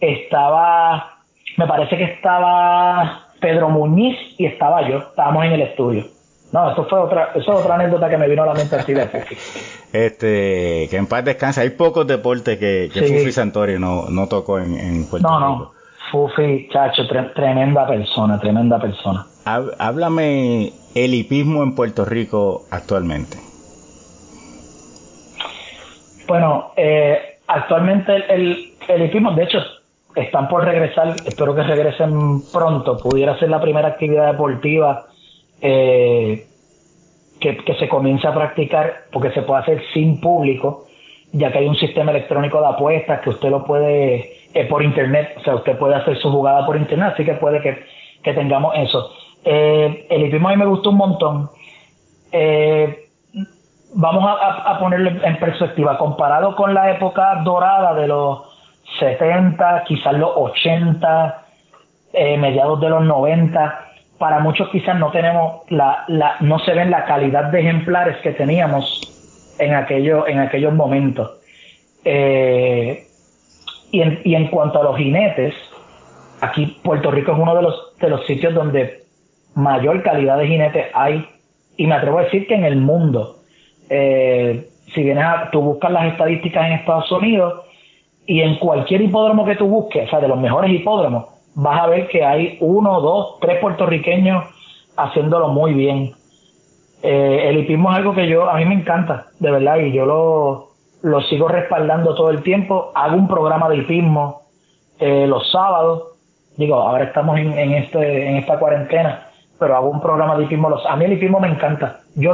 estaba, 0.00 1.18
me 1.56 1.66
parece 1.66 1.96
que 1.96 2.04
estaba 2.04 3.23
Pedro 3.44 3.68
Muñiz 3.68 4.16
y 4.38 4.46
estaba 4.46 4.88
yo, 4.88 4.96
estábamos 4.96 5.44
en 5.44 5.52
el 5.52 5.60
estudio. 5.60 6.06
No, 6.50 6.72
eso 6.72 6.86
fue 6.86 6.98
otra, 6.98 7.32
eso 7.34 7.52
es 7.52 7.60
otra 7.60 7.74
anécdota 7.74 8.08
que 8.08 8.16
me 8.16 8.26
vino 8.26 8.42
a 8.42 8.46
la 8.46 8.54
mente 8.54 8.74
así 8.74 8.94
de 8.94 9.02
Este, 9.92 10.88
que 10.88 10.96
en 10.96 11.06
paz 11.06 11.26
descanse. 11.26 11.60
Hay 11.60 11.70
pocos 11.70 12.06
deportes 12.06 12.56
que, 12.58 12.88
que 12.90 13.02
Fufi 13.02 13.32
Santori 13.32 13.78
no, 13.78 14.08
no 14.08 14.28
tocó 14.28 14.58
en, 14.58 14.78
en 14.78 15.10
Puerto 15.10 15.28
no, 15.28 15.38
Rico. 15.38 15.50
No, 15.50 15.58
no. 15.58 15.72
Fufi, 16.10 16.70
chacho, 16.72 17.02
tremenda 17.34 17.86
persona, 17.86 18.40
tremenda 18.40 18.78
persona. 18.80 19.26
Háblame 19.44 20.72
el 20.94 21.12
hipismo 21.12 21.62
en 21.62 21.74
Puerto 21.74 22.06
Rico 22.06 22.64
actualmente. 22.70 23.36
Bueno, 26.26 26.72
eh, 26.78 27.40
actualmente 27.46 28.14
el, 28.14 28.22
el, 28.30 28.74
el 28.88 29.02
hipismo, 29.02 29.32
de 29.32 29.44
hecho, 29.44 29.58
están 30.14 30.48
por 30.48 30.64
regresar, 30.64 31.16
espero 31.26 31.54
que 31.54 31.62
regresen 31.62 32.42
pronto, 32.52 32.96
pudiera 32.98 33.38
ser 33.38 33.50
la 33.50 33.60
primera 33.60 33.88
actividad 33.88 34.30
deportiva 34.32 35.06
eh, 35.60 36.46
que, 37.40 37.74
se 37.78 37.88
comience 37.88 38.26
a 38.26 38.34
practicar, 38.34 39.04
porque 39.12 39.30
se 39.32 39.42
puede 39.42 39.62
hacer 39.62 39.82
sin 39.92 40.20
público, 40.20 40.84
ya 41.32 41.50
que 41.50 41.58
hay 41.58 41.66
un 41.66 41.76
sistema 41.76 42.12
electrónico 42.12 42.60
de 42.60 42.68
apuestas 42.68 43.20
que 43.20 43.30
usted 43.30 43.50
lo 43.50 43.64
puede, 43.64 44.32
eh, 44.54 44.66
por 44.66 44.82
internet, 44.82 45.34
o 45.36 45.40
sea, 45.40 45.56
usted 45.56 45.76
puede 45.76 45.96
hacer 45.96 46.16
su 46.18 46.30
jugada 46.30 46.64
por 46.64 46.76
internet, 46.76 47.12
así 47.14 47.24
que 47.24 47.34
puede 47.34 47.60
que, 47.60 48.32
tengamos 48.32 48.74
eso. 48.76 49.10
Eh, 49.44 50.06
el 50.08 50.24
hipismo 50.24 50.48
a 50.48 50.52
mí 50.52 50.56
me 50.56 50.66
gustó 50.66 50.90
un 50.90 50.96
montón. 50.96 51.50
vamos 53.94 54.24
a, 54.24 54.70
a 54.70 54.78
ponerlo 54.78 55.10
en 55.22 55.38
perspectiva, 55.38 55.98
comparado 55.98 56.56
con 56.56 56.72
la 56.72 56.92
época 56.92 57.42
dorada 57.44 57.94
de 57.94 58.08
los 58.08 58.53
70, 58.98 59.84
quizás 59.86 60.14
los 60.14 60.30
80, 60.34 61.44
eh, 62.12 62.36
mediados 62.38 62.80
de 62.80 62.88
los 62.90 63.04
90, 63.04 63.80
para 64.18 64.38
muchos 64.38 64.68
quizás 64.70 64.98
no 64.98 65.10
tenemos 65.10 65.62
la, 65.70 66.04
la, 66.08 66.36
no 66.40 66.58
se 66.60 66.72
ven 66.72 66.90
la 66.90 67.04
calidad 67.04 67.44
de 67.50 67.60
ejemplares 67.60 68.18
que 68.18 68.30
teníamos 68.32 69.56
en 69.58 69.74
aquello, 69.74 70.26
en 70.26 70.38
aquellos 70.38 70.72
momentos. 70.72 71.40
Eh, 72.04 73.06
y, 73.90 74.00
en, 74.00 74.20
y 74.24 74.34
en 74.34 74.48
cuanto 74.48 74.80
a 74.80 74.84
los 74.84 74.96
jinetes, 74.96 75.54
aquí 76.40 76.78
Puerto 76.82 77.10
Rico 77.10 77.32
es 77.32 77.38
uno 77.38 77.54
de 77.54 77.62
los, 77.62 77.96
de 77.98 78.10
los 78.10 78.26
sitios 78.26 78.54
donde 78.54 79.04
mayor 79.54 80.02
calidad 80.02 80.38
de 80.38 80.46
jinetes 80.46 80.86
hay, 80.94 81.26
y 81.76 81.86
me 81.86 81.94
atrevo 81.94 82.18
a 82.18 82.24
decir 82.24 82.46
que 82.46 82.54
en 82.54 82.64
el 82.64 82.76
mundo. 82.76 83.36
Eh, 83.90 84.68
si 84.94 85.02
vienes 85.02 85.24
a, 85.24 85.50
tú 85.50 85.60
buscas 85.60 85.90
las 85.90 86.12
estadísticas 86.12 86.66
en 86.66 86.72
Estados 86.74 87.10
Unidos 87.10 87.64
y 88.26 88.40
en 88.40 88.56
cualquier 88.58 89.02
hipódromo 89.02 89.44
que 89.44 89.56
tú 89.56 89.66
busques, 89.66 90.06
o 90.06 90.10
sea, 90.10 90.20
de 90.20 90.28
los 90.28 90.38
mejores 90.38 90.70
hipódromos, 90.70 91.26
vas 91.54 91.80
a 91.80 91.86
ver 91.86 92.08
que 92.08 92.24
hay 92.24 92.58
uno, 92.60 93.00
dos, 93.00 93.38
tres 93.40 93.60
puertorriqueños 93.60 94.44
haciéndolo 94.96 95.48
muy 95.48 95.74
bien. 95.74 96.12
Eh, 97.02 97.48
el 97.50 97.58
hipismo 97.58 97.90
es 97.90 97.98
algo 97.98 98.14
que 98.14 98.28
yo, 98.28 98.48
a 98.48 98.56
mí 98.56 98.64
me 98.64 98.74
encanta, 98.74 99.26
de 99.38 99.50
verdad, 99.50 99.78
y 99.78 99.92
yo 99.92 100.06
lo, 100.06 100.70
lo 101.02 101.20
sigo 101.22 101.48
respaldando 101.48 102.14
todo 102.14 102.30
el 102.30 102.42
tiempo. 102.42 102.92
Hago 102.94 103.16
un 103.16 103.28
programa 103.28 103.68
de 103.68 103.78
hipismo 103.78 104.42
eh, 104.98 105.26
los 105.26 105.50
sábados. 105.50 106.14
Digo, 106.56 106.76
ahora 106.76 107.04
estamos 107.04 107.38
en, 107.38 107.52
en, 107.58 107.72
este, 107.72 108.28
en 108.28 108.36
esta 108.36 108.58
cuarentena, 108.58 109.28
pero 109.58 109.76
hago 109.76 109.90
un 109.90 110.00
programa 110.00 110.36
de 110.36 110.44
hipismo 110.44 110.70
los 110.70 110.86
A 110.86 110.96
mí 110.96 111.04
el 111.04 111.14
hipismo 111.14 111.40
me 111.40 111.48
encanta. 111.48 112.00
Yo, 112.14 112.32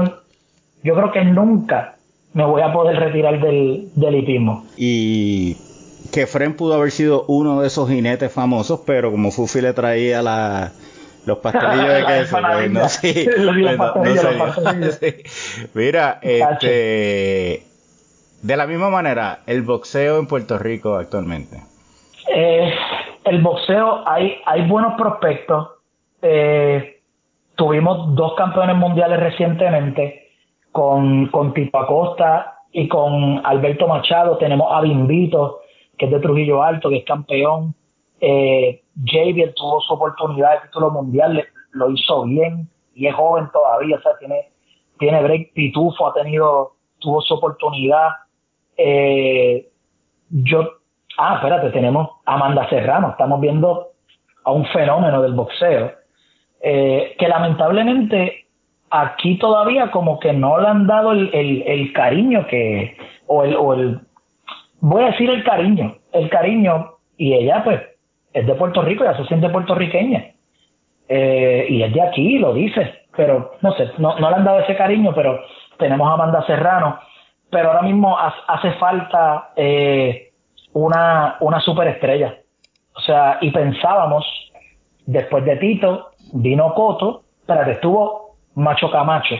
yo 0.85 0.95
creo 0.95 1.11
que 1.11 1.25
nunca 1.25 1.97
me 2.33 2.45
voy 2.45 2.63
a 2.63 2.73
poder 2.73 2.97
retirar 2.97 3.41
del, 3.41 3.89
del 3.97 4.15
hipismo. 4.15 4.65
Y 4.77 5.57
que 6.13 6.27
Fren 6.27 6.57
pudo 6.57 6.75
haber 6.75 6.91
sido 6.91 7.25
uno 7.29 7.61
de 7.61 7.69
esos 7.69 7.89
jinetes 7.89 8.33
famosos, 8.33 8.81
pero 8.87 9.11
como 9.11 9.31
Fufi 9.31 9.61
le 9.61 9.73
traía 9.73 10.23
la, 10.23 10.73
los 11.27 11.39
pastelillos 11.39 11.95
de 11.95 12.05
queso, 12.07 12.39
pues, 12.41 12.71
no, 12.71 12.89
sí, 12.89 13.29
no, 13.39 13.53
Mira, 15.75 16.19
este, 16.23 17.63
de 18.43 18.57
la 18.57 18.67
misma 18.67 18.91
manera, 18.91 19.41
el 19.47 19.63
boxeo 19.63 20.19
en 20.19 20.27
Puerto 20.27 20.59
Rico 20.59 20.97
actualmente. 20.97 21.63
Eh, 22.35 22.73
el 23.25 23.43
boxeo, 23.43 24.09
hay, 24.09 24.37
hay 24.47 24.67
buenos 24.67 24.95
prospectos. 24.95 25.69
Eh, 26.23 27.01
tuvimos 27.55 28.15
dos 28.15 28.35
campeones 28.37 28.77
mundiales 28.77 29.21
recientemente 29.21 30.29
con, 30.73 31.27
con 31.27 31.53
Tito 31.53 31.79
Acosta 31.79 32.55
y 32.73 32.89
con 32.89 33.45
Alberto 33.45 33.87
Machado. 33.87 34.39
Tenemos 34.39 34.69
a 34.71 34.81
Bimbito, 34.81 35.61
que 36.01 36.07
es 36.07 36.13
de 36.13 36.21
Trujillo 36.21 36.63
Alto, 36.63 36.89
que 36.89 36.97
es 36.97 37.05
campeón. 37.05 37.75
Eh, 38.23 38.81
Javier 39.05 39.53
tuvo 39.55 39.83
su 39.83 39.93
oportunidad 39.93 40.55
de 40.55 40.69
título 40.69 40.91
mundial, 40.91 41.45
lo 41.73 41.91
hizo 41.91 42.25
bien 42.25 42.71
y 42.95 43.07
es 43.07 43.15
joven 43.15 43.51
todavía, 43.53 43.97
o 43.97 44.01
sea, 44.01 44.13
tiene, 44.19 44.49
tiene 44.99 45.23
break. 45.23 45.53
Pitufo 45.53 46.09
ha 46.09 46.15
tenido, 46.15 46.73
tuvo 47.01 47.21
su 47.21 47.35
oportunidad. 47.35 48.09
Eh, 48.79 49.69
yo, 50.31 50.71
ah, 51.19 51.35
espérate, 51.35 51.69
tenemos 51.69 52.09
Amanda 52.25 52.67
Serrano, 52.71 53.11
estamos 53.11 53.39
viendo 53.39 53.89
a 54.45 54.53
un 54.53 54.65
fenómeno 54.69 55.21
del 55.21 55.35
boxeo, 55.35 55.93
eh, 56.63 57.15
que 57.19 57.29
lamentablemente 57.29 58.47
aquí 58.89 59.37
todavía 59.37 59.91
como 59.91 60.19
que 60.19 60.33
no 60.33 60.59
le 60.59 60.67
han 60.67 60.87
dado 60.87 61.13
el, 61.13 61.29
el, 61.35 61.63
el 61.67 61.93
cariño 61.93 62.47
que, 62.47 62.97
o 63.27 63.45
el, 63.45 63.55
o 63.55 63.75
el, 63.75 64.01
voy 64.81 65.03
a 65.03 65.11
decir 65.11 65.31
el 65.31 65.45
cariño, 65.45 65.97
el 66.13 66.29
cariño, 66.31 66.95
y 67.17 67.35
ella 67.35 67.63
pues 67.65 67.81
es 68.33 68.47
de 68.47 68.55
Puerto 68.55 68.83
Rico, 68.83 69.05
ya 69.05 69.17
se 69.17 69.25
siente 69.27 69.49
puertorriqueña, 69.49 70.33
eh, 71.09 71.67
y 71.69 71.83
es 71.83 71.93
de 71.93 72.03
aquí, 72.03 72.39
lo 72.39 72.55
dice, 72.55 73.07
pero 73.17 73.53
no 73.61 73.73
sé, 73.73 73.91
no, 73.99 74.19
no 74.19 74.31
le 74.31 74.37
han 74.37 74.45
dado 74.45 74.61
ese 74.61 74.77
cariño, 74.77 75.13
pero 75.15 75.41
tenemos 75.79 76.09
a 76.09 76.15
Amanda 76.15 76.45
Serrano, 76.47 76.99
pero 77.51 77.69
ahora 77.71 77.83
mismo 77.83 78.17
hace 78.17 78.73
falta 78.73 79.51
eh, 79.57 80.33
una, 80.73 81.37
una 81.41 81.61
superestrella. 81.61 82.39
O 82.95 83.01
sea, 83.01 83.39
y 83.41 83.51
pensábamos, 83.51 84.25
después 85.07 85.45
de 85.45 85.57
Tito, 85.57 86.11
vino 86.33 86.75
Coto, 86.75 87.25
que 87.47 87.73
estuvo 87.73 88.37
Macho 88.55 88.91
Camacho. 88.91 89.35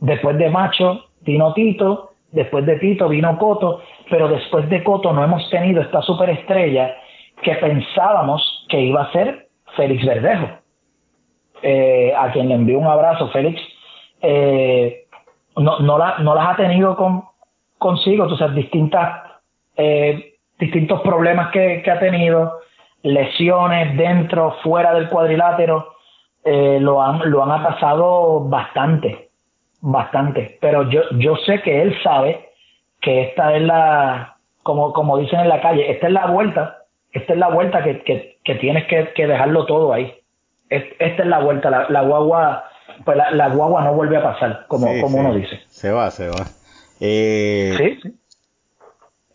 Después 0.00 0.38
de 0.38 0.48
Macho, 0.48 1.04
vino 1.20 1.52
Tito, 1.52 2.09
después 2.32 2.64
de 2.66 2.78
Tito 2.78 3.08
vino 3.08 3.38
Coto, 3.38 3.82
pero 4.08 4.28
después 4.28 4.68
de 4.68 4.82
Coto 4.82 5.12
no 5.12 5.24
hemos 5.24 5.48
tenido 5.50 5.82
esta 5.82 6.02
superestrella 6.02 6.96
que 7.42 7.54
pensábamos 7.54 8.66
que 8.68 8.80
iba 8.80 9.02
a 9.02 9.12
ser 9.12 9.48
Félix 9.76 10.04
Verdejo, 10.04 10.48
eh, 11.62 12.12
a 12.16 12.30
quien 12.32 12.48
le 12.48 12.54
envío 12.54 12.78
un 12.78 12.86
abrazo. 12.86 13.28
Félix 13.28 13.60
eh, 14.22 15.06
no, 15.56 15.80
no, 15.80 15.98
la, 15.98 16.18
no 16.18 16.34
las 16.34 16.48
ha 16.48 16.56
tenido 16.56 16.96
con, 16.96 17.24
consigo, 17.78 18.28
tú 18.28 18.36
sabes, 18.36 18.54
distintas, 18.54 19.22
eh, 19.76 20.34
distintos 20.58 21.00
problemas 21.00 21.50
que, 21.50 21.82
ha 21.90 21.98
tenido, 21.98 22.60
lesiones 23.02 23.96
dentro, 23.96 24.56
fuera 24.62 24.94
del 24.94 25.08
cuadrilátero, 25.08 25.94
eh, 26.44 26.78
lo, 26.80 27.02
han, 27.02 27.30
lo 27.30 27.42
han 27.42 27.50
atrasado 27.50 28.40
bastante, 28.40 29.29
bastante. 29.80 30.58
Pero 30.60 30.88
yo, 30.90 31.02
yo 31.18 31.36
sé 31.46 31.60
que 31.62 31.82
él 31.82 31.96
sabe 32.02 32.48
que 33.00 33.22
esta 33.22 33.56
es 33.56 33.62
la, 33.62 34.36
como, 34.62 34.92
como 34.92 35.18
dicen 35.18 35.40
en 35.40 35.48
la 35.48 35.60
calle, 35.60 35.90
esta 35.90 36.06
es 36.06 36.12
la 36.12 36.26
vuelta, 36.26 36.84
esta 37.12 37.32
es 37.32 37.38
la 37.38 37.48
vuelta 37.48 37.82
que, 37.82 38.02
que, 38.02 38.38
que 38.44 38.54
tienes 38.56 38.86
que, 38.86 39.12
que, 39.14 39.26
dejarlo 39.26 39.66
todo 39.66 39.92
ahí. 39.92 40.14
Esta 40.68 41.22
es 41.22 41.26
la 41.26 41.40
vuelta, 41.40 41.70
la, 41.70 41.88
la 41.90 42.02
guagua, 42.02 42.64
pues 43.04 43.16
la, 43.16 43.30
la, 43.32 43.48
guagua 43.48 43.82
no 43.82 43.94
vuelve 43.94 44.18
a 44.18 44.22
pasar, 44.22 44.66
como, 44.68 44.86
como 45.00 45.18
uno 45.18 45.34
dice. 45.34 45.60
Se 45.68 45.90
va, 45.90 46.10
se 46.10 46.28
va. 46.28 46.46
Eh, 47.00 47.74
sí, 47.76 47.98
sí. 48.02 48.14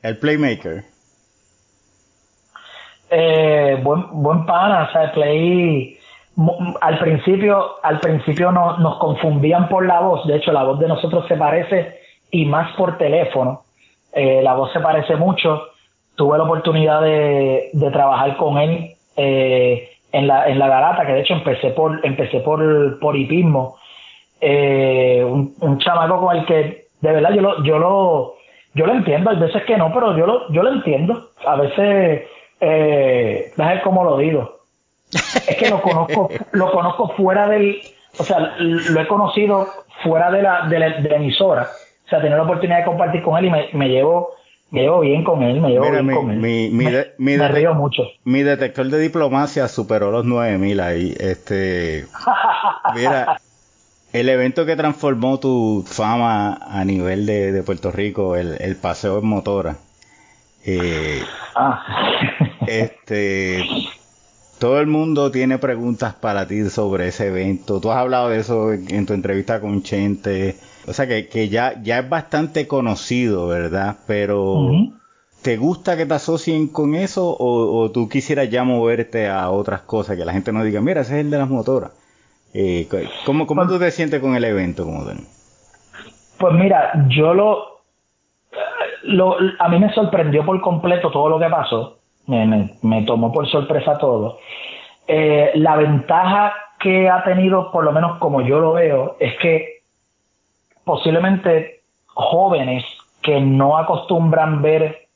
El 0.02 0.18
playmaker. 0.20 0.84
Eh, 3.10 3.80
buen, 3.84 4.06
buen 4.12 4.46
pana, 4.46 4.88
o 4.88 4.91
sea, 4.91 5.12
play 5.12 6.00
al 6.82 7.00
principio, 7.00 7.76
al 7.82 8.00
principio 8.00 8.52
no, 8.52 8.78
nos 8.78 8.98
confundían 8.98 9.70
por 9.70 9.86
la 9.86 10.02
voz, 10.02 10.26
de 10.28 10.38
hecho 10.38 10.52
la 10.52 10.64
voz 10.64 10.80
de 10.80 10.88
nosotros 10.88 11.26
se 11.28 11.36
parece 11.38 12.00
y 12.32 12.46
más 12.46 12.76
por 12.76 12.98
teléfono, 12.98 13.62
eh, 14.14 14.42
la 14.44 14.54
voz 14.54 14.72
se 14.74 14.80
parece 14.80 15.16
mucho, 15.16 15.64
tuve 16.16 16.38
la 16.38 16.44
oportunidad 16.44 17.02
de, 17.02 17.70
de 17.72 17.92
trabajar 17.92 18.36
con 18.38 18.58
él 18.58 18.92
eh, 19.16 19.90
en 20.12 20.28
la, 20.28 20.48
en 20.48 20.60
la 20.60 20.68
garata, 20.68 21.06
que 21.06 21.14
de 21.14 21.22
hecho 21.22 21.34
empecé 21.34 21.70
por, 21.70 22.06
empecé 22.06 22.40
por, 22.42 23.00
por 23.00 23.16
hipismo, 23.16 23.78
eh, 24.42 25.24
un, 25.26 25.54
un 25.62 25.78
chamaco 25.80 26.20
con 26.20 26.36
el 26.36 26.46
que 26.46 26.86
de 27.02 27.12
verdad 27.12 27.32
yo 27.34 27.42
lo, 27.42 27.64
yo 27.64 27.80
lo, 27.80 28.36
yo 28.74 28.86
lo 28.86 28.94
entiendo, 28.94 29.30
hay 29.30 29.38
veces 29.38 29.64
que 29.64 29.78
no, 29.78 29.94
pero 29.94 30.18
yo 30.18 30.26
lo, 30.26 30.52
yo 30.52 30.64
lo 30.64 30.72
entiendo, 30.72 31.30
a 31.46 31.56
veces, 31.56 32.24
eh, 32.60 33.52
ver 33.56 33.82
cómo 33.84 34.04
lo 34.04 34.18
digo, 34.18 34.55
es 35.47 35.57
que 35.57 35.70
lo 35.70 35.82
conozco, 35.82 36.30
lo 36.51 36.72
conozco 36.72 37.09
fuera 37.16 37.47
del, 37.47 37.82
o 38.18 38.24
sea, 38.24 38.55
lo 38.59 39.01
he 39.01 39.07
conocido 39.07 39.68
fuera 40.03 40.32
de 40.32 40.41
la, 40.41 40.68
de 40.68 40.80
la, 40.80 40.89
de 41.01 41.09
la 41.09 41.16
emisora. 41.16 41.70
O 42.05 42.09
sea, 42.09 42.22
tener 42.22 42.38
la 42.38 42.43
oportunidad 42.43 42.80
de 42.80 42.86
compartir 42.86 43.24
con 43.24 43.38
él 43.38 43.45
y 43.45 43.49
me, 43.49 43.70
me 43.74 43.89
llevo, 43.89 44.36
me 44.70 44.82
llevo 44.82 44.99
bien 44.99 45.24
con 45.24 45.41
él, 45.41 45.59
me 45.59 45.70
llevo 45.70 45.89
bien 45.89 46.11
con 46.11 46.32
él. 46.32 46.38
Mi, 46.38 46.70
mi, 46.70 46.86
me, 46.86 47.38
me 47.38 47.47
río 47.47 47.74
mucho. 47.74 48.03
Mi 48.24 48.43
detector 48.43 48.88
de 48.88 48.99
diplomacia 48.99 49.68
superó 49.68 50.11
los 50.11 50.26
9000 50.26 50.80
ahí. 50.82 51.16
Este, 51.20 52.05
mira, 52.93 53.39
el 54.13 54.30
evento 54.30 54.66
que 54.66 54.76
transformó 54.76 55.39
tu 55.39 55.84
fama 55.88 56.59
a 56.61 56.86
nivel 56.86 57.26
de, 57.26 57.51
de 57.51 57.63
Puerto 57.63 57.91
Rico, 57.91 58.36
el, 58.36 58.55
el 58.59 58.76
paseo 58.76 59.20
en 59.20 59.26
motora. 59.26 59.78
Eh, 60.68 61.22
ah. 61.55 61.84
este, 62.68 63.63
todo 64.66 64.80
el 64.80 64.88
mundo 64.88 65.30
tiene 65.30 65.59
preguntas 65.59 66.16
para 66.16 66.47
ti 66.47 66.72
sobre 66.72 67.09
ese 67.09 67.28
evento. 67.28 67.80
Tú 67.80 67.91
has 67.91 67.99
hablado 67.99 68.30
de 68.30 68.39
eso 68.39 68.74
en 68.74 69.05
tu 69.05 69.13
entrevista 69.13 69.61
con 69.61 69.84
Chente. 69.84 70.55
O 70.88 70.93
sea 70.93 71.05
que, 71.05 71.28
que 71.28 71.49
ya, 71.49 71.80
ya 71.84 71.99
es 71.99 72.09
bastante 72.09 72.68
conocido, 72.68 73.47
¿verdad? 73.47 73.97
Pero, 74.07 74.53
uh 74.53 74.72
-huh. 74.72 74.99
¿te 75.43 75.57
gusta 75.57 75.95
que 75.95 76.07
te 76.07 76.16
asocien 76.16 76.68
con 76.68 76.95
eso 76.95 77.30
o, 77.30 77.80
o, 77.80 77.91
tú 77.91 78.09
quisieras 78.09 78.49
ya 78.49 78.63
moverte 78.63 79.30
a 79.30 79.51
otras 79.51 79.82
cosas? 79.82 80.18
Que 80.18 80.26
la 80.26 80.34
gente 80.34 80.51
no 80.51 80.63
diga, 80.63 80.82
mira, 80.82 81.01
ese 81.01 81.20
es 81.20 81.26
el 81.26 81.30
de 81.30 81.38
las 81.38 81.49
motoras. 81.49 81.91
Eh, 82.55 82.88
¿Cómo, 83.24 83.45
cómo 83.45 83.61
pues, 83.61 83.72
tú 83.72 83.78
te 83.78 83.91
sientes 83.91 84.20
con 84.20 84.36
el 84.36 84.45
evento 84.45 84.84
como 84.84 85.05
tal? 85.05 85.18
Pues 86.39 86.53
mira, 86.55 87.05
yo 87.09 87.36
lo, 87.36 87.82
lo, 89.03 89.38
a 89.59 89.70
mí 89.70 89.78
me 89.78 89.93
sorprendió 89.93 90.43
por 90.43 90.59
completo 90.59 91.11
todo 91.11 91.30
lo 91.30 91.38
que 91.38 91.49
pasó 91.51 91.99
me, 92.28 92.45
me, 92.45 92.69
me 92.82 93.03
tomó 93.03 93.32
por 93.32 93.47
sorpresa 93.47 93.97
todo. 93.97 94.39
Eh, 95.07 95.51
la 95.55 95.76
ventaja 95.76 96.53
que 96.80 97.09
ha 97.09 97.23
tenido, 97.23 97.71
por 97.71 97.84
lo 97.84 97.91
menos 97.91 98.17
como 98.17 98.41
yo 98.41 98.59
lo 98.59 98.73
veo, 98.73 99.17
es 99.19 99.38
que 99.38 99.80
posiblemente 100.84 101.82
jóvenes 102.07 102.84
que 103.21 103.41
no 103.41 103.78
acostumbran 103.78 104.61
ver 104.61 105.07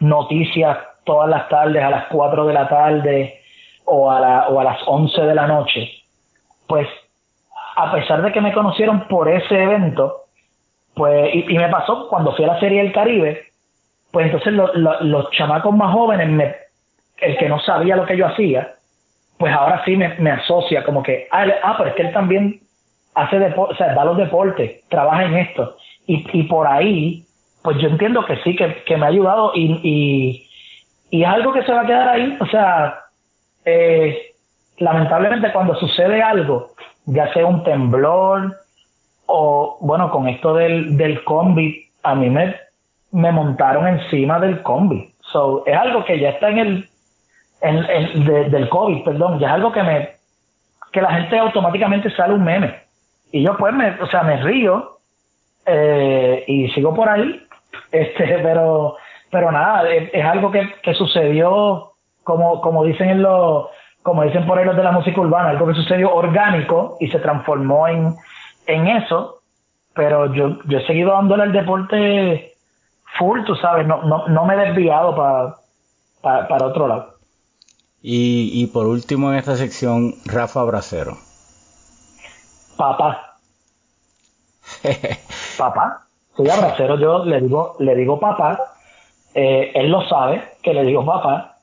noticias 0.00 0.78
todas 1.04 1.28
las 1.28 1.48
tardes 1.48 1.82
a 1.82 1.90
las 1.90 2.06
4 2.06 2.46
de 2.46 2.54
la 2.54 2.68
tarde 2.68 3.40
o 3.84 4.10
a, 4.10 4.20
la, 4.20 4.48
o 4.48 4.60
a 4.60 4.64
las 4.64 4.78
11 4.86 5.20
de 5.22 5.34
la 5.34 5.46
noche, 5.46 5.90
pues 6.66 6.86
a 7.76 7.92
pesar 7.92 8.22
de 8.22 8.32
que 8.32 8.40
me 8.40 8.52
conocieron 8.52 9.06
por 9.08 9.28
ese 9.28 9.62
evento, 9.62 10.24
pues, 10.94 11.30
y, 11.32 11.56
me 11.56 11.68
pasó 11.68 12.08
cuando 12.08 12.34
fui 12.34 12.44
a 12.44 12.48
la 12.48 12.60
Serie 12.60 12.82
del 12.82 12.92
Caribe, 12.92 13.47
pues 14.10 14.26
entonces 14.26 14.52
los 14.54 15.30
chamacos 15.32 15.74
más 15.74 15.92
jóvenes, 15.92 16.28
me, 16.28 16.54
el 17.18 17.36
que 17.36 17.48
no 17.48 17.60
sabía 17.60 17.96
lo 17.96 18.06
que 18.06 18.16
yo 18.16 18.26
hacía, 18.26 18.74
pues 19.38 19.54
ahora 19.54 19.82
sí 19.84 19.96
me, 19.96 20.30
asocia 20.30 20.84
como 20.84 21.02
que, 21.02 21.28
ah, 21.30 21.46
ah, 21.62 21.74
pero 21.78 21.90
es 21.90 21.96
que 21.96 22.02
él 22.02 22.12
también 22.12 22.60
hace 23.14 23.38
deporte, 23.38 23.74
o 23.74 23.76
sea, 23.76 23.94
da 23.94 24.04
los 24.04 24.16
deportes, 24.16 24.82
trabaja 24.88 25.24
en 25.24 25.36
esto. 25.36 25.76
Y, 26.06 26.26
y 26.32 26.42
por 26.44 26.66
ahí, 26.66 27.24
pues 27.62 27.78
yo 27.78 27.88
entiendo 27.88 28.24
que 28.24 28.36
sí, 28.38 28.56
que, 28.56 28.82
que 28.84 28.96
me 28.96 29.06
ha 29.06 29.10
ayudado 29.10 29.52
y, 29.54 29.80
y, 29.82 30.48
y, 31.10 31.22
es 31.22 31.28
algo 31.28 31.52
que 31.52 31.62
se 31.62 31.72
va 31.72 31.82
a 31.82 31.86
quedar 31.86 32.08
ahí. 32.08 32.36
O 32.40 32.46
sea, 32.46 33.00
eh, 33.64 34.34
lamentablemente 34.78 35.52
cuando 35.52 35.74
sucede 35.76 36.22
algo, 36.22 36.72
ya 37.06 37.32
sea 37.32 37.46
un 37.46 37.62
temblor 37.62 38.56
o, 39.26 39.78
bueno, 39.80 40.10
con 40.10 40.28
esto 40.28 40.54
del, 40.54 40.96
del 40.96 41.22
combi, 41.24 41.90
a 42.02 42.14
mí 42.14 42.30
me, 42.30 42.56
me 43.12 43.32
montaron 43.32 43.86
encima 43.86 44.38
del 44.38 44.62
combi. 44.62 45.12
So, 45.20 45.62
es 45.66 45.76
algo 45.76 46.04
que 46.04 46.18
ya 46.18 46.30
está 46.30 46.48
en 46.48 46.58
el, 46.58 46.88
en, 47.60 48.50
del 48.50 48.68
COVID, 48.68 49.04
perdón, 49.04 49.38
ya 49.38 49.48
es 49.48 49.52
algo 49.54 49.72
que 49.72 49.82
me, 49.82 50.08
que 50.92 51.02
la 51.02 51.12
gente 51.12 51.38
automáticamente 51.38 52.10
sale 52.10 52.34
un 52.34 52.44
meme. 52.44 52.82
Y 53.32 53.42
yo 53.42 53.56
pues 53.56 53.74
me, 53.74 53.90
o 54.00 54.06
sea, 54.06 54.22
me 54.22 54.42
río, 54.42 54.98
eh, 55.66 56.44
y 56.46 56.68
sigo 56.70 56.94
por 56.94 57.08
ahí, 57.08 57.42
este, 57.92 58.38
pero, 58.42 58.96
pero 59.30 59.52
nada, 59.52 59.88
es, 59.90 60.24
algo 60.24 60.50
que, 60.50 60.66
que 60.82 60.94
sucedió, 60.94 61.92
como, 62.24 62.60
como 62.60 62.84
dicen 62.84 63.10
en 63.10 63.22
los, 63.22 63.66
como 64.02 64.22
dicen 64.22 64.46
por 64.46 64.58
ahí 64.58 64.64
los 64.64 64.76
de 64.76 64.84
la 64.84 64.92
música 64.92 65.20
urbana, 65.20 65.50
algo 65.50 65.66
que 65.66 65.74
sucedió 65.74 66.14
orgánico 66.14 66.96
y 67.00 67.08
se 67.08 67.18
transformó 67.18 67.88
en, 67.88 68.14
en 68.66 68.86
eso, 68.88 69.40
pero 69.94 70.32
yo, 70.32 70.58
yo 70.64 70.78
he 70.78 70.86
seguido 70.86 71.12
dándole 71.12 71.42
al 71.42 71.52
deporte 71.52 72.54
full, 73.18 73.44
tú 73.44 73.54
sabes, 73.56 73.86
no, 73.86 74.02
no, 74.02 74.28
no 74.28 74.44
me 74.44 74.54
he 74.54 74.68
desviado 74.68 75.14
para 75.14 75.56
para 76.48 76.66
otro 76.66 76.88
lado. 76.88 77.14
Y, 78.02 78.50
y 78.54 78.66
por 78.68 78.86
último 78.86 79.32
en 79.32 79.38
esta 79.38 79.56
sección, 79.56 80.14
Rafa 80.24 80.62
Bracero. 80.64 81.16
Papá. 82.76 83.36
papá. 85.58 86.06
Soy 86.36 86.48
abracero, 86.48 86.98
yo 86.98 87.24
le 87.24 87.40
digo, 87.40 87.76
le 87.80 87.94
digo 87.96 88.20
papá. 88.20 88.58
Eh, 89.34 89.72
él 89.74 89.90
lo 89.90 90.08
sabe 90.08 90.42
que 90.62 90.72
le 90.72 90.84
digo 90.84 91.04
papá 91.04 91.58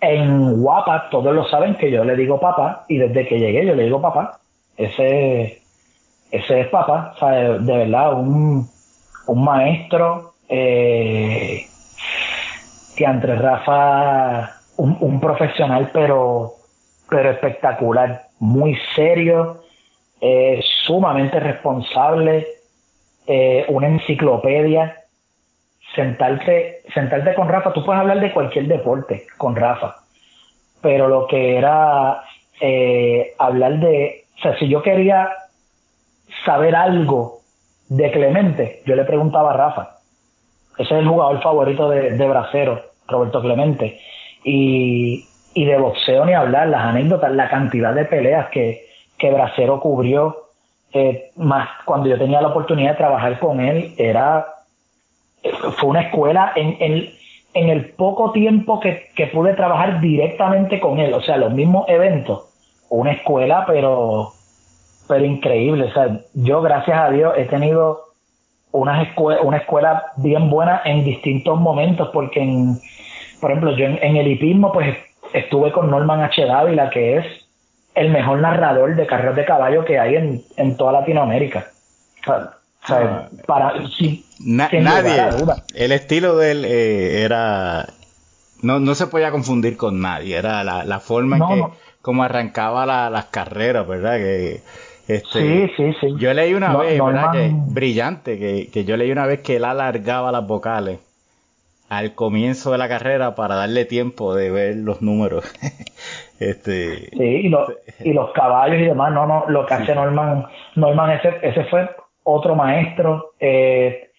en 0.00 0.62
Guapa 0.62 1.10
todos 1.10 1.34
lo 1.34 1.44
saben 1.48 1.76
que 1.76 1.90
yo 1.90 2.04
le 2.04 2.16
digo 2.16 2.40
papá 2.40 2.84
y 2.88 2.96
desde 2.96 3.28
que 3.28 3.38
llegué 3.38 3.66
yo 3.66 3.74
le 3.74 3.84
digo 3.84 4.00
papá. 4.00 4.38
Ese, 4.76 5.62
ese 6.30 6.60
es 6.60 6.68
papá, 6.68 7.12
o 7.14 7.18
sea, 7.18 7.30
de, 7.30 7.76
verdad, 7.76 8.14
un, 8.14 8.66
un 9.26 9.44
maestro 9.44 10.29
eh, 10.50 11.66
entre 12.98 13.36
Rafa, 13.36 14.60
un, 14.76 14.96
un, 15.00 15.20
profesional 15.20 15.90
pero, 15.92 16.52
pero 17.08 17.30
espectacular, 17.30 18.24
muy 18.40 18.76
serio, 18.94 19.62
eh, 20.20 20.62
sumamente 20.84 21.40
responsable, 21.40 22.46
eh, 23.26 23.64
una 23.68 23.88
enciclopedia 23.88 24.96
sentarte, 25.94 26.82
sentarte 26.92 27.34
con 27.34 27.48
Rafa, 27.48 27.72
tú 27.72 27.84
puedes 27.84 28.00
hablar 28.00 28.20
de 28.20 28.32
cualquier 28.32 28.66
deporte 28.66 29.26
con 29.38 29.56
Rafa, 29.56 29.96
pero 30.82 31.08
lo 31.08 31.26
que 31.26 31.56
era 31.56 32.22
eh, 32.60 33.34
hablar 33.38 33.80
de, 33.80 34.24
o 34.38 34.42
sea, 34.42 34.58
si 34.58 34.68
yo 34.68 34.82
quería 34.82 35.30
saber 36.44 36.74
algo 36.76 37.40
de 37.88 38.10
Clemente, 38.12 38.82
yo 38.86 38.94
le 38.94 39.04
preguntaba 39.04 39.52
a 39.52 39.56
Rafa. 39.56 39.99
Ese 40.78 40.94
es 40.94 41.00
el 41.00 41.08
jugador 41.08 41.42
favorito 41.42 41.88
de, 41.88 42.12
de 42.12 42.28
Bracero, 42.28 42.80
Roberto 43.06 43.40
Clemente. 43.40 44.00
Y, 44.44 45.26
y 45.54 45.64
de 45.64 45.76
boxeo 45.78 46.24
ni 46.24 46.32
hablar, 46.32 46.68
las 46.68 46.82
anécdotas, 46.82 47.32
la 47.32 47.48
cantidad 47.48 47.94
de 47.94 48.04
peleas 48.04 48.48
que, 48.50 48.86
que 49.18 49.30
Bracero 49.30 49.80
cubrió, 49.80 50.46
eh, 50.92 51.30
más 51.36 51.68
cuando 51.84 52.08
yo 52.08 52.18
tenía 52.18 52.40
la 52.40 52.48
oportunidad 52.48 52.92
de 52.92 52.96
trabajar 52.96 53.38
con 53.38 53.60
él, 53.60 53.94
era 53.98 54.46
fue 55.78 55.88
una 55.88 56.02
escuela 56.02 56.52
en, 56.54 56.76
en, 56.80 57.10
en 57.54 57.68
el 57.68 57.90
poco 57.90 58.32
tiempo 58.32 58.80
que, 58.80 59.08
que, 59.14 59.26
pude 59.28 59.54
trabajar 59.54 60.00
directamente 60.00 60.80
con 60.80 60.98
él, 60.98 61.14
o 61.14 61.22
sea, 61.22 61.36
los 61.36 61.52
mismos 61.52 61.88
eventos, 61.88 62.44
una 62.88 63.12
escuela, 63.12 63.64
pero, 63.66 64.32
pero 65.08 65.24
increíble. 65.24 65.84
O 65.84 65.92
sea, 65.92 66.20
yo, 66.34 66.60
gracias 66.60 66.98
a 66.98 67.10
Dios, 67.10 67.34
he 67.36 67.44
tenido 67.44 68.09
una, 68.72 69.02
escuela, 69.02 69.40
una 69.42 69.58
escuela 69.58 70.12
bien 70.16 70.50
buena 70.50 70.82
en 70.84 71.04
distintos 71.04 71.58
momentos, 71.60 72.10
porque, 72.12 72.40
en, 72.40 72.80
por 73.40 73.50
ejemplo, 73.50 73.76
yo 73.76 73.86
en, 73.86 74.16
el 74.16 74.26
hipismo, 74.26 74.72
pues 74.72 74.96
estuve 75.32 75.72
con 75.72 75.90
Norman 75.90 76.22
H. 76.22 76.44
Dávila, 76.44 76.90
que 76.90 77.18
es 77.18 77.26
el 77.94 78.10
mejor 78.10 78.40
narrador 78.40 78.94
de 78.96 79.06
carreras 79.06 79.36
de 79.36 79.44
caballo 79.44 79.84
que 79.84 79.98
hay 79.98 80.16
en, 80.16 80.42
en 80.56 80.76
toda 80.76 80.92
Latinoamérica. 80.92 81.66
Ah. 82.26 83.28
para, 83.46 83.74
nadie. 84.38 85.28
El 85.74 85.92
estilo 85.92 86.36
de 86.36 86.50
él 86.52 86.64
eh, 86.64 87.22
era. 87.22 87.88
No, 88.62 88.78
no 88.78 88.94
se 88.94 89.06
podía 89.06 89.30
confundir 89.30 89.76
con 89.76 90.00
nadie. 90.00 90.36
Era 90.36 90.64
la, 90.64 90.84
la 90.84 91.00
forma 91.00 91.36
en 91.36 91.42
que. 91.48 91.64
Como 92.02 92.22
arrancaba 92.22 92.86
las 93.10 93.26
carreras, 93.26 93.86
¿verdad? 93.86 94.16
Que. 94.16 94.62
Este, 95.10 95.40
sí, 95.40 95.72
sí, 95.76 95.92
sí. 96.00 96.14
Yo 96.18 96.32
leí 96.32 96.54
una 96.54 96.76
vez, 96.76 97.02
¿verdad? 97.02 97.32
Que, 97.32 97.50
brillante, 97.52 98.38
que, 98.38 98.68
que 98.72 98.84
yo 98.84 98.96
leí 98.96 99.10
una 99.10 99.26
vez 99.26 99.40
que 99.40 99.56
él 99.56 99.64
alargaba 99.64 100.30
las 100.30 100.46
vocales 100.46 101.00
al 101.88 102.14
comienzo 102.14 102.70
de 102.70 102.78
la 102.78 102.88
carrera 102.88 103.34
para 103.34 103.56
darle 103.56 103.84
tiempo 103.84 104.36
de 104.36 104.52
ver 104.52 104.76
los 104.76 105.02
números. 105.02 105.44
este, 106.38 107.10
sí, 107.10 107.18
y, 107.18 107.46
y, 107.48 108.12
los 108.12 108.30
caballos 108.32 108.80
y 108.80 108.84
demás, 108.84 109.12
no, 109.12 109.26
no, 109.26 109.46
lo 109.48 109.66
que 109.66 109.74
hace 109.74 109.96
Norman, 109.96 110.46
Norman 110.76 111.10
ese, 111.10 111.38
ese 111.42 111.64
fue 111.64 111.90
otro 112.22 112.54
maestro. 112.54 113.32
Eh, 113.40 114.12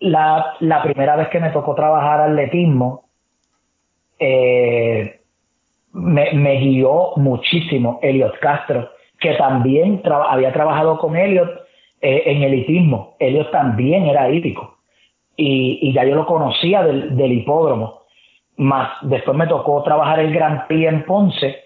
la, 0.00 0.54
la, 0.60 0.82
primera 0.82 1.16
vez 1.16 1.28
que 1.28 1.40
me 1.40 1.50
tocó 1.50 1.74
trabajar 1.74 2.22
atletismo, 2.22 3.10
eh, 4.18 5.20
me, 5.92 6.32
me, 6.32 6.56
guió 6.60 7.12
muchísimo 7.16 7.98
Eliot 8.02 8.38
Castro, 8.38 8.88
que 9.24 9.34
también 9.36 10.02
había 10.04 10.52
trabajado 10.52 10.98
con 10.98 11.16
Eliot 11.16 11.48
eh, 12.02 12.24
en 12.26 12.42
el 12.42 12.56
hipismo. 12.56 13.16
Eliot 13.18 13.50
también 13.50 14.04
era 14.04 14.28
hípico. 14.28 14.76
Y, 15.34 15.78
y 15.80 15.94
ya 15.94 16.04
yo 16.04 16.14
lo 16.14 16.26
conocía 16.26 16.82
del, 16.82 17.32
hipódromo. 17.32 18.02
Más 18.58 18.90
después 19.00 19.34
me 19.34 19.46
tocó 19.46 19.82
trabajar 19.82 20.20
el 20.20 20.34
Gran 20.34 20.66
Prix 20.66 20.88
en 20.88 21.06
Ponce 21.06 21.56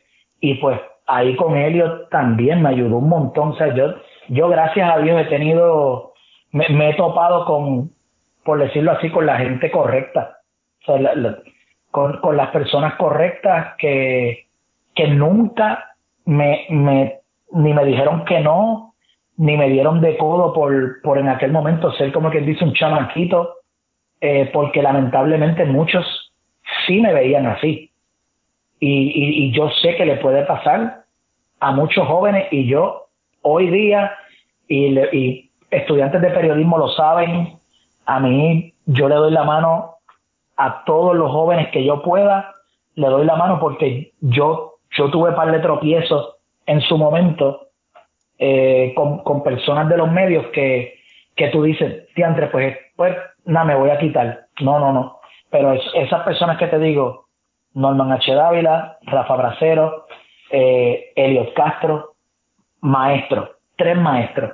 y 0.40 0.54
pues 0.54 0.80
ahí 1.08 1.34
con 1.34 1.56
Eliot 1.56 2.08
también 2.10 2.62
me 2.62 2.68
ayudó 2.68 2.98
un 2.98 3.08
montón. 3.08 3.48
O 3.48 3.56
sea, 3.56 3.74
yo 3.74 3.94
yo 4.28 4.48
gracias 4.48 4.88
a 4.88 5.00
Dios 5.00 5.20
he 5.20 5.24
tenido, 5.24 6.12
me, 6.52 6.90
he 6.90 6.94
topado 6.94 7.44
con, 7.44 7.90
por 8.44 8.60
decirlo 8.60 8.92
así, 8.92 9.10
con 9.10 9.26
la 9.26 9.36
gente 9.36 9.68
correcta, 9.72 10.38
con, 11.90 12.20
con, 12.20 12.36
las 12.36 12.50
personas 12.50 12.94
correctas 12.94 13.74
que, 13.78 14.46
que 14.94 15.08
nunca 15.08 15.96
me, 16.24 17.17
ni 17.52 17.72
me 17.72 17.84
dijeron 17.84 18.24
que 18.24 18.40
no, 18.40 18.94
ni 19.36 19.56
me 19.56 19.68
dieron 19.68 20.00
de 20.00 20.16
codo 20.16 20.52
por, 20.52 21.00
por 21.02 21.18
en 21.18 21.28
aquel 21.28 21.52
momento 21.52 21.92
ser 21.92 22.12
como 22.12 22.30
quien 22.30 22.46
dice 22.46 22.64
un 22.64 22.74
chamaquito, 22.74 23.54
eh, 24.20 24.50
porque 24.52 24.82
lamentablemente 24.82 25.64
muchos 25.64 26.32
sí 26.86 27.00
me 27.00 27.14
veían 27.14 27.46
así. 27.46 27.90
Y, 28.80 28.88
y, 28.88 29.44
y 29.44 29.52
yo 29.52 29.70
sé 29.82 29.96
que 29.96 30.06
le 30.06 30.16
puede 30.16 30.44
pasar 30.44 31.04
a 31.60 31.72
muchos 31.72 32.06
jóvenes 32.06 32.46
y 32.50 32.66
yo 32.66 33.06
hoy 33.42 33.70
día, 33.70 34.12
y, 34.68 34.98
y 34.98 35.50
estudiantes 35.70 36.20
de 36.20 36.30
periodismo 36.30 36.78
lo 36.78 36.88
saben, 36.90 37.54
a 38.06 38.20
mí 38.20 38.74
yo 38.86 39.08
le 39.08 39.14
doy 39.14 39.32
la 39.32 39.44
mano 39.44 39.96
a 40.56 40.84
todos 40.84 41.14
los 41.14 41.30
jóvenes 41.30 41.68
que 41.70 41.84
yo 41.84 42.02
pueda, 42.02 42.54
le 42.94 43.06
doy 43.06 43.24
la 43.24 43.36
mano 43.36 43.60
porque 43.60 44.12
yo, 44.20 44.78
yo 44.90 45.10
tuve 45.10 45.32
par 45.32 45.52
de 45.52 45.60
tropiezos 45.60 46.37
en 46.68 46.80
su 46.82 46.96
momento 46.96 47.68
eh, 48.38 48.92
con, 48.94 49.24
con, 49.24 49.42
personas 49.42 49.88
de 49.88 49.96
los 49.96 50.12
medios 50.12 50.46
que, 50.52 51.00
que 51.34 51.48
tú 51.48 51.62
dices, 51.62 52.06
Tiantre, 52.14 52.46
pues, 52.48 52.76
pues 52.94 53.16
nada, 53.46 53.64
me 53.64 53.74
voy 53.74 53.90
a 53.90 53.98
quitar. 53.98 54.46
No, 54.60 54.78
no, 54.78 54.92
no. 54.92 55.18
Pero 55.50 55.72
esas 55.72 56.22
personas 56.24 56.58
que 56.58 56.66
te 56.66 56.78
digo, 56.78 57.26
Norman 57.74 58.12
H. 58.12 58.32
Dávila, 58.32 58.98
Rafa 59.02 59.34
Bracero, 59.34 60.06
eh, 60.50 61.12
Eliot 61.16 61.54
Castro, 61.54 62.14
maestro, 62.82 63.56
tres 63.76 63.96
maestros. 63.96 64.52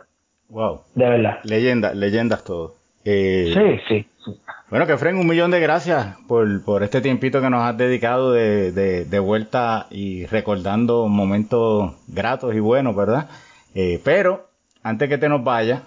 Wow. 0.48 0.82
De 0.94 1.08
verdad. 1.08 1.40
Leyenda, 1.42 1.92
leyendas 1.94 2.44
todos. 2.44 2.83
Sí, 3.04 3.80
sí. 3.88 4.06
Bueno, 4.70 4.86
que 4.86 4.96
Fren, 4.96 5.16
un 5.16 5.26
millón 5.26 5.50
de 5.50 5.60
gracias 5.60 6.16
por, 6.26 6.64
por 6.64 6.82
este 6.82 7.00
tiempito 7.00 7.40
que 7.40 7.50
nos 7.50 7.62
has 7.62 7.76
dedicado 7.76 8.32
de, 8.32 8.72
de, 8.72 9.18
vuelta 9.18 9.86
y 9.90 10.26
recordando 10.26 11.08
momentos 11.08 11.94
gratos 12.08 12.54
y 12.54 12.60
buenos, 12.60 12.96
¿verdad? 12.96 13.28
Eh, 13.74 14.00
pero, 14.02 14.48
antes 14.82 15.08
que 15.08 15.18
te 15.18 15.28
nos 15.28 15.44
vaya, 15.44 15.82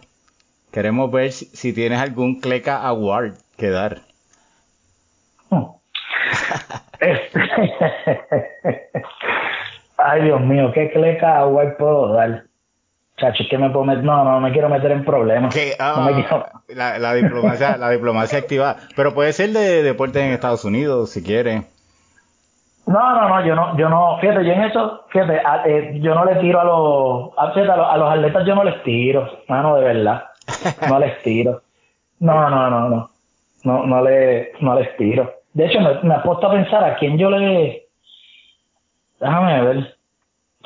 queremos 0.72 1.12
ver 1.12 1.32
si, 1.32 1.74
tienes 1.74 2.00
algún 2.00 2.40
Cleca 2.40 2.88
Award 2.88 3.34
que 3.58 3.70
dar. 3.72 4.02
Ay, 9.98 10.24
Dios 10.24 10.42
mío, 10.42 10.72
¿qué 10.74 10.92
Cleca 10.92 11.40
Award 11.40 11.78
puedo 11.78 12.14
dar? 12.14 12.47
Chacho, 13.18 13.44
que 13.50 13.58
me 13.58 13.70
puedo 13.72 13.84
meter? 13.84 14.04
No, 14.04 14.24
no, 14.24 14.40
me 14.40 14.52
quiero 14.52 14.70
meter 14.70 14.92
en 14.92 15.04
problemas. 15.04 15.56
Ah, 15.80 16.08
la, 16.70 17.14
diplomacia, 17.16 17.76
la 17.78 17.90
diplomacia 17.90 18.38
activa. 18.38 18.78
Pero 18.96 19.16
puede 19.16 19.34
ser 19.34 19.50
de 19.50 19.82
deportes 19.82 20.22
en 20.22 20.34
Estados 20.34 20.64
Unidos, 20.66 21.10
si 21.10 21.24
quiere. 21.24 21.64
No, 22.86 23.16
no, 23.16 23.28
no, 23.28 23.46
yo 23.46 23.56
no, 23.56 23.78
yo 23.78 23.90
no, 23.90 24.18
fíjate, 24.22 24.46
yo 24.46 24.54
en 24.54 24.64
eso, 24.64 25.04
fíjate, 25.10 25.42
eh, 25.66 26.00
yo 26.00 26.16
no 26.16 26.24
le 26.24 26.36
tiro 26.36 26.62
a 26.62 26.64
los, 26.64 27.34
a, 27.38 27.98
los, 27.98 28.12
atletas 28.12 28.46
yo 28.46 28.56
no 28.56 28.64
les 28.64 28.82
tiro, 28.84 29.30
mano, 29.50 29.76
de 29.76 29.84
verdad, 29.84 30.24
no 30.88 30.98
les 30.98 31.22
tiro. 31.22 31.64
No, 32.20 32.50
no, 32.50 32.70
no, 32.70 32.90
no, 32.90 33.10
no, 33.64 33.86
no, 33.86 34.02
le, 34.04 34.54
no 34.62 34.80
les 34.80 34.96
tiro. 34.96 35.34
De 35.54 35.66
hecho, 35.66 35.82
me, 35.82 36.02
me 36.04 36.16
apuesto 36.16 36.48
a 36.48 36.52
pensar 36.52 36.82
a 36.84 36.96
quién 36.96 37.18
yo 37.18 37.30
le, 37.30 37.88
déjame 39.20 39.62
ver, 39.64 39.97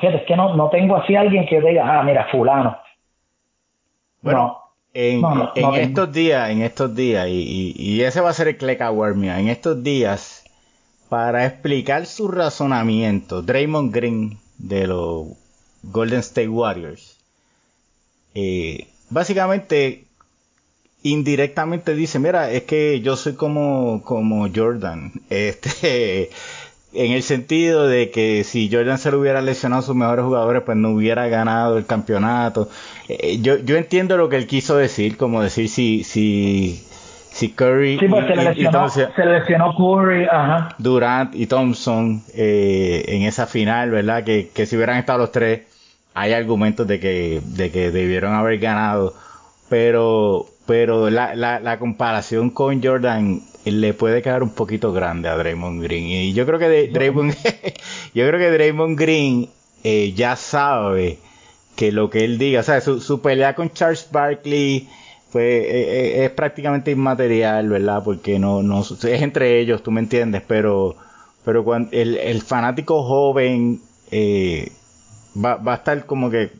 Fíjate, 0.02 0.18
es 0.18 0.26
que 0.26 0.34
no, 0.34 0.56
no 0.56 0.68
tengo 0.68 0.96
así 0.96 1.14
alguien 1.14 1.46
que 1.46 1.60
diga, 1.60 2.00
ah, 2.00 2.02
mira, 2.02 2.26
fulano. 2.28 2.76
Bueno, 4.20 4.58
en, 4.92 5.24
estos 5.76 6.12
días, 6.12 6.50
en 6.50 6.62
estos 6.62 6.92
días, 6.92 7.28
y, 7.28 7.72
y, 7.76 8.02
ese 8.02 8.20
va 8.20 8.30
a 8.30 8.32
ser 8.32 8.48
el 8.48 8.56
Click 8.56 8.80
Award 8.80 9.14
mía, 9.14 9.38
en 9.38 9.46
estos 9.46 9.80
días, 9.84 10.44
para 11.08 11.46
explicar 11.46 12.06
su 12.06 12.26
razonamiento, 12.26 13.42
Draymond 13.42 13.94
Green 13.94 14.38
de 14.58 14.88
los 14.88 15.28
Golden 15.84 16.18
State 16.18 16.48
Warriors, 16.48 17.20
eh, 18.34 18.88
básicamente, 19.08 20.06
indirectamente 21.04 21.94
dice, 21.94 22.18
mira, 22.18 22.50
es 22.50 22.64
que 22.64 23.00
yo 23.02 23.14
soy 23.14 23.34
como, 23.34 24.02
como 24.02 24.48
Jordan, 24.52 25.12
este, 25.30 26.30
en 26.94 27.12
el 27.12 27.22
sentido 27.22 27.86
de 27.86 28.10
que 28.10 28.44
si 28.44 28.70
Jordan 28.70 28.98
se 28.98 29.10
lo 29.10 29.18
hubiera 29.20 29.40
lesionado 29.40 29.80
a 29.80 29.84
sus 29.84 29.94
mejores 29.94 30.24
jugadores, 30.24 30.62
pues 30.64 30.76
no 30.76 30.90
hubiera 30.90 31.28
ganado 31.28 31.78
el 31.78 31.86
campeonato. 31.86 32.68
Eh, 33.08 33.38
yo, 33.40 33.58
yo 33.58 33.76
entiendo 33.76 34.16
lo 34.16 34.28
que 34.28 34.36
él 34.36 34.46
quiso 34.46 34.76
decir, 34.76 35.16
como 35.16 35.42
decir 35.42 35.68
si, 35.68 36.04
si, 36.04 36.82
si 37.30 37.50
Curry 37.50 37.98
sí, 37.98 38.08
pues 38.08 38.26
se, 38.26 38.36
le 38.36 38.44
lesionó, 38.44 38.88
se 38.90 39.08
lesionó 39.24 39.74
Curry, 39.76 40.24
ajá. 40.24 40.74
Durant 40.78 41.34
y 41.34 41.46
Thompson 41.46 42.22
eh, 42.34 43.04
en 43.08 43.22
esa 43.22 43.46
final, 43.46 43.90
¿verdad? 43.90 44.24
Que, 44.24 44.50
que 44.54 44.66
si 44.66 44.76
hubieran 44.76 44.98
estado 44.98 45.20
los 45.20 45.32
tres, 45.32 45.62
hay 46.14 46.32
argumentos 46.34 46.86
de 46.86 47.00
que, 47.00 47.40
de 47.42 47.70
que 47.70 47.90
debieron 47.90 48.34
haber 48.34 48.58
ganado. 48.58 49.14
Pero, 49.70 50.46
pero 50.66 51.08
la, 51.08 51.34
la, 51.34 51.58
la 51.58 51.78
comparación 51.78 52.50
con 52.50 52.82
Jordan 52.82 53.40
le 53.64 53.94
puede 53.94 54.22
quedar 54.22 54.42
un 54.42 54.50
poquito 54.50 54.92
grande 54.92 55.28
a 55.28 55.36
Draymond 55.36 55.82
Green. 55.82 56.06
Y 56.06 56.32
yo 56.32 56.46
creo 56.46 56.58
que 56.58 56.88
Draymond, 56.88 57.34
yo 58.14 58.26
creo 58.26 58.38
que 58.38 58.50
Draymond 58.50 58.98
Green 58.98 59.48
eh, 59.84 60.12
ya 60.14 60.36
sabe 60.36 61.18
que 61.76 61.92
lo 61.92 62.10
que 62.10 62.24
él 62.24 62.38
diga, 62.38 62.60
o 62.60 62.62
sea, 62.62 62.80
su, 62.80 63.20
pelea 63.20 63.54
con 63.54 63.70
Charles 63.72 64.08
Barkley 64.10 64.88
pues 65.30 65.64
eh, 65.64 65.70
eh, 65.70 66.24
es 66.24 66.30
prácticamente 66.30 66.90
inmaterial, 66.90 67.68
¿verdad? 67.68 68.02
Porque 68.04 68.38
no, 68.38 68.62
no 68.62 68.80
es 68.80 69.04
entre 69.04 69.60
ellos, 69.60 69.82
tú 69.82 69.90
me 69.90 70.00
entiendes, 70.00 70.42
pero 70.46 70.96
pero 71.44 71.64
cuando 71.64 71.88
el, 71.92 72.18
el 72.18 72.42
fanático 72.42 73.02
joven 73.02 73.80
va, 75.34 75.56
va 75.56 75.72
a 75.72 75.76
estar 75.76 76.04
como 76.04 76.30
que 76.30 76.52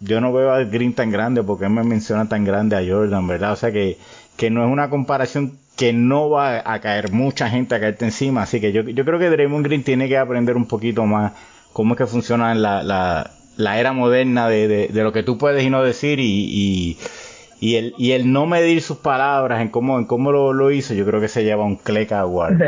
yo 0.00 0.20
no 0.20 0.32
veo 0.32 0.52
a 0.52 0.62
Green 0.64 0.94
tan 0.94 1.10
grande 1.10 1.42
porque 1.42 1.64
él 1.64 1.70
me 1.70 1.82
menciona 1.82 2.28
tan 2.28 2.44
grande 2.44 2.76
a 2.76 2.86
Jordan, 2.86 3.26
¿verdad? 3.26 3.52
O 3.52 3.56
sea 3.56 3.72
que, 3.72 3.98
que 4.36 4.50
no 4.50 4.64
es 4.64 4.70
una 4.70 4.90
comparación 4.90 5.58
que 5.78 5.92
no 5.92 6.28
va 6.28 6.60
a 6.64 6.80
caer 6.80 7.12
mucha 7.12 7.48
gente 7.48 7.76
a 7.76 7.80
caerte 7.80 8.04
encima. 8.04 8.42
Así 8.42 8.60
que 8.60 8.72
yo, 8.72 8.82
yo 8.82 9.04
creo 9.04 9.18
que 9.20 9.30
Draymond 9.30 9.64
Green 9.64 9.84
tiene 9.84 10.08
que 10.08 10.18
aprender 10.18 10.56
un 10.56 10.66
poquito 10.66 11.06
más 11.06 11.32
cómo 11.72 11.94
es 11.94 11.98
que 11.98 12.06
funciona 12.06 12.52
la, 12.56 12.82
la, 12.82 13.30
la 13.56 13.78
era 13.78 13.92
moderna 13.92 14.48
de, 14.48 14.88
de, 14.88 15.02
lo 15.04 15.12
que 15.12 15.22
tú 15.22 15.38
puedes 15.38 15.62
y 15.62 15.70
no 15.70 15.84
decir 15.84 16.18
y, 16.18 16.96
y, 17.60 17.76
el, 17.76 17.94
y 17.96 18.12
el 18.12 18.32
no 18.32 18.46
medir 18.46 18.82
sus 18.82 18.98
palabras 18.98 19.60
en 19.60 19.68
cómo, 19.68 19.98
en 19.98 20.06
cómo 20.06 20.32
lo, 20.32 20.52
lo 20.52 20.72
hizo, 20.72 20.94
yo 20.94 21.06
creo 21.06 21.20
que 21.20 21.28
se 21.28 21.44
lleva 21.44 21.64
un 21.64 21.76
cleca 21.76 22.24
guard. 22.24 22.60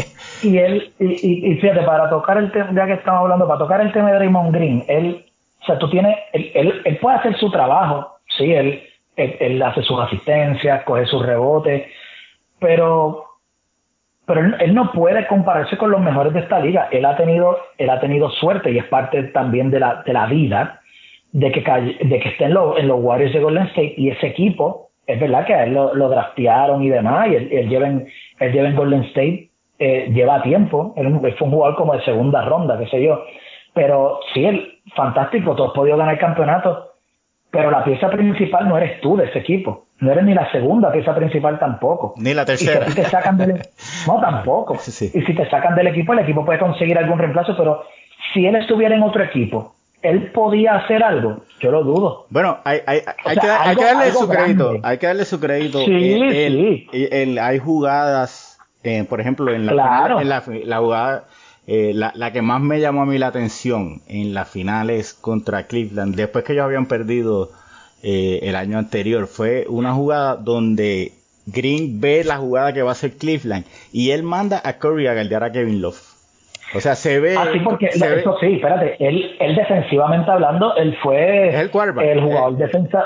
y 0.42 0.58
él, 0.58 0.92
y, 0.98 1.52
y, 1.52 1.54
fíjate, 1.56 1.82
para 1.84 2.10
tocar 2.10 2.36
el 2.36 2.52
tema, 2.52 2.70
ya 2.74 2.84
que 2.84 2.94
estamos 2.94 3.22
hablando, 3.22 3.48
para 3.48 3.58
tocar 3.58 3.80
el 3.80 3.92
tema 3.92 4.10
de 4.10 4.16
Draymond 4.16 4.54
Green, 4.54 4.84
él, 4.88 5.24
o 5.62 5.64
sea, 5.64 5.78
tú 5.78 5.88
tienes, 5.88 6.14
él, 6.34 6.50
él, 6.54 6.82
él 6.84 6.98
puede 6.98 7.16
hacer 7.16 7.38
su 7.38 7.50
trabajo, 7.50 8.18
sí, 8.36 8.52
él, 8.52 8.82
él, 9.16 9.36
él 9.40 9.62
hace 9.62 9.82
sus 9.82 9.98
asistencias, 9.98 10.84
coge 10.84 11.06
sus 11.06 11.24
rebotes, 11.24 11.86
pero 12.58 13.28
pero 14.28 14.42
él, 14.42 14.74
no 14.74 14.92
puede 14.92 15.26
compararse 15.26 15.78
con 15.78 15.90
los 15.90 16.02
mejores 16.02 16.34
de 16.34 16.40
esta 16.40 16.60
liga. 16.60 16.88
Él 16.92 17.06
ha 17.06 17.16
tenido, 17.16 17.56
él 17.78 17.88
ha 17.88 17.98
tenido 17.98 18.28
suerte 18.28 18.70
y 18.70 18.76
es 18.76 18.84
parte 18.84 19.22
también 19.24 19.70
de 19.70 19.80
la, 19.80 20.02
de 20.04 20.12
la 20.12 20.26
vida 20.26 20.82
de 21.32 21.50
que, 21.50 21.62
de 21.62 22.20
que 22.20 22.28
esté 22.28 22.44
en, 22.44 22.52
en 22.76 22.88
los 22.88 23.02
Warriors 23.02 23.32
de 23.32 23.40
Golden 23.40 23.64
State 23.68 23.94
y 23.96 24.10
ese 24.10 24.26
equipo, 24.26 24.90
es 25.06 25.18
verdad 25.18 25.46
que 25.46 25.54
a 25.54 25.64
él 25.64 25.72
lo, 25.72 25.94
lo 25.94 26.10
draftearon 26.10 26.82
y 26.82 26.90
demás, 26.90 27.28
y 27.28 27.36
él, 27.36 27.48
él, 27.50 27.68
lleva, 27.70 27.88
en, 27.88 28.06
él 28.38 28.52
lleva 28.52 28.68
en 28.68 28.76
Golden 28.76 29.04
State, 29.04 29.48
eh, 29.78 30.10
lleva 30.12 30.42
tiempo, 30.42 30.92
él, 30.98 31.08
fue 31.38 31.46
un 31.46 31.54
jugador 31.54 31.76
como 31.76 31.94
de 31.94 32.04
segunda 32.04 32.44
ronda, 32.44 32.78
qué 32.78 32.86
sé 32.88 33.02
yo, 33.02 33.24
pero 33.72 34.20
sí, 34.34 34.44
él, 34.44 34.74
fantástico, 34.94 35.56
todos 35.56 35.72
podido 35.72 35.96
ganar 35.96 36.18
campeonatos, 36.18 36.90
pero 37.50 37.70
la 37.70 37.82
pieza 37.82 38.10
principal 38.10 38.68
no 38.68 38.76
eres 38.76 39.00
tú 39.00 39.16
de 39.16 39.24
ese 39.24 39.38
equipo 39.38 39.87
no 40.00 40.12
eres 40.12 40.24
ni 40.24 40.34
la 40.34 40.50
segunda 40.52 40.92
pieza 40.92 41.14
principal 41.14 41.58
tampoco. 41.58 42.14
Ni 42.16 42.32
la 42.32 42.44
tercera. 42.44 42.86
Y 42.86 42.90
si 42.90 42.94
te 42.96 43.04
sacan 43.04 43.36
del, 43.36 43.62
no, 44.06 44.20
tampoco. 44.20 44.76
Y 44.76 44.80
si 44.90 45.34
te 45.34 45.50
sacan 45.50 45.74
del 45.74 45.88
equipo, 45.88 46.12
el 46.12 46.20
equipo 46.20 46.44
puede 46.44 46.58
conseguir 46.58 46.96
algún 46.98 47.18
reemplazo, 47.18 47.56
pero 47.56 47.82
si 48.32 48.46
él 48.46 48.54
estuviera 48.56 48.94
en 48.94 49.02
otro 49.02 49.24
equipo, 49.24 49.74
¿él 50.02 50.30
podía 50.30 50.76
hacer 50.76 51.02
algo? 51.02 51.40
Yo 51.60 51.72
lo 51.72 51.82
dudo. 51.82 52.26
Bueno, 52.30 52.58
hay, 52.64 52.78
hay, 52.86 53.00
hay, 53.24 53.36
que, 53.36 53.84
darle 53.84 54.12
su 54.12 54.28
crédito. 54.28 54.74
Hay 54.82 54.98
que 54.98 55.06
darle 55.06 55.24
su 55.24 55.40
crédito. 55.40 55.80
Sí, 55.80 56.86
sí. 56.92 57.38
hay 57.38 57.58
jugadas, 57.58 58.58
eh, 58.84 59.04
por 59.08 59.20
ejemplo, 59.20 59.52
en 59.52 59.66
la, 59.66 59.72
en 60.20 60.28
la, 60.28 60.78
jugada... 60.78 61.24
Eh, 61.70 61.92
la, 61.92 62.12
la, 62.14 62.32
que 62.32 62.40
más 62.40 62.62
me 62.62 62.80
llamó 62.80 63.02
a 63.02 63.04
mí 63.04 63.18
la 63.18 63.26
atención 63.26 64.00
en 64.08 64.32
las 64.32 64.48
finales 64.48 65.12
contra 65.12 65.66
Cleveland, 65.66 66.14
después 66.14 66.42
que 66.42 66.54
ellos 66.54 66.64
habían 66.64 66.86
perdido 66.86 67.50
eh, 68.02 68.40
el 68.42 68.56
año 68.56 68.78
anterior. 68.78 69.26
Fue 69.26 69.66
una 69.68 69.92
jugada 69.92 70.36
donde 70.36 71.12
Green 71.46 72.00
ve 72.00 72.22
la 72.24 72.36
jugada 72.36 72.72
que 72.72 72.82
va 72.82 72.90
a 72.90 72.92
hacer 72.92 73.16
Cleveland 73.16 73.64
y 73.92 74.10
él 74.10 74.22
manda 74.22 74.60
a 74.62 74.78
Curry 74.78 75.06
a 75.06 75.14
guardiar 75.14 75.44
a 75.44 75.52
Kevin 75.52 75.80
Love. 75.80 76.00
O 76.74 76.80
sea, 76.80 76.94
se 76.94 77.18
ve. 77.18 77.34
Ah, 77.38 77.46
sí, 77.52 77.60
porque 77.60 77.86
eso 77.86 78.36
sí, 78.40 78.54
espérate. 78.54 78.96
Él, 78.98 79.36
él 79.40 79.56
defensivamente 79.56 80.30
hablando, 80.30 80.76
él 80.76 80.96
fue 81.02 81.48
el, 81.58 81.70
jugador 81.70 82.56
defensa. 82.56 83.04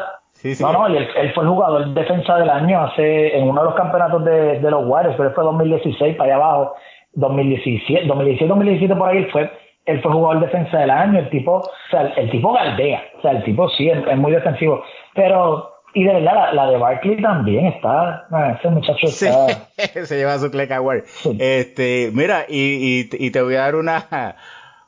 No, 0.61 0.72
no, 0.72 0.86
él, 0.88 1.07
fue 1.32 1.45
el 1.45 1.49
jugador 1.49 1.95
defensa 1.95 2.38
del 2.38 2.51
año 2.51 2.82
hace 2.82 3.36
en 3.36 3.49
uno 3.49 3.61
de 3.61 3.66
los 3.66 3.76
campeonatos 3.76 4.24
de, 4.24 4.59
de 4.59 4.70
los 4.70 4.84
Warriors, 4.86 5.16
pero 5.16 5.32
fue 5.32 5.45
2016 5.45 6.16
para 6.16 6.34
allá 6.34 6.45
abajo. 6.45 6.74
2017, 7.14 8.07
2017, 8.07 8.49
2017 8.49 8.97
por 8.97 9.09
ahí 9.09 9.18
él 9.18 9.30
fue 9.30 9.51
él 9.84 10.00
fue 10.02 10.12
jugador 10.12 10.40
defensa 10.40 10.78
del 10.78 10.90
año, 10.90 11.18
el 11.18 11.30
tipo, 11.30 11.56
o 11.56 11.70
sea, 11.90 12.02
el, 12.02 12.30
tipo 12.30 12.52
galdea, 12.52 13.02
o 13.18 13.22
sea, 13.22 13.32
el 13.32 13.44
tipo 13.44 13.68
sí 13.70 13.88
es, 13.88 14.16
muy 14.16 14.32
defensivo, 14.32 14.82
pero 15.14 15.70
y 15.94 16.04
de 16.04 16.14
verdad, 16.14 16.54
la, 16.54 16.70
de 16.70 16.78
Barkley 16.78 17.20
también 17.20 17.66
está. 17.66 18.26
Ah, 18.30 18.56
ese 18.58 18.70
muchacho 18.70 19.06
está. 19.06 19.68
se 20.06 20.16
lleva 20.16 20.38
su 20.38 20.50
Cleck 20.50 20.70
Award. 20.70 21.04
Este, 21.38 22.10
mira, 22.14 22.46
y, 22.48 23.08
y, 23.12 23.30
te 23.30 23.42
voy 23.42 23.56
a 23.56 23.60
dar 23.60 23.74
una, 23.74 24.36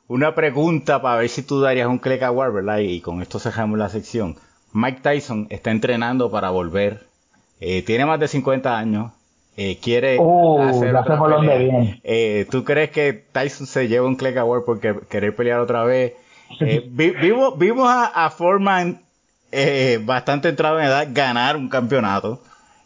una 0.07 0.33
pregunta 0.33 1.03
para 1.03 1.19
ver 1.19 1.29
si 1.29 1.45
tú 1.45 1.61
darías 1.61 1.87
un 1.87 1.99
Cleck 1.99 2.23
Award, 2.23 2.53
¿verdad? 2.53 2.79
Y 2.79 3.01
con 3.01 3.21
esto 3.21 3.37
cerramos 3.37 3.77
la 3.77 3.89
sección. 3.89 4.35
Mike 4.73 5.01
Tyson 5.03 5.45
está 5.51 5.69
entrenando 5.69 6.31
para 6.31 6.49
volver. 6.49 7.01
Eh, 7.59 7.83
tiene 7.83 8.07
más 8.07 8.19
de 8.19 8.27
50 8.27 8.75
años 8.75 9.11
eh, 9.57 9.77
quiere 9.81 10.17
uh, 10.19 10.61
hacer 10.61 10.95
otra 10.95 11.19
pelea. 11.39 11.97
Eh, 12.03 12.45
¿Tú 12.49 12.63
crees 12.63 12.91
que 12.91 13.13
Tyson 13.13 13.67
se 13.67 13.87
lleva 13.87 14.05
un 14.05 14.15
Clegg 14.15 14.37
Award 14.37 14.63
porque 14.65 14.95
querer 15.09 15.35
pelear 15.35 15.59
otra 15.59 15.83
vez? 15.83 16.13
Eh, 16.59 16.83
vimos, 16.91 17.57
vimos 17.57 17.89
a, 17.89 18.25
a 18.25 18.29
Foreman 18.29 19.01
eh, 19.51 19.99
bastante 20.03 20.49
entrado 20.49 20.79
en 20.79 20.85
edad 20.85 21.07
ganar 21.11 21.55
un 21.55 21.69
campeonato. 21.69 22.39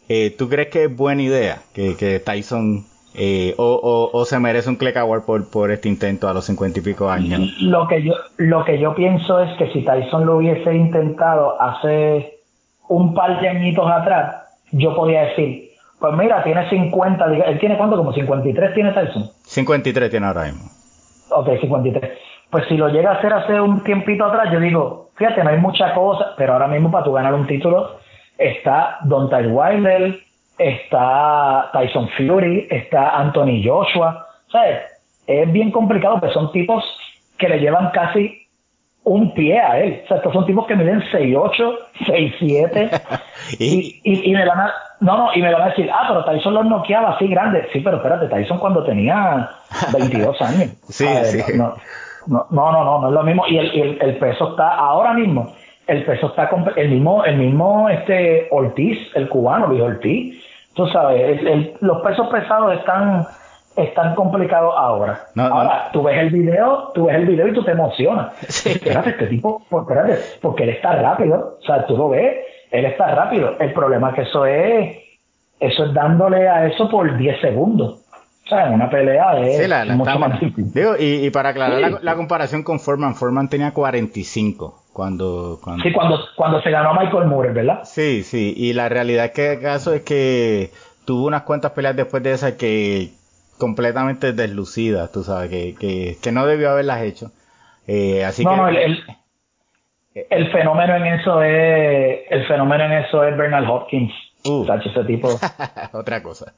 Eh, 0.08 0.34
¿Tú 0.36 0.48
crees 0.48 0.68
que 0.68 0.84
es 0.84 0.96
buena 0.96 1.22
idea 1.22 1.62
que, 1.74 1.96
que 1.96 2.20
Tyson 2.20 2.84
eh, 3.14 3.54
o, 3.58 3.64
o, 3.64 4.16
o, 4.16 4.24
se 4.24 4.38
merece 4.38 4.68
un 4.68 4.76
Clegg 4.76 4.96
Award 4.98 5.22
por, 5.24 5.50
por 5.50 5.72
este 5.72 5.88
intento 5.88 6.28
a 6.28 6.34
los 6.34 6.44
cincuenta 6.44 6.78
y 6.78 6.82
pico 6.82 7.10
años? 7.10 7.40
Lo 7.60 7.88
que 7.88 8.02
yo 8.04 8.14
lo 8.36 8.64
que 8.64 8.78
yo 8.78 8.94
pienso 8.94 9.40
es 9.40 9.56
que 9.58 9.72
si 9.72 9.84
Tyson 9.84 10.26
lo 10.26 10.36
hubiese 10.36 10.72
intentado 10.74 11.60
hace 11.60 12.40
un 12.88 13.14
par 13.14 13.40
de 13.40 13.48
añitos 13.48 13.90
atrás, 13.90 14.36
yo 14.70 14.94
podía 14.94 15.22
decir, 15.22 15.69
pues 16.00 16.14
mira, 16.14 16.42
tiene 16.42 16.68
50, 16.68 17.24
él 17.26 17.58
tiene 17.60 17.76
cuánto, 17.76 17.96
como 17.96 18.12
53 18.12 18.74
tiene 18.74 18.92
Tyson. 18.92 19.30
53 19.42 20.10
tiene 20.10 20.26
ahora 20.26 20.44
mismo. 20.44 20.70
Ok, 21.30 21.60
53. 21.60 22.18
Pues 22.50 22.64
si 22.68 22.76
lo 22.76 22.88
llega 22.88 23.10
a 23.12 23.14
hacer 23.16 23.32
hace 23.32 23.60
un 23.60 23.84
tiempito 23.84 24.24
atrás, 24.24 24.50
yo 24.50 24.58
digo, 24.58 25.10
fíjate, 25.14 25.44
no 25.44 25.50
hay 25.50 25.58
mucha 25.58 25.94
cosa, 25.94 26.34
pero 26.36 26.54
ahora 26.54 26.66
mismo 26.66 26.90
para 26.90 27.04
tú 27.04 27.12
ganar 27.12 27.34
un 27.34 27.46
título 27.46 27.98
está 28.38 28.98
Don 29.02 29.28
Ty 29.28 29.46
Wilder, 29.48 30.18
está 30.58 31.70
Tyson 31.72 32.08
Fury, 32.16 32.66
está 32.70 33.18
Anthony 33.18 33.62
Joshua, 33.62 34.26
¿sabes? 34.50 34.78
Es 35.26 35.52
bien 35.52 35.70
complicado, 35.70 36.18
pero 36.20 36.32
son 36.32 36.50
tipos 36.50 36.82
que 37.38 37.48
le 37.48 37.60
llevan 37.60 37.90
casi 37.90 38.46
un 39.04 39.32
pie 39.34 39.58
a 39.58 39.80
él. 39.80 40.02
O 40.04 40.08
sea, 40.08 40.16
estos 40.18 40.32
son 40.32 40.46
tipos 40.46 40.66
que 40.66 40.76
miden 40.76 41.02
6'8, 41.02 41.78
6'7 42.06 43.00
y, 43.58 44.00
y, 44.04 44.30
y, 44.30 44.34
me 44.34 44.46
van 44.46 44.60
a, 44.60 44.72
no, 45.00 45.16
no, 45.16 45.34
y 45.34 45.42
me 45.42 45.52
van 45.52 45.62
a 45.62 45.68
decir, 45.68 45.90
ah, 45.92 46.04
pero 46.08 46.24
Tyson 46.24 46.54
los 46.54 46.66
noqueaba 46.66 47.10
así 47.10 47.26
grandes. 47.26 47.66
Sí, 47.72 47.80
pero 47.80 47.96
espérate, 47.96 48.28
Tyson 48.28 48.58
cuando 48.58 48.84
tenía 48.84 49.50
22 49.92 50.42
años. 50.42 50.70
sí, 50.88 51.06
sí. 51.24 51.42
No, 51.56 51.74
no, 52.26 52.46
no, 52.50 52.72
no, 52.72 53.00
no, 53.00 53.08
es 53.08 53.14
lo 53.14 53.22
mismo. 53.22 53.44
Y 53.48 53.58
el, 53.58 53.98
el, 54.00 54.16
peso 54.18 54.50
está, 54.50 54.74
ahora 54.74 55.14
mismo, 55.14 55.54
el 55.86 56.04
peso 56.04 56.28
está 56.28 56.48
con 56.48 56.70
el 56.76 56.90
mismo, 56.90 57.24
el 57.24 57.36
mismo 57.36 57.88
este 57.88 58.48
Ortiz, 58.50 58.98
el 59.14 59.28
cubano, 59.28 59.68
Luis 59.68 59.82
Ortiz. 59.82 60.44
Tú 60.74 60.86
sabes, 60.88 61.40
los 61.80 62.00
pesos 62.02 62.28
pesados 62.28 62.74
están 62.78 63.26
están 63.76 64.14
complicados 64.14 64.74
ahora. 64.76 65.20
ahora, 65.36 65.90
tú 65.92 66.02
ves 66.02 66.18
el 66.18 66.30
video, 66.30 66.90
tú 66.94 67.06
ves 67.06 67.16
el 67.16 67.26
video 67.26 67.48
y 67.48 67.54
tú 67.54 67.62
te 67.64 67.72
emocionas. 67.72 68.32
Espérate, 68.42 69.10
este 69.10 69.26
tipo, 69.26 69.62
pues, 69.68 69.82
espérate, 69.82 70.18
porque 70.40 70.64
él 70.64 70.70
está 70.70 70.96
rápido. 70.96 71.58
O 71.60 71.64
sea, 71.64 71.86
tú 71.86 71.96
lo 71.96 72.10
ves, 72.10 72.38
él 72.70 72.84
está 72.84 73.14
rápido. 73.14 73.56
El 73.58 73.72
problema 73.72 74.10
es 74.10 74.14
que 74.16 74.22
eso 74.22 74.46
es, 74.46 74.96
eso 75.58 75.84
es 75.84 75.94
dándole 75.94 76.48
a 76.48 76.66
eso 76.66 76.88
por 76.88 77.16
10 77.16 77.40
segundos. 77.40 78.00
O 78.44 78.48
sea, 78.48 78.66
en 78.66 78.74
una 78.74 78.90
pelea 78.90 79.38
es 79.40 79.96
mucho 79.96 80.18
más 80.18 80.40
difícil. 80.40 80.72
Digo, 80.72 80.94
y, 80.98 81.30
para 81.30 81.50
aclarar 81.50 82.02
la, 82.02 82.16
comparación 82.16 82.64
con 82.64 82.80
Foreman, 82.80 83.14
Foreman 83.14 83.48
tenía 83.48 83.70
45 83.70 84.86
cuando, 84.92 85.60
cuando... 85.62 85.84
Sí, 85.84 85.92
cuando, 85.92 86.18
cuando 86.36 86.60
se 86.60 86.70
ganó 86.70 86.92
Michael 86.94 87.28
Moore, 87.28 87.52
¿verdad? 87.52 87.82
Sí, 87.84 88.24
sí, 88.24 88.52
y 88.56 88.72
la 88.72 88.88
realidad 88.88 89.26
es 89.26 89.30
que 89.30 89.52
el 89.52 89.60
caso 89.60 89.94
es 89.94 90.02
que 90.02 90.72
tuvo 91.04 91.28
unas 91.28 91.42
cuantas 91.42 91.70
peleas 91.72 91.94
después 91.94 92.24
de 92.24 92.32
esa 92.32 92.56
que 92.56 93.12
completamente 93.60 94.32
deslucidas, 94.32 95.12
tú 95.12 95.22
sabes, 95.22 95.50
que, 95.50 96.16
que, 96.20 96.32
no 96.32 96.46
debió 96.46 96.70
haberlas 96.70 97.02
hecho. 97.02 97.30
Eh, 97.86 98.24
así 98.24 98.44
no, 98.44 98.50
que... 98.50 98.56
no, 98.56 98.68
el, 98.68 99.04
el, 100.14 100.50
fenómeno 100.50 100.96
en 100.96 101.06
eso 101.06 101.42
es, 101.42 102.20
el 102.30 102.46
fenómeno 102.48 102.84
en 102.84 102.92
eso 103.04 103.22
es 103.22 103.36
Bernard 103.36 103.70
Hopkins. 103.70 104.12
Uh. 104.44 104.66
ese 104.72 105.04
tipo. 105.04 105.28
otra 105.92 106.22
cosa. 106.22 106.54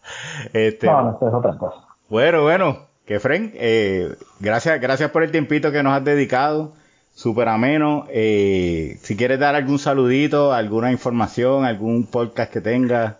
Este, 0.52 0.86
no, 0.86 1.02
no, 1.02 1.28
es 1.28 1.34
otra 1.34 1.58
cosa. 1.58 1.76
Bueno, 2.08 2.42
bueno, 2.42 2.86
que 3.06 3.18
Fren, 3.20 3.52
eh, 3.56 4.14
gracias, 4.40 4.80
gracias 4.80 5.10
por 5.10 5.22
el 5.22 5.32
tiempito 5.32 5.72
que 5.72 5.82
nos 5.82 5.92
has 5.92 6.04
dedicado. 6.04 6.72
Súper 7.14 7.48
ameno. 7.48 8.06
Eh, 8.10 8.96
si 9.02 9.16
quieres 9.16 9.38
dar 9.38 9.54
algún 9.54 9.78
saludito, 9.78 10.54
alguna 10.54 10.92
información, 10.92 11.66
algún 11.66 12.06
podcast 12.06 12.50
que 12.50 12.62
tengas, 12.62 13.16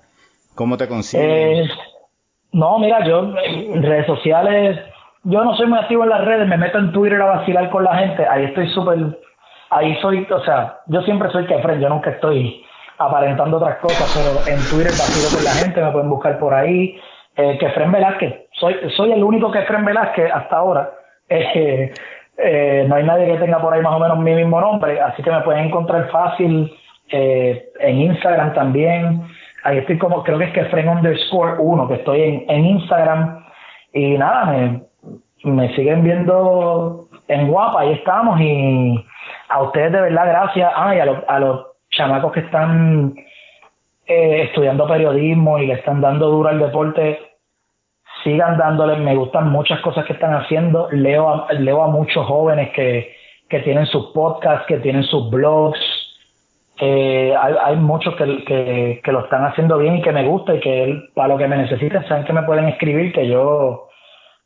¿cómo 0.55 0.79
te 0.79 0.89
consigues? 0.89 1.69
Eh, 1.69 1.71
no, 2.53 2.79
mira, 2.79 3.05
yo 3.05 3.35
en 3.45 3.83
redes 3.83 4.07
sociales, 4.07 4.79
yo 5.25 5.45
no 5.45 5.55
soy 5.57 5.67
muy 5.67 5.79
activo 5.79 6.05
en 6.05 6.11
las 6.11 6.25
redes, 6.25 6.47
me 6.49 6.57
meto 6.57 6.79
en 6.79 6.93
Twitter 6.93 7.21
a 7.21 7.37
vacilar 7.37 7.71
con 7.71 7.85
la 7.85 7.97
gente, 7.97 8.27
ahí 8.27 8.45
estoy 8.45 8.69
súper, 8.69 9.19
ahí 9.71 9.97
soy, 10.01 10.27
o 10.31 10.45
sea, 10.45 10.81
yo 10.87 11.03
siempre 11.03 11.31
soy 11.31 11.47
Kefren, 11.47 11.81
yo 11.81 11.89
nunca 11.89 12.11
estoy 12.11 12.65
aparentando 12.99 13.57
otras 13.57 13.79
cosas, 13.79 14.13
pero 14.15 14.55
en 14.55 14.63
Twitter 14.71 14.93
vacilo 14.93 15.35
con 15.35 15.45
la 15.45 15.51
gente, 15.53 15.83
me 15.83 15.91
pueden 15.93 16.11
buscar 16.11 16.39
por 16.39 16.55
ahí, 16.55 17.01
eh, 17.37 17.57
Kefren 17.59 17.91
Velázquez, 17.91 18.49
soy, 18.53 18.77
soy 18.97 19.13
el 19.13 19.25
único 19.25 19.51
Kefren 19.51 19.85
Velázquez 19.85 20.31
hasta 20.33 20.57
ahora, 20.57 20.91
eh, 21.29 21.93
eh, 22.39 22.85
no 22.89 22.97
hay 22.97 23.05
nadie 23.05 23.27
que 23.27 23.39
tenga 23.39 23.61
por 23.61 23.73
ahí 23.73 23.83
más 23.83 23.95
o 23.95 23.99
menos 23.99 24.19
mi 24.19 24.35
mismo 24.35 24.61
nombre, 24.61 25.01
así 25.01 25.23
que 25.23 25.31
me 25.31 25.41
pueden 25.43 25.67
encontrar 25.67 26.11
fácil 26.11 26.73
eh, 27.11 27.71
en 27.81 28.01
Instagram 28.01 28.55
también, 28.55 29.23
ahí 29.65 29.79
estoy 29.79 29.99
como, 29.99 30.23
creo 30.23 30.39
que 30.39 30.45
es 30.45 30.53
que 30.53 30.65
Fren 30.67 30.89
underscore 30.89 31.57
uno, 31.59 31.89
que 31.89 31.95
estoy 31.95 32.23
en, 32.23 32.45
en 32.49 32.65
Instagram. 32.65 33.45
Y 33.93 34.17
nada, 34.19 34.47
me, 34.47 34.83
me 35.45 35.75
siguen 35.75 36.03
viendo 36.03 37.09
en 37.29 37.49
guapa, 37.49 37.81
ahí 37.81 37.93
estamos. 37.93 38.41
Y 38.41 39.05
a 39.49 39.63
ustedes 39.63 39.93
de 39.93 40.01
verdad, 40.01 40.27
gracias. 40.27 40.73
Ah, 40.75 40.95
y 40.95 41.01
a, 41.01 41.07
los, 41.07 41.19
a 41.29 41.39
los 41.39 41.67
chamacos 41.91 42.33
que 42.33 42.41
están 42.41 43.15
eh, 44.07 44.43
estudiando 44.45 44.87
periodismo 44.87 45.59
y 45.59 45.67
le 45.67 45.75
están 45.75 46.01
dando 46.01 46.29
duro 46.29 46.49
al 46.49 46.59
deporte, 46.59 47.19
sigan 48.25 48.57
dándole, 48.57 48.97
me 48.97 49.17
gustan 49.17 49.51
muchas 49.51 49.81
cosas 49.81 50.05
que 50.07 50.15
están 50.15 50.35
haciendo. 50.35 50.89
Leo 50.91 51.29
a, 51.29 51.53
leo 51.53 51.83
a 51.83 51.89
muchos 51.89 52.27
jóvenes 52.27 52.71
que, 52.71 53.15
que 53.49 53.61
tienen 53.61 53.87
sus 53.87 54.07
podcasts, 54.13 54.67
que 54.67 54.79
tienen 54.79 55.05
sus 55.05 55.31
blogs, 55.31 55.79
eh, 56.79 57.35
hay, 57.37 57.77
muchos 57.77 58.15
que, 58.17 59.01
que, 59.05 59.13
lo 59.13 59.25
están 59.25 59.45
haciendo 59.45 59.79
bien 59.79 59.97
y 59.97 60.03
que 60.03 60.13
me 60.13 60.27
gusta 60.27 60.55
y 60.55 60.61
que 60.61 61.11
para 61.15 61.29
lo 61.29 61.39
que 61.39 61.47
me 61.47 61.59
necesiten 61.59 62.07
saben 62.09 62.25
que 62.25 62.33
me 62.33 62.43
pueden 62.43 62.67
escribir 62.69 63.13
que 63.13 63.29
yo 63.29 63.89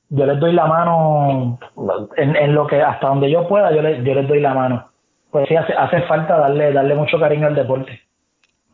yo 0.09 0.27
les 0.27 0.39
doy 0.39 0.53
la 0.53 0.67
mano 0.67 1.59
en, 2.17 2.55
lo 2.55 2.67
que 2.67 2.83
hasta 2.83 3.09
donde 3.09 3.31
yo 3.31 3.49
pueda 3.49 3.75
yo 3.75 3.83
les, 3.83 4.05
yo 4.05 4.15
les 4.15 4.29
doy 4.29 4.41
la 4.41 4.55
mano. 4.55 4.89
Pues 5.31 5.49
sí 5.49 5.57
hace, 5.57 5.73
hace 5.73 6.03
falta 6.03 6.39
darle 6.39 6.73
darle 6.73 6.95
mucho 6.95 7.19
cariño 7.19 7.47
al 7.47 7.55
deporte 7.55 8.06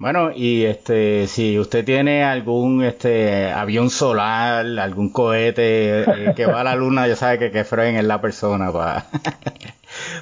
bueno, 0.03 0.31
y 0.35 0.65
este, 0.65 1.29
si 1.29 1.61
usted 1.61 1.85
tiene 1.85 2.25
algún 2.25 2.83
este 2.83 3.53
avión 3.53 3.89
solar, 3.89 4.67
algún 4.81 5.13
cohete 5.13 6.01
eh, 6.01 6.33
que 6.35 6.45
va 6.45 6.63
a 6.63 6.65
la 6.65 6.75
luna, 6.75 7.07
ya 7.07 7.15
sabe 7.15 7.39
que 7.39 7.53
que 7.53 7.61
es 7.61 8.05
la 8.05 8.21
persona 8.21 8.73
para. 8.73 9.05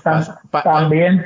también, 0.62 1.24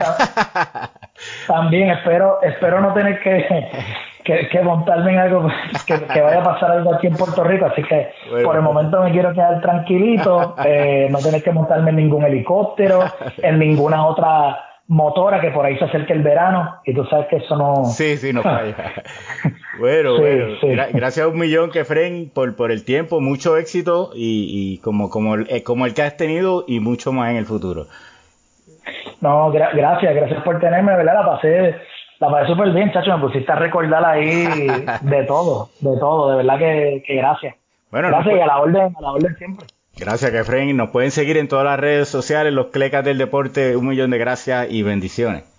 también 1.48 1.90
espero, 1.90 2.40
espero 2.42 2.80
no 2.80 2.94
tener 2.94 3.18
que, 3.24 4.48
que, 4.52 4.62
montarme 4.62 5.14
en 5.14 5.18
algo 5.18 5.48
que, 5.88 6.20
vaya 6.20 6.38
a 6.40 6.44
pasar 6.44 6.70
algo 6.70 6.94
aquí 6.94 7.08
en 7.08 7.14
Puerto 7.14 7.42
Rico, 7.42 7.66
así 7.66 7.82
que 7.82 8.12
por 8.44 8.54
el 8.54 8.62
momento 8.62 9.02
me 9.02 9.10
quiero 9.10 9.32
quedar 9.32 9.60
tranquilito, 9.62 10.54
eh, 10.64 11.08
no 11.10 11.18
tener 11.18 11.42
que 11.42 11.50
montarme 11.50 11.90
en 11.90 11.96
ningún 11.96 12.24
helicóptero, 12.24 13.02
en 13.38 13.58
ninguna 13.58 14.06
otra 14.06 14.73
motora 14.86 15.40
que 15.40 15.50
por 15.50 15.64
ahí 15.64 15.78
se 15.78 15.84
acerque 15.84 16.12
el 16.12 16.22
verano 16.22 16.76
y 16.84 16.94
tú 16.94 17.04
sabes 17.06 17.26
que 17.28 17.36
eso 17.36 17.56
no... 17.56 17.84
Sí, 17.86 18.16
sí, 18.16 18.32
no 18.32 18.42
falla. 18.42 18.92
bueno, 19.78 20.18
bueno, 20.18 20.56
gracias 20.92 21.26
a 21.26 21.28
un 21.28 21.38
millón, 21.38 21.70
Kefren, 21.70 22.30
por, 22.34 22.54
por 22.54 22.70
el 22.70 22.84
tiempo, 22.84 23.20
mucho 23.20 23.56
éxito 23.56 24.10
y, 24.14 24.74
y 24.74 24.78
como, 24.78 25.08
como, 25.08 25.36
el, 25.36 25.46
eh, 25.48 25.62
como 25.62 25.86
el 25.86 25.94
que 25.94 26.02
has 26.02 26.16
tenido 26.16 26.64
y 26.66 26.80
mucho 26.80 27.12
más 27.12 27.30
en 27.30 27.36
el 27.36 27.46
futuro. 27.46 27.86
No, 29.20 29.50
gracias, 29.50 30.14
gracias 30.14 30.42
por 30.42 30.60
tenerme, 30.60 30.94
¿verdad? 30.96 31.14
La 31.14 31.26
pasé, 31.26 31.74
la 32.18 32.30
pasé 32.30 32.46
súper 32.48 32.70
bien, 32.72 32.92
chacho, 32.92 33.16
me 33.16 33.24
pusiste 33.24 33.50
a 33.50 33.56
recordar 33.56 34.04
ahí 34.04 34.46
de 35.00 35.24
todo, 35.24 35.70
de 35.80 35.98
todo, 35.98 36.30
de 36.30 36.36
verdad 36.36 36.58
que, 36.58 37.02
que 37.06 37.14
gracias. 37.16 37.54
Bueno, 37.90 38.08
gracias 38.08 38.36
y 38.36 38.40
a 38.40 38.46
la 38.46 38.58
orden, 38.58 38.94
a 38.98 39.00
la 39.00 39.12
orden 39.12 39.34
siempre. 39.36 39.66
Gracias, 39.96 40.30
Kefren. 40.32 40.76
Nos 40.76 40.90
pueden 40.90 41.10
seguir 41.10 41.36
en 41.36 41.48
todas 41.48 41.64
las 41.64 41.78
redes 41.78 42.08
sociales, 42.08 42.52
los 42.52 42.68
clecas 42.68 43.04
del 43.04 43.18
deporte. 43.18 43.76
Un 43.76 43.86
millón 43.86 44.10
de 44.10 44.18
gracias 44.18 44.66
y 44.70 44.82
bendiciones. 44.82 45.44